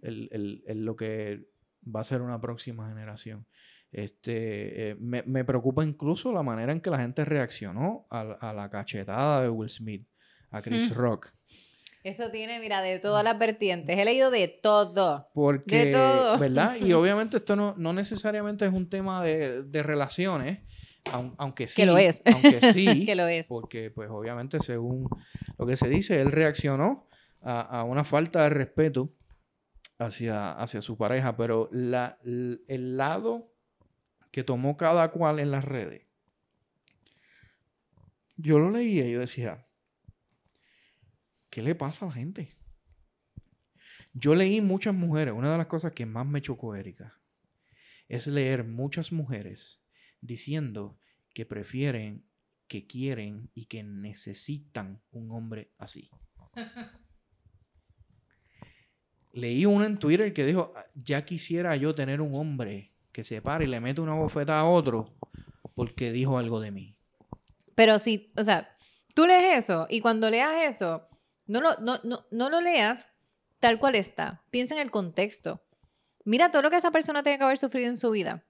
el, 0.02 0.84
lo 0.84 0.94
que 0.94 1.48
va 1.84 2.02
a 2.02 2.04
ser 2.04 2.22
una 2.22 2.40
próxima 2.40 2.88
generación. 2.88 3.44
Este, 3.90 4.90
eh, 4.90 4.94
me, 5.00 5.24
me, 5.24 5.44
preocupa 5.44 5.84
incluso 5.84 6.32
la 6.32 6.44
manera 6.44 6.70
en 6.70 6.80
que 6.80 6.90
la 6.90 7.00
gente 7.00 7.24
reaccionó 7.24 8.06
a, 8.10 8.20
a 8.20 8.54
la 8.54 8.70
cachetada 8.70 9.42
de 9.42 9.50
Will 9.50 9.68
Smith, 9.68 10.06
a 10.50 10.62
Chris 10.62 10.94
Rock. 10.94 11.34
Eso 12.04 12.30
tiene, 12.30 12.58
mira, 12.58 12.82
de 12.82 12.98
todas 12.98 13.22
las 13.22 13.38
vertientes. 13.38 13.96
He 13.96 14.04
leído 14.04 14.30
de 14.30 14.48
todo. 14.48 15.28
Porque, 15.34 15.86
de 15.86 15.92
todo. 15.92 16.38
¿verdad? 16.38 16.76
Y 16.80 16.92
obviamente 16.92 17.36
esto 17.36 17.54
no, 17.54 17.74
no 17.76 17.92
necesariamente 17.92 18.66
es 18.66 18.72
un 18.72 18.88
tema 18.88 19.22
de, 19.22 19.62
de 19.62 19.82
relaciones, 19.82 20.60
aunque 21.38 21.66
sí. 21.68 21.82
Que 21.82 21.86
lo 21.86 21.96
es. 21.98 22.22
Aunque 22.24 22.60
sí. 22.72 23.04
que 23.06 23.14
lo 23.14 23.26
es. 23.26 23.46
Porque, 23.46 23.90
pues, 23.90 24.10
obviamente, 24.10 24.58
según 24.60 25.08
lo 25.58 25.66
que 25.66 25.76
se 25.76 25.88
dice, 25.88 26.20
él 26.20 26.32
reaccionó 26.32 27.06
a, 27.40 27.60
a 27.60 27.84
una 27.84 28.04
falta 28.04 28.42
de 28.42 28.50
respeto 28.50 29.12
hacia, 29.98 30.52
hacia 30.52 30.82
su 30.82 30.96
pareja, 30.96 31.36
pero 31.36 31.68
la, 31.72 32.18
el 32.24 32.96
lado 32.96 33.52
que 34.30 34.44
tomó 34.44 34.76
cada 34.76 35.10
cual 35.10 35.38
en 35.38 35.50
las 35.50 35.64
redes, 35.64 36.06
yo 38.36 38.58
lo 38.58 38.70
leía 38.70 39.06
y 39.06 39.12
yo 39.12 39.20
decía, 39.20 39.66
¿Qué 41.52 41.60
le 41.60 41.74
pasa 41.74 42.06
a 42.06 42.08
la 42.08 42.14
gente? 42.14 42.56
Yo 44.14 44.34
leí 44.34 44.62
muchas 44.62 44.94
mujeres. 44.94 45.34
Una 45.34 45.52
de 45.52 45.58
las 45.58 45.66
cosas 45.66 45.92
que 45.92 46.06
más 46.06 46.26
me 46.26 46.40
chocó, 46.40 46.74
Erika, 46.74 47.20
es 48.08 48.26
leer 48.26 48.64
muchas 48.64 49.12
mujeres 49.12 49.82
diciendo 50.22 50.98
que 51.34 51.44
prefieren, 51.44 52.24
que 52.68 52.86
quieren 52.86 53.50
y 53.54 53.66
que 53.66 53.82
necesitan 53.82 55.02
un 55.10 55.30
hombre 55.30 55.70
así. 55.76 56.08
Leí 59.34 59.66
una 59.66 59.84
en 59.84 59.98
Twitter 59.98 60.32
que 60.32 60.46
dijo, 60.46 60.72
ya 60.94 61.26
quisiera 61.26 61.76
yo 61.76 61.94
tener 61.94 62.22
un 62.22 62.34
hombre 62.34 62.94
que 63.12 63.24
se 63.24 63.42
pare 63.42 63.66
y 63.66 63.68
le 63.68 63.80
mete 63.80 64.00
una 64.00 64.14
bofeta 64.14 64.58
a 64.58 64.64
otro 64.64 65.14
porque 65.74 66.12
dijo 66.12 66.38
algo 66.38 66.60
de 66.60 66.70
mí. 66.70 66.96
Pero 67.74 67.98
si, 67.98 68.32
o 68.38 68.42
sea, 68.42 68.74
tú 69.14 69.26
lees 69.26 69.64
eso 69.64 69.86
y 69.90 70.00
cuando 70.00 70.30
leas 70.30 70.74
eso, 70.74 71.08
no 71.52 71.60
lo, 71.60 71.76
no, 71.76 72.24
no, 72.30 72.48
lo 72.48 72.60
leas 72.62 73.08
tal 73.60 73.78
cual 73.78 73.94
está. 73.94 74.42
Piensa 74.50 74.74
en 74.74 74.80
el 74.80 74.90
contexto. 74.90 75.62
Mira 76.24 76.50
todo 76.50 76.62
lo 76.62 76.70
que 76.70 76.76
esa 76.76 76.90
persona 76.90 77.22
tiene 77.22 77.36
que 77.36 77.44
haber 77.44 77.58
sufrido 77.58 77.88
en 77.88 77.98
su 77.98 78.10
vida. 78.10 78.42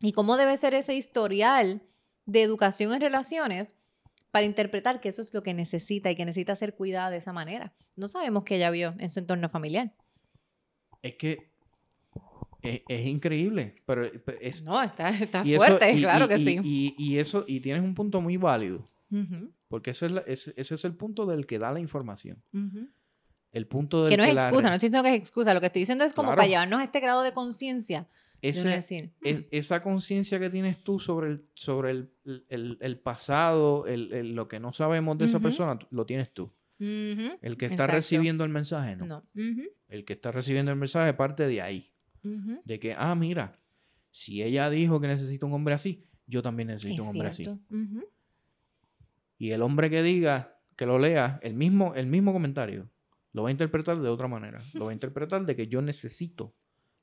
Y 0.00 0.10
cómo 0.10 0.36
debe 0.36 0.56
ser 0.56 0.74
ese 0.74 0.96
historial 0.96 1.80
de 2.26 2.42
educación 2.42 2.92
en 2.92 3.00
relaciones 3.00 3.76
para 4.32 4.46
interpretar 4.46 5.00
que 5.00 5.10
eso 5.10 5.22
es 5.22 5.32
lo 5.32 5.44
que 5.44 5.54
necesita 5.54 6.10
y 6.10 6.16
que 6.16 6.24
necesita 6.24 6.56
ser 6.56 6.74
cuidada 6.74 7.10
de 7.10 7.18
esa 7.18 7.32
manera. 7.32 7.72
No 7.94 8.08
sabemos 8.08 8.42
qué 8.42 8.56
ella 8.56 8.70
vio 8.70 8.92
en 8.98 9.08
su 9.08 9.20
entorno 9.20 9.48
familiar. 9.48 9.94
Es 11.02 11.14
que 11.14 11.52
es, 12.62 13.06
increíble, 13.06 13.76
pero 13.86 14.10
es... 14.40 14.64
No, 14.64 14.82
está, 14.82 15.12
fuerte, 15.12 16.00
claro 16.00 16.26
que 16.26 16.38
sí. 16.38 16.58
Y, 16.64 17.18
eso, 17.18 17.44
y 17.46 17.60
tienes 17.60 17.84
un 17.84 17.94
punto 17.94 18.20
muy 18.20 18.38
válido. 18.38 18.84
Porque 19.74 19.90
ese 19.90 20.06
es, 20.28 20.54
ese 20.56 20.74
es 20.76 20.84
el 20.84 20.94
punto 20.94 21.26
del 21.26 21.48
que 21.48 21.58
da 21.58 21.72
la 21.72 21.80
información. 21.80 22.40
El 23.50 23.66
punto 23.66 24.04
del 24.04 24.10
que 24.12 24.16
no 24.16 24.22
es 24.22 24.30
excusa, 24.30 24.68
no 24.68 24.76
estoy 24.76 24.88
diciendo 24.88 25.02
que 25.02 25.08
es 25.08 25.20
excusa. 25.20 25.52
Lo 25.52 25.58
que 25.58 25.66
estoy 25.66 25.80
diciendo 25.80 26.04
es 26.04 26.12
como 26.12 26.28
para 26.28 26.46
llevarnos 26.46 26.78
a 26.78 26.84
este 26.84 27.00
grado 27.00 27.22
de 27.22 27.32
conciencia. 27.32 28.06
Mm". 28.40 29.18
esa 29.50 29.82
conciencia 29.82 30.38
que 30.38 30.48
tienes 30.48 30.84
tú 30.84 31.00
sobre 31.00 31.26
el, 31.28 31.48
sobre 31.54 31.90
el, 31.90 32.12
el, 32.48 32.78
el 32.80 33.00
pasado, 33.00 33.84
lo 33.88 34.46
que 34.46 34.60
no 34.60 34.72
sabemos 34.72 35.18
de 35.18 35.24
esa 35.24 35.40
persona, 35.40 35.76
lo 35.90 36.06
tienes 36.06 36.32
tú. 36.32 36.48
El 36.78 37.56
que 37.58 37.64
está 37.64 37.74
exacto. 37.74 37.96
recibiendo 37.96 38.44
el 38.44 38.50
mensaje, 38.50 38.94
no. 38.94 39.06
No. 39.06 39.24
El 39.88 40.04
que 40.04 40.12
está 40.12 40.30
recibiendo 40.30 40.70
el 40.70 40.78
mensaje 40.78 41.14
parte 41.14 41.48
de 41.48 41.60
ahí. 41.60 41.92
De 42.22 42.78
que, 42.78 42.94
ah, 42.96 43.16
mira, 43.16 43.58
si 44.12 44.40
ella 44.40 44.70
dijo 44.70 45.00
que 45.00 45.08
necesita 45.08 45.46
un 45.46 45.52
hombre 45.54 45.74
así, 45.74 46.06
yo 46.28 46.42
también 46.42 46.70
Es 46.70 46.84
necesito 46.84 47.02
un 47.02 47.08
hombre 47.08 47.26
así. 47.26 47.42
cierto. 47.42 47.60
Y 49.44 49.52
el 49.52 49.60
hombre 49.60 49.90
que 49.90 50.02
diga, 50.02 50.56
que 50.74 50.86
lo 50.86 50.98
lea, 50.98 51.38
el 51.42 51.52
mismo, 51.52 51.94
el 51.94 52.06
mismo 52.06 52.32
comentario, 52.32 52.88
lo 53.32 53.42
va 53.42 53.50
a 53.50 53.52
interpretar 53.52 53.98
de 53.98 54.08
otra 54.08 54.26
manera. 54.26 54.58
Lo 54.72 54.86
va 54.86 54.90
a 54.90 54.94
interpretar 54.94 55.44
de 55.44 55.54
que 55.54 55.68
yo 55.68 55.82
necesito 55.82 56.54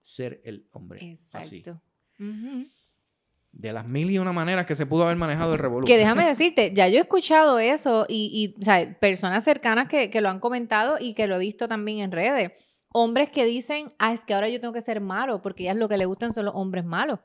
ser 0.01 0.41
el 0.43 0.67
hombre. 0.71 0.97
Así. 1.01 1.57
Exacto. 1.57 1.79
Ujú. 2.19 2.65
De 3.51 3.71
las 3.71 3.87
mil 3.87 4.09
y 4.09 4.17
una 4.17 4.33
maneras 4.33 4.65
que 4.65 4.73
se 4.73 4.87
pudo 4.87 5.03
haber 5.03 5.17
manejado 5.17 5.53
el 5.53 5.59
revolución. 5.59 5.95
Que 5.95 5.99
déjame 5.99 6.25
decirte, 6.25 6.71
ya 6.73 6.87
yo 6.87 6.97
he 6.97 7.01
escuchado 7.01 7.59
eso 7.59 8.07
y, 8.09 8.31
y, 8.33 8.59
o 8.59 8.63
sea, 8.63 8.97
personas 8.99 9.43
cercanas 9.43 9.87
que, 9.87 10.09
que 10.09 10.19
lo 10.19 10.29
han 10.29 10.39
comentado 10.39 10.97
y 10.99 11.13
que 11.13 11.27
lo 11.27 11.35
he 11.35 11.39
visto 11.39 11.67
también 11.67 11.99
en 11.99 12.11
redes. 12.11 12.79
Hombres 12.91 13.31
que 13.31 13.45
dicen, 13.45 13.89
ah, 13.99 14.13
es 14.13 14.25
que 14.25 14.33
ahora 14.33 14.49
yo 14.49 14.59
tengo 14.59 14.73
que 14.73 14.81
ser 14.81 14.99
malo 14.99 15.43
porque 15.43 15.65
ellas 15.65 15.77
lo 15.77 15.87
que 15.87 15.97
le 15.99 16.05
gustan 16.05 16.33
son 16.33 16.45
los 16.45 16.55
hombres 16.55 16.85
malos. 16.85 17.19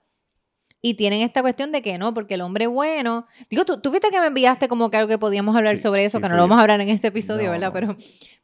Y 0.83 0.95
tienen 0.95 1.23
esta 1.23 1.43
cuestión 1.43 1.73
de 1.73 1.83
que 1.83 1.99
no, 1.99 2.15
porque 2.15 2.35
el 2.35 2.43
hombre 2.43 2.67
bueno. 2.67 3.27
Digo, 3.51 3.65
tú, 3.65 3.81
tú 3.81 3.91
viste 3.91 4.09
que 4.11 4.21
me 4.21 4.27
enviaste 4.27 4.69
como 4.69 4.91
que 4.91 4.99
algo 4.99 5.09
que 5.09 5.19
podíamos 5.19 5.57
hablar 5.57 5.77
Sí, 5.77 5.83
sobre 5.83 6.05
eso, 6.05 6.19
sí, 6.19 6.23
que 6.23 6.29
no 6.29 6.37
lo 6.37 6.43
vamos 6.43 6.59
a 6.59 6.63
hablar 6.63 6.81
en 6.81 6.89
este 6.89 7.09
episodio, 7.09 7.47
No, 7.47 7.51
¿verdad? 7.53 7.71
Pero, 7.73 7.97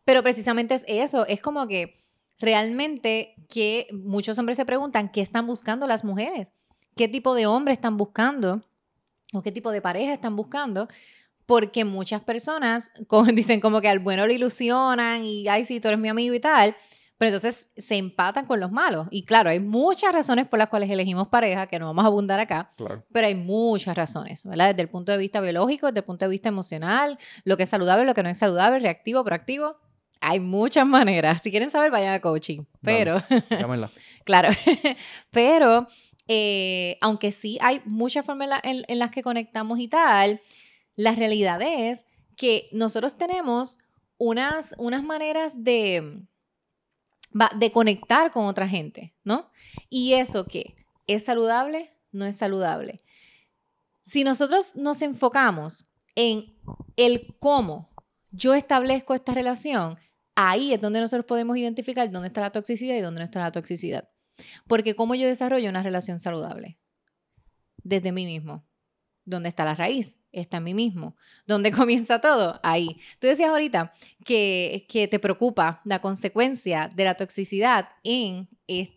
pero 0.05 0.23
precisamente 0.23 0.75
es 0.75 0.85
eso. 0.89 1.27
Es 1.27 1.41
como 1.41 1.67
que 1.69 1.95
realmente 2.39 3.37
que 3.49 3.87
muchos 3.93 4.39
hombres 4.39 4.57
se 4.57 4.65
preguntan 4.65 5.11
qué 5.11 5.21
están 5.21 5.47
buscando 5.47 5.87
las 5.87 6.05
mujeres, 6.05 6.53
qué 6.97 7.07
tipo 7.07 7.35
de 7.35 7.47
hombre 7.47 7.73
están 7.73 7.97
buscando 7.97 8.65
o 9.33 9.43
qué 9.43 9.53
tipo 9.53 9.71
de 9.71 9.81
pareja 9.81 10.13
están 10.13 10.37
buscando, 10.37 10.89
porque 11.47 11.85
muchas 11.85 12.23
personas 12.23 12.91
dicen 13.35 13.61
como 13.61 13.81
que 13.81 13.89
al 13.89 14.01
bueno 14.01 14.27
le 14.27 14.35
ilusionan 14.35 15.25
y, 15.25 15.49
ay, 15.49 15.65
sí, 15.65 15.81
tú 15.81 15.89
eres 15.89 16.01
mi 16.01 16.09
amigo 16.09 16.35
y 16.35 16.41
tal, 16.41 16.77
pero 17.23 17.37
entonces 17.37 17.69
se 17.77 17.95
empatan 17.95 18.47
con 18.47 18.59
los 18.59 18.73
malos. 18.73 19.07
Y 19.13 19.23
claro, 19.25 19.49
hay 19.51 19.61
muchas 19.61 20.13
razones 20.13 20.49
por 20.49 20.59
las 20.59 20.67
cuales 20.69 20.91
elegimos 20.91 21.29
pareja, 21.29 21.69
que 21.69 21.79
no 21.79 21.87
vamos 21.87 22.03
a 22.03 22.09
abundar 22.09 22.41
acá, 22.41 22.69
Claro. 22.77 23.05
pero 23.13 23.29
hay 23.29 23.37
muchas 23.37 23.97
razones, 23.97 24.45
¿verdad? 24.45 24.71
Desde 24.71 24.83
el 24.83 24.89
punto 24.89 25.13
de 25.13 25.19
vista 25.19 25.41
biológico, 25.41 25.87
desde 25.87 26.01
el 26.01 26.05
punto 26.05 26.25
de 26.25 26.31
vista 26.31 26.49
emocional, 26.49 27.17
lo 27.45 27.57
que 27.57 27.63
es 27.63 27.69
saludable, 27.69 28.05
lo 28.07 28.15
que 28.15 28.25
no 28.25 28.29
es 28.29 28.39
saludable, 28.39 28.81
reactivo, 28.81 29.23
proactivo. 29.23 29.77
Hay 30.21 30.41
muchas 30.41 30.85
maneras. 30.85 31.43
Si 31.43 31.53
quieren 31.53 31.71
saber, 31.71 31.93
vayan 31.93 32.13
a 32.15 32.21
coaching. 32.21 32.65
Pero, 32.83 33.23
Llámenla. 33.51 33.89
Claro, 34.25 34.49
pero 35.31 35.87
eh, 36.29 36.99
aunque 37.01 37.31
sí 37.31 37.57
hay 37.61 37.83
muchas 37.85 38.27
formas 38.27 38.47
en, 38.47 38.51
la- 38.51 38.61
en- 38.65 38.85
en 38.89 38.99
las 38.99 39.11
que 39.13 39.23
conectamos 39.23 39.79
y 39.79 39.87
tal, 39.87 40.41
la 40.97 41.13
realidad 41.15 41.61
es 41.63 42.05
que 42.37 42.69
nosotros 42.73 43.17
tenemos 43.17 43.79
unas, 44.19 44.75
unas 44.79 45.03
maneras 45.03 45.63
de, 45.65 46.23
va- 47.39 47.51
de 47.57 47.71
conectar 47.71 48.31
con 48.31 48.47
otra 48.47 48.69
gente, 48.69 49.15
¿no? 49.25 49.51
Y 49.91 50.15
eso 50.15 50.47
que 50.47 50.75
es 51.07 51.25
saludable, 51.25 51.91
no 52.13 52.25
es 52.25 52.37
saludable. 52.37 53.01
Si 54.03 54.25
nosotros 54.25 54.75
nos 54.77 55.03
enfocamos 55.03 55.85
en 56.15 56.55
el 56.97 57.35
cómo 57.39 57.89
yo 58.31 58.55
establezco 58.55 59.15
esta 59.15 59.35
relación, 59.35 59.99
ahí 60.35 60.73
es 60.73 60.81
donde 60.81 61.01
nosotros 61.01 61.27
podemos 61.27 61.57
identificar 61.57 62.11
dónde 62.11 62.29
está 62.29 62.41
la 62.41 62.51
toxicidad 62.53 62.97
y 62.97 63.01
dónde 63.01 63.21
no 63.21 63.25
está 63.25 63.41
la 63.41 63.53
toxicidad. 63.53 64.09
Porque 64.67 64.95
cómo 64.97 65.15
yo 65.15 65.27
desarrollo 65.27 65.69
una 65.69 65.83
relación 65.83 66.19
saludable. 66.19 66.79
Desde 67.85 68.13
mí 68.13 68.25
mismo. 68.27 68.65
¿Dónde 69.25 69.49
está 69.49 69.65
la 69.65 69.75
raíz? 69.75 70.19
Está 70.33 70.57
en 70.57 70.65
mí 70.65 70.75
mismo. 70.75 71.17
¿Dónde 71.47 71.71
comienza 71.73 72.21
todo? 72.21 72.59
Ahí. 72.63 72.99
Tú 73.21 73.27
decías 73.29 73.51
ahorita 73.51 73.93
que, 74.25 74.87
que 74.89 75.07
te 75.09 75.19
preocupa 75.19 75.81
la 75.85 76.01
consecuencia 76.01 76.91
de 76.95 77.05
la 77.05 77.15
toxicidad 77.15 77.89
en, 78.03 78.49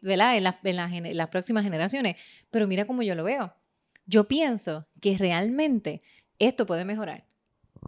¿verdad? 0.01 0.35
en, 0.37 0.43
las- 0.43 0.55
en 0.93 1.17
próximas 1.29 1.63
generaciones. 1.63 2.15
Pero 2.51 2.67
mira 2.67 2.85
cómo 2.85 3.01
yo 3.03 3.13
lo 3.15 3.23
veo. 3.23 3.53
Yo 4.07 4.27
pienso 4.27 4.87
que 5.01 5.17
realmente 5.17 6.01
esto 6.39 6.65
puede 6.65 6.85
mejorar 6.85 7.25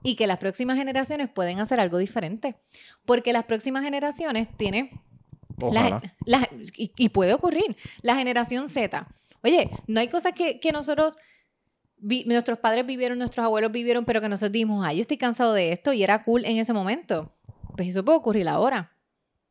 y 0.04 0.16
que 0.16 0.28
las 0.28 0.38
próximas 0.38 0.78
generaciones 0.78 1.28
pueden 1.30 1.60
hacer 1.60 1.80
algo 1.80 1.98
diferente. 1.98 2.56
Porque 3.06 3.34
las 3.34 3.46
próximas 3.46 3.84
generaciones 3.84 4.48
tienen 4.58 4.92
la- 6.26 6.48
y, 6.76 6.92
y 6.98 7.10
puede 7.10 7.34
ocurrir. 7.34 7.76
La 8.02 8.16
generación 8.16 8.70
Z. 8.70 9.08
Oye, 9.44 9.70
no 9.88 10.00
hay 10.00 10.08
cosas 10.08 10.34
que, 10.34 10.60
que 10.60 10.72
nosotros, 10.72 11.16
vi- 11.98 12.26
nuestros 12.26 12.60
padres 12.60 12.86
vivieron, 12.86 13.18
nuestros 13.18 13.44
abuelos 13.44 13.72
vivieron, 13.72 14.06
pero 14.06 14.22
que 14.22 14.30
nosotros 14.30 14.52
dijimos, 14.52 14.86
ay, 14.86 14.98
yo 14.98 15.02
estoy 15.02 15.18
cansado 15.18 15.54
de 15.54 15.72
esto 15.72 15.94
y 15.94 16.04
era 16.04 16.24
cool 16.24 16.46
en 16.46 16.58
ese 16.58 16.74
momento. 16.74 17.34
Pues 17.76 17.90
eso 17.90 18.04
puede 18.04 18.18
ocurrir 18.18 18.48
ahora. 18.48 18.94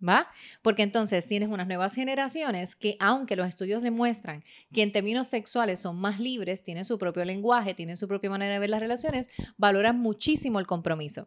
¿Va? 0.07 0.29
Porque 0.61 0.83
entonces 0.83 1.27
tienes 1.27 1.49
unas 1.49 1.67
nuevas 1.67 1.95
generaciones 1.95 2.77
que, 2.77 2.99
aunque 3.01 3.35
los 3.35 3.49
estudios 3.49 3.83
demuestran 3.83 4.45
que 4.71 4.83
en 4.83 4.93
términos 4.93 5.27
sexuales 5.27 5.79
son 5.79 5.97
más 5.97 6.21
libres, 6.21 6.63
tienen 6.63 6.85
su 6.85 6.99
propio 6.99 7.25
lenguaje, 7.25 7.73
tienen 7.73 7.97
su 7.97 8.07
propia 8.07 8.29
manera 8.29 8.53
de 8.53 8.61
ver 8.61 8.69
las 8.69 8.81
relaciones, 8.81 9.31
valoran 9.57 9.99
muchísimo 9.99 10.61
el 10.61 10.67
compromiso. 10.67 11.27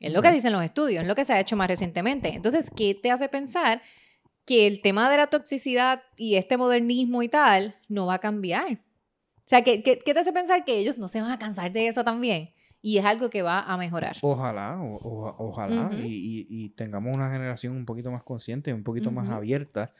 Es 0.00 0.12
lo 0.12 0.22
que 0.22 0.32
dicen 0.32 0.52
los 0.52 0.64
estudios, 0.64 1.02
es 1.02 1.08
lo 1.08 1.14
que 1.14 1.24
se 1.24 1.32
ha 1.34 1.40
hecho 1.40 1.54
más 1.56 1.68
recientemente. 1.68 2.30
Entonces, 2.30 2.68
¿qué 2.74 2.96
te 2.96 3.12
hace 3.12 3.28
pensar 3.28 3.80
que 4.44 4.66
el 4.66 4.80
tema 4.80 5.08
de 5.08 5.16
la 5.16 5.28
toxicidad 5.28 6.02
y 6.16 6.34
este 6.34 6.56
modernismo 6.56 7.22
y 7.22 7.28
tal 7.28 7.76
no 7.88 8.06
va 8.06 8.14
a 8.14 8.18
cambiar? 8.18 8.80
O 9.48 9.50
sea, 9.50 9.64
¿qué, 9.64 9.82
qué, 9.82 9.98
qué 9.98 10.12
te 10.12 10.20
hace 10.20 10.30
pensar 10.30 10.62
que 10.62 10.76
ellos 10.78 10.98
no 10.98 11.08
se 11.08 11.22
van 11.22 11.30
a 11.30 11.38
cansar 11.38 11.72
de 11.72 11.86
eso 11.88 12.04
también? 12.04 12.50
Y 12.82 12.98
es 12.98 13.04
algo 13.06 13.30
que 13.30 13.40
va 13.40 13.62
a 13.62 13.78
mejorar. 13.78 14.14
Ojalá, 14.20 14.78
o- 14.78 14.96
o- 14.96 15.36
ojalá, 15.48 15.88
y, 15.94 16.02
y- 16.04 16.46
y 16.50 16.68
tengamos 16.68 17.14
una 17.14 17.32
generación 17.32 17.74
un 17.74 17.86
poquito 17.86 18.10
más 18.10 18.22
consciente, 18.22 18.74
un 18.74 18.84
poquito 18.84 19.10
más 19.10 19.30
abierta 19.30 19.94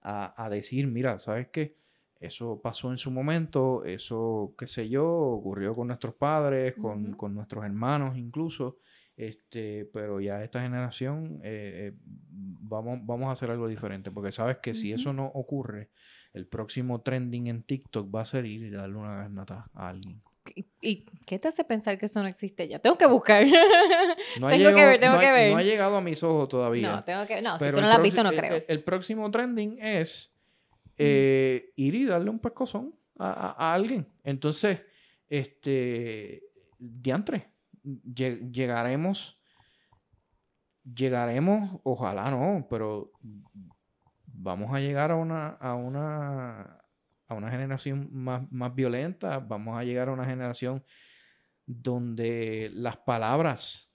a, 0.00 0.42
a 0.42 0.48
decir, 0.48 0.86
mira, 0.86 1.18
¿sabes 1.18 1.48
qué? 1.48 1.76
Eso 2.18 2.58
pasó 2.62 2.92
en 2.92 2.96
su 2.96 3.10
momento, 3.10 3.84
eso, 3.84 4.54
qué 4.56 4.66
sé 4.66 4.88
yo, 4.88 5.06
ocurrió 5.06 5.74
con 5.74 5.88
nuestros 5.88 6.14
padres, 6.14 6.72
con, 6.76 7.12
con 7.12 7.34
nuestros 7.34 7.62
hermanos 7.62 8.16
incluso, 8.16 8.78
este, 9.18 9.84
pero 9.92 10.18
ya 10.18 10.42
esta 10.42 10.62
generación 10.62 11.40
eh, 11.44 11.92
eh, 11.92 11.98
vamos, 12.00 13.00
vamos 13.04 13.28
a 13.28 13.32
hacer 13.32 13.50
algo 13.50 13.68
diferente, 13.68 14.10
porque 14.10 14.32
sabes 14.32 14.56
que 14.62 14.72
si 14.72 14.92
eso 14.94 15.12
no 15.12 15.26
ocurre, 15.26 15.90
el 16.34 16.46
próximo 16.46 17.00
trending 17.00 17.46
en 17.46 17.62
TikTok 17.62 18.14
va 18.14 18.20
a 18.20 18.24
ser 18.26 18.44
ir 18.44 18.62
y 18.64 18.70
darle 18.70 18.96
una 18.96 19.16
garnata 19.16 19.70
a 19.72 19.88
alguien. 19.88 20.20
¿Y- 20.54 20.66
¿Y 20.82 21.04
qué 21.26 21.38
te 21.38 21.48
hace 21.48 21.64
pensar 21.64 21.96
que 21.96 22.04
eso 22.04 22.20
no 22.22 22.28
existe 22.28 22.68
ya? 22.68 22.78
Tengo 22.78 22.98
que 22.98 23.06
buscar. 23.06 23.44
No 24.40 24.48
ha 24.48 24.50
Tengo 24.50 24.74
que 24.74 24.84
ver, 24.84 25.00
tengo 25.00 25.14
no 25.14 25.18
ha- 25.18 25.22
que 25.22 25.32
ver. 25.32 25.52
no 25.52 25.58
ha 25.58 25.62
llegado 25.62 25.96
a 25.96 26.00
mis 26.02 26.22
ojos 26.22 26.48
todavía. 26.48 26.90
no, 26.92 27.04
tengo 27.04 27.24
que. 27.26 27.40
No, 27.40 27.58
si 27.58 27.64
tú 27.70 27.80
no 27.80 27.86
lo 27.86 27.92
has 27.94 28.02
visto, 28.02 28.22
no 28.22 28.30
creo. 28.30 28.56
El, 28.56 28.64
el 28.68 28.84
próximo 28.84 29.30
trending 29.30 29.78
es 29.80 30.34
eh, 30.98 31.72
ir 31.76 31.94
y 31.94 32.04
darle 32.04 32.28
un 32.30 32.38
pescozón 32.40 32.94
a, 33.18 33.30
a- 33.30 33.70
a 33.70 33.74
alguien. 33.74 34.06
Entonces, 34.24 34.80
este, 35.28 36.42
diantre, 36.78 37.48
lle- 37.84 38.50
llegaremos, 38.52 39.38
llegaremos, 40.84 41.80
ojalá 41.84 42.30
no, 42.30 42.66
pero 42.68 43.12
vamos 44.44 44.74
a 44.74 44.78
llegar 44.78 45.10
a 45.10 45.16
una, 45.16 45.48
a 45.48 45.74
una, 45.74 46.60
a 47.26 47.34
una 47.34 47.50
generación 47.50 48.10
más, 48.12 48.42
más 48.52 48.74
violenta, 48.74 49.38
vamos 49.38 49.76
a 49.78 49.84
llegar 49.84 50.08
a 50.08 50.12
una 50.12 50.26
generación 50.26 50.84
donde 51.66 52.70
las 52.74 52.98
palabras 52.98 53.90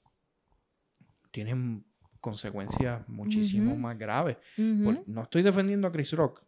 tienen 1.31 1.85
consecuencias 2.19 3.07
muchísimo 3.07 3.77
más 3.77 3.97
graves. 3.97 4.37
No 4.57 5.21
estoy 5.21 5.43
defendiendo 5.43 5.87
a 5.87 5.91
Chris 5.91 6.11
Rock. 6.13 6.43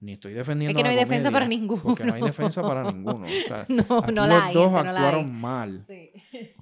Ni 0.00 0.12
estoy 0.12 0.34
defendiendo 0.34 0.70
Es 0.70 0.76
que 0.76 0.82
no 0.82 0.90
hay 0.90 0.96
defensa 0.96 1.30
para 1.30 1.48
ninguno. 1.48 1.82
Porque 1.82 2.04
no 2.04 2.14
hay 2.14 2.22
defensa 2.32 2.62
para 2.62 2.92
ninguno. 2.92 3.24
O 3.24 3.46
sea, 3.48 3.66
No, 3.68 3.98
aquí 3.98 4.12
no 4.12 4.26
los 4.26 4.28
la 4.28 4.44
hay. 4.46 4.54
dos 4.54 4.70
no 4.70 4.78
actuaron 4.78 5.24
hay. 5.26 5.32
mal. 5.32 5.84
Sí. 5.86 6.10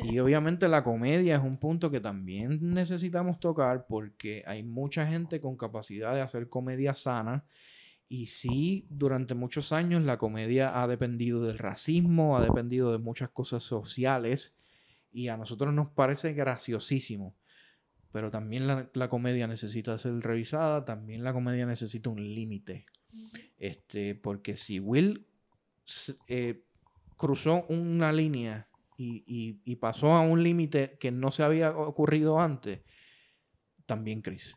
Y 0.05 0.18
obviamente 0.20 0.68
la 0.68 0.85
comedia 0.85 1.37
es 1.37 1.43
un 1.43 1.57
punto 1.59 1.91
que 1.91 2.01
también 2.01 2.59
necesitamos 2.74 3.41
tocar 3.41 3.87
porque 3.89 4.43
hay 4.47 4.62
mucha 4.62 5.07
gente 5.07 5.41
con 5.41 5.57
capacidad 5.57 6.14
de 6.14 6.20
hacer 6.20 6.49
comedia 6.49 6.95
sana. 6.95 7.45
Y 8.09 8.26
sí, 8.26 8.87
durante 8.91 9.35
muchos 9.35 9.72
años 9.72 10.03
la 10.03 10.18
comedia 10.18 10.80
ha 10.80 10.87
dependido 10.87 11.43
del 11.45 11.59
racismo, 11.59 12.37
ha 12.37 12.43
dependido 12.43 12.93
de 12.93 12.99
muchas 12.99 13.30
cosas 13.30 13.62
sociales. 13.64 14.57
Y 15.11 15.28
a 15.28 15.37
nosotros 15.37 15.72
nos 15.74 15.89
parece 15.89 16.32
graciosísimo. 16.35 17.35
Pero 18.12 18.30
también 18.30 18.68
la, 18.68 18.89
la 18.93 19.09
comedia 19.09 19.49
necesita 19.49 19.99
ser 19.99 20.20
revisada, 20.20 20.85
también 20.85 21.24
la 21.24 21.32
comedia 21.32 21.66
necesita 21.66 22.11
un 22.11 22.22
límite. 22.35 22.87
Este, 23.59 24.15
porque 24.15 24.57
si 24.57 24.81
Will 24.81 25.27
eh, 26.29 26.65
cruzó 27.17 27.65
una 27.69 28.12
línea 28.12 28.69
y, 28.97 29.25
y- 29.27 29.61
y 29.65 29.77
pasó 29.77 30.12
a 30.12 30.21
un 30.23 30.43
límite 30.43 30.97
que 30.99 31.11
no 31.11 31.31
se 31.31 31.43
había 31.43 31.77
ocurrido 31.77 32.41
antes, 32.41 32.81
también 33.87 34.23
Chris. 34.23 34.57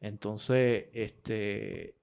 Entonces, 0.00 0.86
este, 0.92 1.96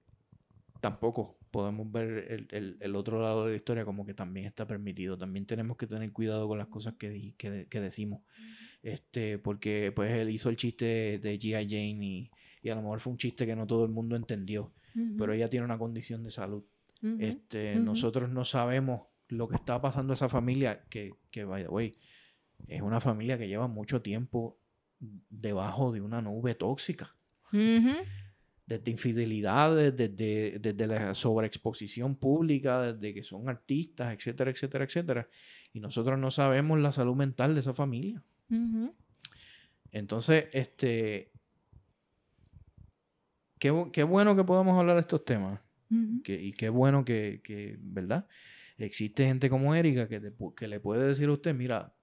tampoco 0.80 1.38
podemos 1.50 1.90
ver 1.90 2.26
el, 2.32 2.48
el- 2.52 2.78
el 2.80 2.96
otro 2.96 3.20
lado 3.22 3.44
de 3.46 3.52
la 3.52 3.56
historia 3.56 3.84
como 3.84 4.06
que 4.06 4.14
también 4.14 4.46
está 4.46 4.66
permitido. 4.66 5.18
También 5.18 5.46
tenemos 5.46 5.76
que 5.76 5.86
tener 5.86 6.12
cuidado 6.12 6.48
con 6.48 6.58
las 6.58 6.68
cosas 6.68 6.94
que, 6.98 7.34
que, 7.38 7.66
que 7.68 7.80
decimos. 7.80 8.22
este, 8.82 9.38
porque 9.38 9.92
pues 9.94 10.12
él 10.12 10.30
hizo 10.30 10.50
el 10.50 10.56
chiste 10.56 11.18
de 11.20 11.38
G.I. 11.40 11.68
Jane 11.68 12.06
y, 12.06 12.30
y 12.62 12.70
a 12.70 12.76
lo 12.76 12.82
mejor 12.82 13.00
fue 13.00 13.12
un 13.12 13.18
chiste 13.18 13.46
que 13.46 13.56
no 13.56 13.66
todo 13.66 13.84
el 13.84 13.92
mundo 13.92 14.16
entendió, 14.16 14.74
pero 15.18 15.32
ella 15.32 15.50
tiene 15.50 15.64
una 15.64 15.78
condición 15.78 16.22
de 16.24 16.30
salud. 16.30 16.64
este, 17.20 17.76
Nosotros 17.76 18.30
no 18.30 18.44
sabemos 18.44 19.02
lo 19.28 19.48
que 19.48 19.56
está 19.56 19.80
pasando 19.80 20.12
a 20.12 20.14
esa 20.14 20.28
familia, 20.28 20.84
que, 20.88 21.14
que 21.30 21.44
by 21.44 21.64
the 21.64 21.68
way, 21.68 21.92
es 22.68 22.80
una 22.80 23.00
familia 23.00 23.36
que 23.36 23.48
lleva 23.48 23.68
mucho 23.68 24.00
tiempo 24.00 24.58
debajo 24.98 25.92
de 25.92 26.00
una 26.00 26.22
nube 26.22 26.54
tóxica. 26.54 27.14
Desde 28.66 28.90
infidelidades, 28.90 29.96
desde, 29.96 30.58
desde 30.58 30.86
la 30.86 31.14
sobreexposición 31.14 32.16
pública, 32.16 32.92
desde 32.92 33.14
que 33.14 33.22
son 33.22 33.48
artistas, 33.48 34.12
etcétera, 34.14 34.50
etcétera, 34.50 34.84
etcétera. 34.84 35.26
Y 35.72 35.80
nosotros 35.80 36.18
no 36.18 36.30
sabemos 36.30 36.80
la 36.80 36.90
salud 36.90 37.14
mental 37.14 37.54
de 37.54 37.60
esa 37.60 37.74
familia. 37.74 38.22
Entonces, 39.92 40.46
este, 40.52 41.30
qué, 43.58 43.70
bueno 44.02 44.36
que 44.36 44.44
podamos 44.44 44.78
hablar 44.78 44.96
de 44.96 45.00
estos 45.00 45.24
temas. 45.24 45.60
y 45.90 46.52
qué 46.52 46.68
bueno 46.68 47.04
que, 47.04 47.78
¿verdad? 47.80 48.26
Existe 48.78 49.24
gente 49.24 49.48
como 49.48 49.74
Erika 49.74 50.08
que, 50.08 50.32
que 50.56 50.68
le 50.68 50.80
puede 50.80 51.06
decir 51.06 51.28
a 51.28 51.32
usted, 51.32 51.54
mira, 51.54 51.94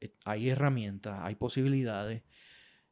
eh, 0.00 0.12
hay 0.24 0.48
herramientas, 0.48 1.20
hay 1.22 1.36
posibilidades, 1.36 2.22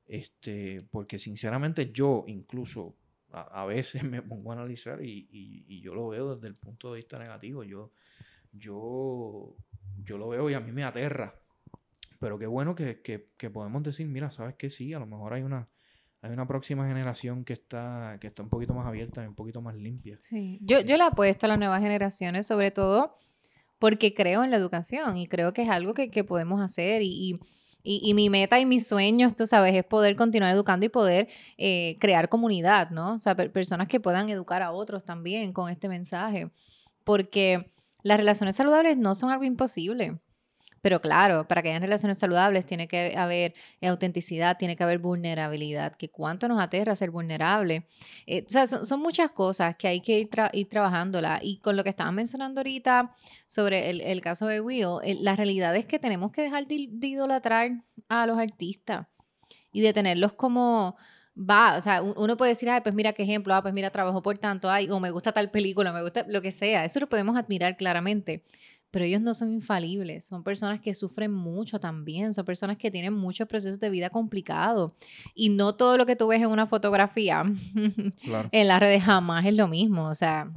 este, 0.06 0.86
porque 0.90 1.18
sinceramente 1.18 1.90
yo 1.92 2.24
incluso 2.28 2.94
a, 3.32 3.64
veces 3.66 4.02
me 4.04 4.22
pongo 4.22 4.52
a 4.52 4.54
analizar 4.54 5.04
y, 5.04 5.80
yo 5.80 5.94
lo 5.94 6.08
veo 6.08 6.36
desde 6.36 6.48
el 6.48 6.54
punto 6.54 6.92
de 6.92 6.98
vista 6.98 7.18
negativo, 7.18 7.64
yo, 7.64 7.92
yo, 8.52 9.56
yo 10.04 10.18
lo 10.18 10.28
veo 10.28 10.48
y 10.50 10.54
a 10.54 10.60
mí 10.60 10.70
me 10.70 10.84
aterra 10.84 11.34
pero 12.20 12.38
qué 12.38 12.46
bueno 12.46 12.74
que, 12.74 13.30
podemos 13.52 13.82
decir, 13.82 14.06
mira, 14.06 14.30
sabes 14.30 14.54
que 14.54 14.68
sí, 14.70 14.92
a 14.92 14.98
lo 14.98 15.06
mejor 15.06 15.32
hay 15.32 15.42
una, 15.42 15.68
hay 16.22 16.30
una 16.32 16.46
próxima 16.46 16.86
generación 16.86 17.44
que 17.44 17.54
está, 17.54 18.18
que 18.20 18.26
está 18.26 18.42
un 18.42 18.50
poquito 18.50 18.74
más 18.74 18.86
abierta 18.86 19.24
y 19.24 19.26
un 19.26 19.34
poquito 19.34 19.62
más 19.62 19.74
limpia. 19.74 20.16
Sí, 20.20 20.58
yo, 20.62 20.80
yo 20.80 20.96
le 20.96 21.04
apuesto 21.04 21.46
a 21.46 21.48
las 21.48 21.58
nuevas 21.58 21.80
generaciones, 21.80 22.46
sobre 22.46 22.70
todo 22.70 23.14
porque 23.80 24.14
creo 24.14 24.44
en 24.44 24.50
la 24.50 24.58
educación 24.58 25.16
y 25.16 25.26
creo 25.26 25.52
que 25.52 25.62
es 25.62 25.70
algo 25.70 25.94
que, 25.94 26.22
podemos 26.22 26.60
hacer 26.60 27.00
y, 27.02 27.40
mi 27.82 28.28
meta 28.28 28.60
y 28.60 28.66
mis 28.66 28.86
sueños, 28.86 29.34
tú 29.34 29.46
sabes, 29.46 29.74
es 29.74 29.84
poder 29.84 30.16
continuar 30.16 30.52
educando 30.52 30.84
y 30.84 30.90
poder 30.90 31.28
eh, 31.56 31.96
crear 31.98 32.28
comunidad, 32.28 32.90
¿no? 32.90 33.14
O 33.14 33.18
sea, 33.18 33.34
personas 33.34 33.88
que 33.88 33.98
puedan 33.98 34.28
educar 34.28 34.62
a 34.62 34.72
otros 34.72 35.02
también 35.02 35.54
con 35.54 35.70
este 35.70 35.88
mensaje, 35.88 36.50
porque 37.04 37.72
las 38.02 38.18
relaciones 38.18 38.54
saludables 38.54 38.98
no 38.98 39.14
son 39.14 39.30
algo 39.30 39.44
imposible. 39.44 40.20
Pero 40.80 41.00
claro, 41.00 41.46
para 41.46 41.62
que 41.62 41.68
hayan 41.68 41.82
relaciones 41.82 42.18
saludables 42.18 42.64
tiene 42.64 42.88
que 42.88 43.14
haber 43.16 43.54
autenticidad, 43.82 44.56
tiene 44.56 44.76
que 44.76 44.82
haber 44.82 44.98
vulnerabilidad, 44.98 45.94
que 45.94 46.08
cuánto 46.08 46.48
nos 46.48 46.58
aterra 46.60 46.94
ser 46.94 47.10
vulnerable. 47.10 47.86
Eh, 48.26 48.44
o 48.46 48.48
sea, 48.48 48.66
son, 48.66 49.00
muchas 49.00 49.30
cosas 49.30 49.76
que 49.76 49.88
hay 49.88 50.00
que 50.00 50.20
ir, 50.20 50.30
ir, 50.52 50.68
trabajándola. 50.68 51.40
Y 51.42 51.58
con 51.58 51.76
lo 51.76 51.84
que 51.84 51.90
estaban 51.90 52.14
mencionando 52.14 52.60
ahorita 52.60 53.12
sobre 53.46 53.90
el, 53.90 54.20
caso 54.22 54.46
de 54.46 54.60
Will, 54.60 54.86
la 55.20 55.36
realidad 55.36 55.76
es 55.76 55.86
que 55.86 55.98
tenemos 55.98 56.32
que 56.32 56.42
dejar 56.42 56.66
de, 56.66 56.88
idolatrar 57.02 57.70
a 58.08 58.26
los 58.26 58.38
artistas 58.38 59.06
y 59.72 59.82
de 59.82 59.92
tenerlos 59.92 60.32
como 60.32 60.96
va, 61.36 61.76
o 61.76 61.80
sea, 61.80 62.02
uno 62.02 62.36
puede 62.36 62.52
decir, 62.52 62.68
ay, 62.68 62.80
pues 62.82 62.94
mira 62.94 63.12
qué 63.12 63.22
ejemplo, 63.22 63.54
ah, 63.54 63.62
pues 63.62 63.72
mira, 63.72 63.90
trabajo 63.90 64.22
por 64.22 64.38
tanto, 64.38 64.70
ay, 64.70 64.90
o 64.90 65.00
me 65.00 65.10
gusta 65.10 65.32
tal 65.32 65.50
película, 65.50 65.92
me 65.92 66.02
gusta 66.02 66.24
lo 66.28 66.42
que 66.42 66.52
sea, 66.52 66.84
eso 66.84 67.00
lo 67.00 67.08
podemos 67.08 67.36
admirar 67.36 67.76
claramente 67.76 68.42
pero 68.90 69.04
ellos 69.04 69.20
no 69.20 69.34
son 69.34 69.52
infalibles, 69.52 70.24
son 70.24 70.42
personas 70.42 70.80
que 70.80 70.94
sufren 70.94 71.32
mucho 71.32 71.78
también, 71.78 72.32
son 72.32 72.44
personas 72.44 72.76
que 72.76 72.90
tienen 72.90 73.12
muchos 73.12 73.46
procesos 73.46 73.78
de 73.78 73.90
vida 73.90 74.10
complicados 74.10 74.92
y 75.34 75.48
no 75.50 75.74
todo 75.74 75.96
lo 75.96 76.06
que 76.06 76.16
tú 76.16 76.28
ves 76.28 76.42
en 76.42 76.48
una 76.48 76.66
fotografía 76.66 77.42
en 78.52 78.68
las 78.68 78.80
redes 78.80 79.02
jamás 79.02 79.46
es 79.46 79.54
lo 79.54 79.68
mismo, 79.68 80.08
o 80.08 80.14
sea, 80.14 80.50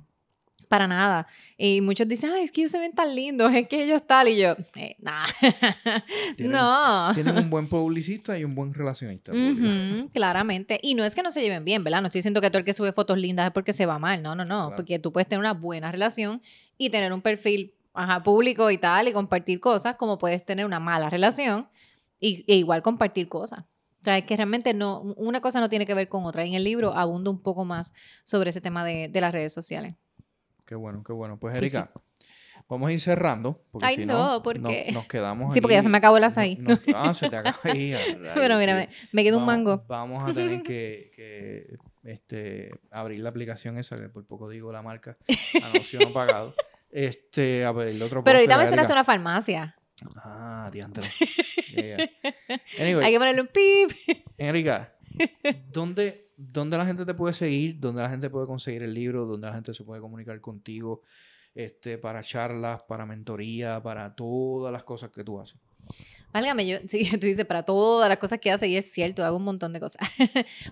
para 0.73 0.87
nada. 0.87 1.27
Y 1.55 1.81
muchos 1.81 2.07
dicen, 2.07 2.31
ay, 2.33 2.45
es 2.45 2.51
que 2.51 2.61
ellos 2.61 2.71
se 2.71 2.79
ven 2.79 2.93
tan 2.93 3.13
lindos, 3.15 3.53
es 3.53 3.67
que 3.67 3.83
ellos 3.83 4.01
tal, 4.07 4.27
y 4.27 4.37
yo, 4.37 4.55
eh, 4.75 4.95
nada, 4.97 5.27
no. 6.39 7.13
Tienen 7.13 7.37
un 7.37 7.49
buen 7.51 7.67
publicista 7.67 8.39
y 8.39 8.43
un 8.43 8.55
buen 8.55 8.73
relacionista. 8.73 9.31
claramente. 10.11 10.79
Y 10.81 10.95
no 10.95 11.05
es 11.05 11.13
que 11.13 11.21
no 11.21 11.29
se 11.29 11.43
lleven 11.43 11.63
bien, 11.63 11.83
¿verdad? 11.83 12.01
No 12.01 12.07
estoy 12.07 12.19
diciendo 12.19 12.41
que 12.41 12.49
todo 12.49 12.57
el 12.57 12.65
que 12.65 12.73
sube 12.73 12.91
fotos 12.91 13.19
lindas 13.19 13.45
es 13.45 13.51
porque 13.51 13.71
se 13.71 13.85
va 13.85 13.99
mal, 13.99 14.23
no, 14.23 14.33
no, 14.33 14.45
no, 14.45 14.73
porque 14.75 14.97
tú 14.97 15.13
puedes 15.13 15.27
tener 15.27 15.41
una 15.41 15.53
buena 15.53 15.91
relación 15.91 16.41
y 16.75 16.89
tener 16.89 17.13
un 17.13 17.21
perfil 17.21 17.75
ajá, 17.93 18.23
público 18.23 18.71
y 18.71 18.77
tal, 18.77 19.07
y 19.07 19.13
compartir 19.13 19.59
cosas, 19.59 19.95
como 19.95 20.17
puedes 20.17 20.45
tener 20.45 20.65
una 20.65 20.79
mala 20.79 21.09
relación 21.09 21.69
y, 22.19 22.43
e 22.47 22.55
igual 22.55 22.81
compartir 22.81 23.29
cosas. 23.29 23.65
O 24.01 24.03
sea, 24.03 24.17
es 24.17 24.25
que 24.25 24.35
realmente 24.35 24.73
no, 24.73 24.99
una 25.15 25.39
cosa 25.39 25.61
no 25.61 25.69
tiene 25.69 25.85
que 25.85 25.93
ver 25.93 26.09
con 26.09 26.25
otra. 26.25 26.43
Y 26.43 26.49
en 26.49 26.55
el 26.55 26.65
libro 26.65 26.93
abundo 26.93 27.31
un 27.31 27.41
poco 27.41 27.63
más 27.63 27.93
sobre 28.25 28.49
ese 28.49 28.59
tema 28.59 28.83
de, 28.83 29.09
las 29.13 29.31
redes 29.31 29.53
sociales. 29.53 29.95
Qué 30.65 30.75
bueno, 30.75 31.03
qué 31.05 31.13
bueno. 31.13 31.39
Pues, 31.39 31.55
Erika, 31.55 31.89
vamos 32.67 32.89
a 32.89 32.91
ir 32.91 32.99
cerrando. 32.99 33.63
Porque 33.71 33.85
Ay, 33.85 33.95
si 33.95 34.05
no, 34.05 34.43
porque... 34.43 34.89
Nos, 34.91 35.07
quedamos 35.07 35.53
Sí, 35.53 35.61
porque 35.61 35.75
ya 35.75 35.83
se 35.83 35.87
me 35.87 35.99
acabó 35.99 36.17
el 36.17 36.25
azaí. 36.25 36.61
ah, 36.93 37.13
se 37.13 37.29
te 37.29 37.37
acaba 37.37 37.57
ahí. 37.63 37.93
Pero 38.35 38.57
mira, 38.57 38.89
me, 39.13 39.23
queda 39.23 39.37
un 39.37 39.45
mango. 39.45 39.85
Vamos 39.87 40.29
a 40.29 40.33
tener 40.33 40.63
que, 40.63 41.77
este, 42.03 42.71
abrir 42.91 43.21
la 43.21 43.29
aplicación 43.29 43.77
esa, 43.77 43.97
que 43.97 44.09
por 44.09 44.25
poco 44.25 44.49
digo 44.49 44.73
la 44.73 44.81
marca, 44.81 45.15
anuncio 45.63 46.01
no 46.01 46.11
pagado. 46.11 46.53
Este, 46.93 47.65
a 47.65 47.71
ver, 47.71 47.87
el 47.87 48.01
otro 48.03 48.23
Pero 48.23 48.37
ahorita 48.37 48.55
mencionaste 48.55 48.93
una 48.93 49.03
farmacia. 49.03 49.75
Ah, 50.17 50.69
diantre. 50.71 51.03
Hay 52.79 53.11
que 53.11 53.17
ponerle 53.17 53.41
un 53.41 53.47
pip. 53.47 53.91
Erika, 54.37 54.93
¿dónde, 55.71 56.29
¿dónde 56.37 56.77
la 56.77 56.85
gente 56.85 57.03
te 57.03 57.15
puede 57.15 57.33
seguir? 57.33 57.79
¿Dónde 57.79 58.03
la 58.03 58.09
gente 58.11 58.29
puede 58.29 58.45
conseguir 58.45 58.83
el 58.83 58.93
libro? 58.93 59.25
¿Dónde 59.25 59.47
la 59.47 59.53
gente 59.53 59.73
se 59.73 59.83
puede 59.83 60.01
comunicar 60.01 60.39
contigo? 60.39 61.01
Este, 61.55 61.97
para 61.97 62.21
charlas, 62.21 62.83
para 62.83 63.07
mentoría, 63.07 63.81
para 63.81 64.15
todas 64.15 64.71
las 64.71 64.83
cosas 64.83 65.09
que 65.09 65.23
tú 65.23 65.39
haces. 65.39 65.57
Válgame, 66.31 66.67
yo, 66.67 66.77
sí, 66.87 67.09
tú 67.19 67.25
dices 67.25 67.45
para 67.45 67.63
todas 67.63 68.07
las 68.07 68.19
cosas 68.19 68.39
que 68.39 68.51
haces 68.51 68.69
y 68.69 68.77
es 68.77 68.91
cierto, 68.91 69.25
hago 69.25 69.37
un 69.37 69.45
montón 69.45 69.73
de 69.73 69.79
cosas. 69.79 70.07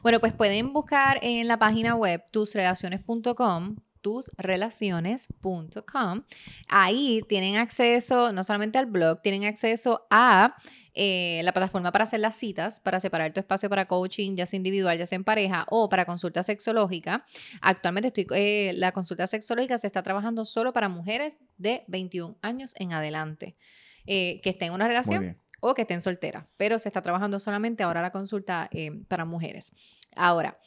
bueno, 0.03 0.19
pues 0.19 0.33
pueden 0.33 0.71
buscar 0.71 1.17
en 1.23 1.47
la 1.47 1.57
página 1.57 1.95
web 1.95 2.23
tusrelaciones.com 2.31 3.77
tusrelaciones.com. 4.01 6.23
Ahí 6.67 7.21
tienen 7.27 7.57
acceso 7.57 8.31
no 8.33 8.43
solamente 8.43 8.77
al 8.77 8.85
blog, 8.87 9.21
tienen 9.21 9.45
acceso 9.45 10.05
a 10.09 10.55
eh, 10.93 11.39
la 11.43 11.53
plataforma 11.53 11.91
para 11.91 12.03
hacer 12.03 12.19
las 12.19 12.35
citas, 12.35 12.81
para 12.81 12.99
separar 12.99 13.31
tu 13.31 13.39
espacio 13.39 13.69
para 13.69 13.85
coaching, 13.85 14.35
ya 14.35 14.45
sea 14.45 14.57
individual, 14.57 14.97
ya 14.97 15.05
sea 15.05 15.15
en 15.15 15.23
pareja 15.23 15.65
o 15.69 15.87
para 15.87 16.05
consulta 16.05 16.43
sexológica. 16.43 17.25
Actualmente 17.61 18.07
estoy, 18.07 18.27
eh, 18.35 18.73
la 18.75 18.91
consulta 18.91 19.25
sexológica 19.27 19.77
se 19.77 19.87
está 19.87 20.03
trabajando 20.03 20.43
solo 20.43 20.73
para 20.73 20.89
mujeres 20.89 21.39
de 21.57 21.83
21 21.87 22.37
años 22.41 22.73
en 22.77 22.93
adelante, 22.93 23.55
eh, 24.05 24.41
que 24.43 24.49
estén 24.49 24.69
en 24.69 24.73
una 24.73 24.87
relación 24.87 25.37
o 25.61 25.75
que 25.75 25.83
estén 25.83 26.01
solteras, 26.01 26.49
pero 26.57 26.79
se 26.79 26.89
está 26.89 27.01
trabajando 27.01 27.39
solamente 27.39 27.83
ahora 27.83 28.01
la 28.01 28.11
consulta 28.11 28.69
para 29.07 29.25
mujeres. 29.25 29.71
Ahora, 30.15 30.57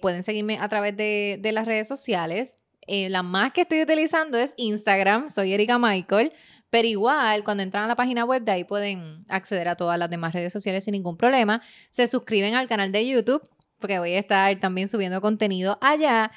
pueden 0.00 0.24
seguirme 0.24 0.58
a 0.58 0.68
través 0.68 0.96
de, 0.96 1.38
de 1.40 1.52
las 1.52 1.64
redes 1.64 1.86
sociales. 1.86 2.58
Eh, 2.86 3.08
la 3.10 3.22
más 3.22 3.52
que 3.52 3.62
estoy 3.62 3.82
utilizando 3.82 4.38
es 4.38 4.54
Instagram, 4.56 5.28
soy 5.28 5.54
Erika 5.54 5.78
Michael, 5.78 6.32
pero 6.70 6.88
igual 6.88 7.44
cuando 7.44 7.62
entran 7.62 7.84
a 7.84 7.86
la 7.86 7.96
página 7.96 8.24
web 8.24 8.42
de 8.42 8.52
ahí 8.52 8.64
pueden 8.64 9.24
acceder 9.28 9.68
a 9.68 9.76
todas 9.76 9.98
las 9.98 10.10
demás 10.10 10.32
redes 10.32 10.52
sociales 10.52 10.84
sin 10.84 10.92
ningún 10.92 11.16
problema. 11.16 11.62
Se 11.90 12.06
suscriben 12.06 12.54
al 12.54 12.68
canal 12.68 12.90
de 12.90 13.06
YouTube 13.06 13.42
porque 13.78 13.98
voy 13.98 14.14
a 14.14 14.18
estar 14.18 14.58
también 14.58 14.88
subiendo 14.88 15.20
contenido 15.20 15.78
allá 15.80 16.30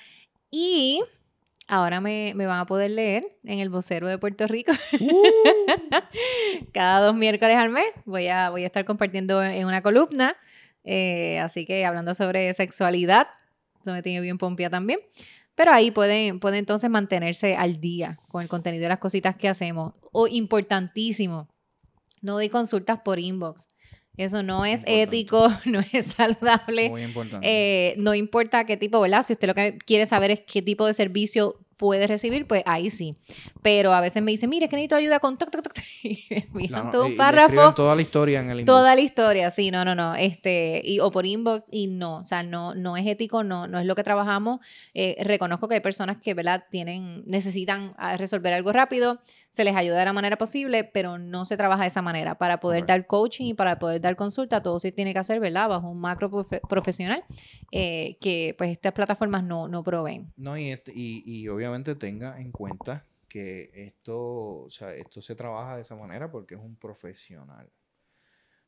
y 0.52 1.02
ahora 1.68 2.02
me, 2.02 2.34
van 2.36 2.60
a 2.60 2.66
poder 2.66 2.92
leer 2.92 3.26
en 3.44 3.60
el 3.60 3.70
vocero 3.70 4.08
de 4.08 4.18
Puerto 4.18 4.46
Rico. 4.48 4.72
Uh. 5.00 5.24
Cada 6.74 7.00
dos 7.00 7.16
miércoles 7.16 7.56
al 7.56 7.70
mes 7.70 7.86
voy 8.06 8.28
a, 8.28 8.50
voy 8.50 8.64
a 8.64 8.68
estar 8.68 8.86
compartiendo 8.86 9.44
en 9.44 9.66
una 9.66 9.82
columna. 9.82 10.36
Eh, 10.84 11.40
así 11.40 11.66
que 11.66 11.86
hablando 11.86 12.14
sobre 12.14 12.54
sexualidad, 12.54 13.28
me 13.84 14.02
tiene 14.02 14.22
bien 14.22 14.38
pompia 14.38 14.70
también. 14.70 15.00
Pero 15.56 15.72
ahí 15.72 15.92
pueden, 15.92 16.40
pueden 16.40 16.60
entonces 16.60 16.90
mantenerse 16.90 17.56
al 17.56 17.80
día 17.80 18.20
con 18.28 18.42
el 18.42 18.50
contenido 18.50 18.84
de 18.84 18.90
las 18.90 19.00
cositas 19.00 19.36
que 19.36 19.48
hacemos. 19.48 19.94
O 20.12 20.28
importantísimo, 20.28 21.48
no 22.22 22.34
doy 22.34 22.50
consultas 22.50 23.00
por 23.04 23.20
inbox. 23.20 23.68
Eso 24.18 24.44
no 24.44 24.66
es 24.66 24.84
ético, 24.86 25.50
no 25.66 25.80
es 25.92 26.08
saludable. 26.08 26.90
Muy 26.90 27.04
importante. 27.04 27.48
Eh, 27.48 27.96
no 27.98 28.14
importa 28.14 28.66
qué 28.66 28.78
tipo, 28.78 29.00
¿verdad? 29.00 29.24
Si 29.24 29.34
usted 29.34 29.48
lo 29.48 29.56
que 29.56 29.78
quiere 29.78 30.06
saber 30.06 30.32
es 30.32 30.42
qué 30.42 30.62
tipo 30.62 30.86
de 30.86 30.94
servicio 30.94 31.65
puede 31.78 32.08
recibir, 32.08 32.48
pues 32.48 32.64
ahí 32.66 32.90
sí. 32.90 33.16
Pero 33.62 33.94
a 33.94 34.02
veces 34.02 34.22
me 34.24 34.32
dicen, 34.32 34.50
mire, 34.50 34.66
es 34.66 34.70
que 34.70 34.76
necesito 34.76 34.96
ayuda 34.96 35.20
con 35.20 35.38
toc, 35.38 35.52
toc, 35.52 35.62
toc, 35.64 35.74
y 36.04 36.26
me 36.54 36.68
No, 36.68 36.90
todo 36.90 37.06
un 37.06 37.16
párrafo. 37.16 37.74
toda 37.74 37.96
la 37.96 38.02
historia 38.02 38.40
en 38.42 38.50
el 38.50 38.60
inbox. 38.62 38.66
Toda 38.66 38.96
la 38.96 39.02
historia, 39.02 39.50
sí, 39.50 39.72
no, 39.72 39.86
no, 39.86 39.96
no, 39.96 40.16
este, 40.16 40.82
y, 40.84 41.00
o 41.00 41.12
por 41.12 41.26
inbox, 41.26 41.66
y 41.72 41.88
no, 41.88 42.18
o 42.18 42.26
sea, 42.26 42.44
no, 42.44 42.76
no 42.76 42.98
es 42.98 43.06
ético, 43.06 43.44
no, 43.44 43.68
no 43.68 43.80
es 43.80 43.86
lo 43.86 43.96
que 43.96 44.04
trabajamos. 44.04 44.60
Eh, 44.94 45.18
reconozco 45.24 45.68
que 45.68 45.76
hay 45.76 45.82
personas 45.82 46.18
que, 46.18 46.34
¿verdad?, 46.34 46.66
tienen, 46.70 47.24
necesitan 47.26 47.94
ah, 47.98 48.18
resolver 48.18 48.54
algo 48.54 48.72
rápido, 48.72 49.20
se 49.56 49.64
les 49.64 49.76
ayuda 49.76 49.98
de 50.00 50.06
la 50.06 50.12
manera 50.14 50.38
posible, 50.38 50.84
pero 50.84 51.18
no 51.18 51.46
se 51.46 51.56
trabaja 51.56 51.84
de 51.84 51.88
esa 51.88 52.02
manera. 52.02 52.38
Para 52.38 52.60
poder 52.60 52.86
dar 52.86 53.08
coaching 53.08 53.46
y 53.46 53.54
para 53.54 53.80
poder 53.80 54.02
dar 54.02 54.18
consulta, 54.18 54.62
todo 54.62 54.80
se 54.80 54.92
tiene 54.92 55.14
que 55.14 55.20
hacer, 55.20 55.40
¿verdad?, 55.40 55.70
bajo 55.70 55.90
un 55.90 56.00
macro 56.02 56.30
profe- 56.30 56.60
profesional 56.68 57.24
eh, 57.72 58.18
que, 58.20 58.54
pues, 58.58 58.70
estas 58.72 58.92
plataformas 58.92 59.44
no, 59.44 59.70
no 59.70 59.82
proveen. 59.82 60.34
No, 60.36 60.58
y, 60.58 60.72
este- 60.72 60.92
y, 60.94 61.24
y 61.26 61.48
obviamente 61.48 61.96
tenga 61.96 62.40
en 62.42 62.52
cuenta 62.52 63.06
que 63.30 63.72
esto, 63.74 64.64
o 64.66 64.70
sea, 64.70 64.94
esto 64.94 65.22
se 65.22 65.36
trabaja 65.36 65.78
de 65.78 65.84
esa 65.84 65.96
manera 65.96 66.30
porque 66.30 66.56
es 66.56 66.62
un 66.62 66.76
profesional. 66.76 67.70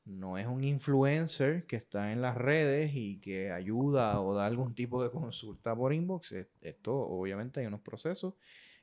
No 0.05 0.37
es 0.37 0.47
un 0.47 0.63
influencer 0.63 1.65
que 1.65 1.75
está 1.75 2.13
en 2.13 2.21
las 2.21 2.35
redes 2.37 2.91
y 2.93 3.19
que 3.19 3.51
ayuda 3.51 4.21
o 4.21 4.33
da 4.33 4.45
algún 4.45 4.73
tipo 4.73 5.03
de 5.03 5.11
consulta 5.11 5.75
por 5.75 5.93
inbox. 5.93 6.31
Es- 6.31 6.47
Esto, 6.61 6.95
obviamente, 6.97 7.59
hay 7.59 7.65
unos 7.65 7.81
procesos. 7.81 8.33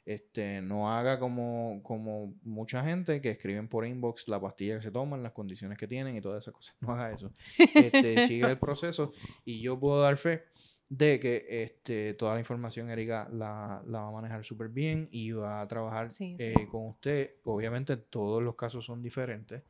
Este, 0.07 0.61
no 0.61 0.93
haga 0.93 1.19
como, 1.19 1.81
como 1.83 2.35
mucha 2.43 2.85
gente 2.85 3.23
que 3.23 3.31
escriben 3.31 3.69
por 3.69 3.87
inbox 3.87 4.29
la 4.29 4.39
pastilla 4.41 4.77
que 4.77 4.83
se 4.83 4.91
toman, 4.91 5.23
las 5.23 5.33
condiciones 5.33 5.79
que 5.79 5.89
tienen 5.89 6.17
y 6.17 6.21
todas 6.21 6.43
esas 6.45 6.53
cosas. 6.55 6.77
No 6.81 6.93
haga 6.93 7.13
eso. 7.13 7.31
Este, 7.75 8.27
sigue 8.29 8.47
el 8.47 8.59
proceso 8.59 9.13
y 9.45 9.63
yo 9.63 9.79
puedo 9.81 10.03
dar 10.03 10.17
fe 10.19 10.45
de 10.91 11.19
que 11.19 11.47
este, 11.49 12.13
toda 12.15 12.35
la 12.35 12.41
información 12.41 12.91
Erika 12.91 13.29
la, 13.33 13.83
la 13.87 14.03
va 14.03 14.09
a 14.09 14.13
manejar 14.13 14.45
súper 14.45 14.69
bien 14.69 15.09
y 15.11 15.33
va 15.33 15.63
a 15.63 15.67
trabajar 15.69 16.11
Sí, 16.11 16.37
sí. 16.39 16.45
eh, 16.45 16.69
con 16.71 16.89
usted. 16.89 17.37
Obviamente 17.45 17.97
todos 17.97 18.43
los 18.43 18.55
casos 18.57 18.85
son 18.85 19.03
diferentes. 19.03 19.63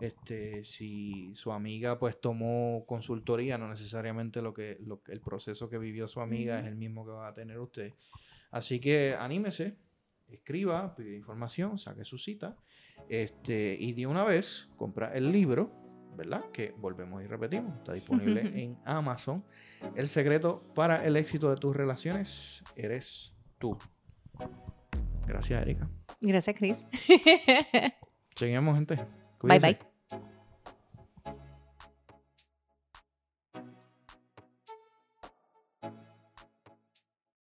Este, 0.00 0.64
si 0.64 1.32
su 1.36 1.52
amiga 1.52 1.98
pues 1.98 2.20
tomó 2.20 2.84
consultoría, 2.88 3.58
no 3.58 3.68
necesariamente 3.68 4.42
lo 4.42 4.52
que, 4.52 4.78
lo 4.80 5.00
el 5.08 5.20
proceso 5.20 5.68
que 5.68 5.78
vivió 5.78 6.08
su 6.08 6.20
amiga 6.20 6.58
es 6.58 6.66
el 6.66 6.74
mismo 6.74 7.04
que 7.04 7.12
va 7.12 7.28
a 7.28 7.34
tener 7.34 7.58
usted. 7.60 7.92
Así 8.52 8.78
que 8.78 9.16
anímese, 9.18 9.76
escriba, 10.28 10.94
pide 10.94 11.16
información, 11.16 11.78
saque 11.78 12.04
su 12.04 12.18
cita, 12.18 12.56
este, 13.08 13.76
y 13.78 13.92
de 13.94 14.06
una 14.06 14.24
vez 14.24 14.68
compra 14.76 15.12
el 15.14 15.32
libro, 15.32 15.72
¿verdad? 16.16 16.44
Que 16.52 16.72
volvemos 16.76 17.22
y 17.22 17.26
repetimos, 17.26 17.76
está 17.78 17.94
disponible 17.94 18.42
en 18.62 18.78
Amazon. 18.84 19.44
El 19.96 20.08
secreto 20.08 20.62
para 20.74 21.04
el 21.04 21.16
éxito 21.16 21.50
de 21.50 21.56
tus 21.56 21.74
relaciones 21.74 22.62
eres 22.76 23.34
tú. 23.58 23.76
Gracias, 25.26 25.60
Erika. 25.62 25.88
Gracias, 26.20 26.56
Chris. 26.56 26.86
Seguimos, 28.36 28.74
gente. 28.76 28.96
bye, 28.96 29.06
Cuídense. 29.38 29.66
bye. 29.66 29.91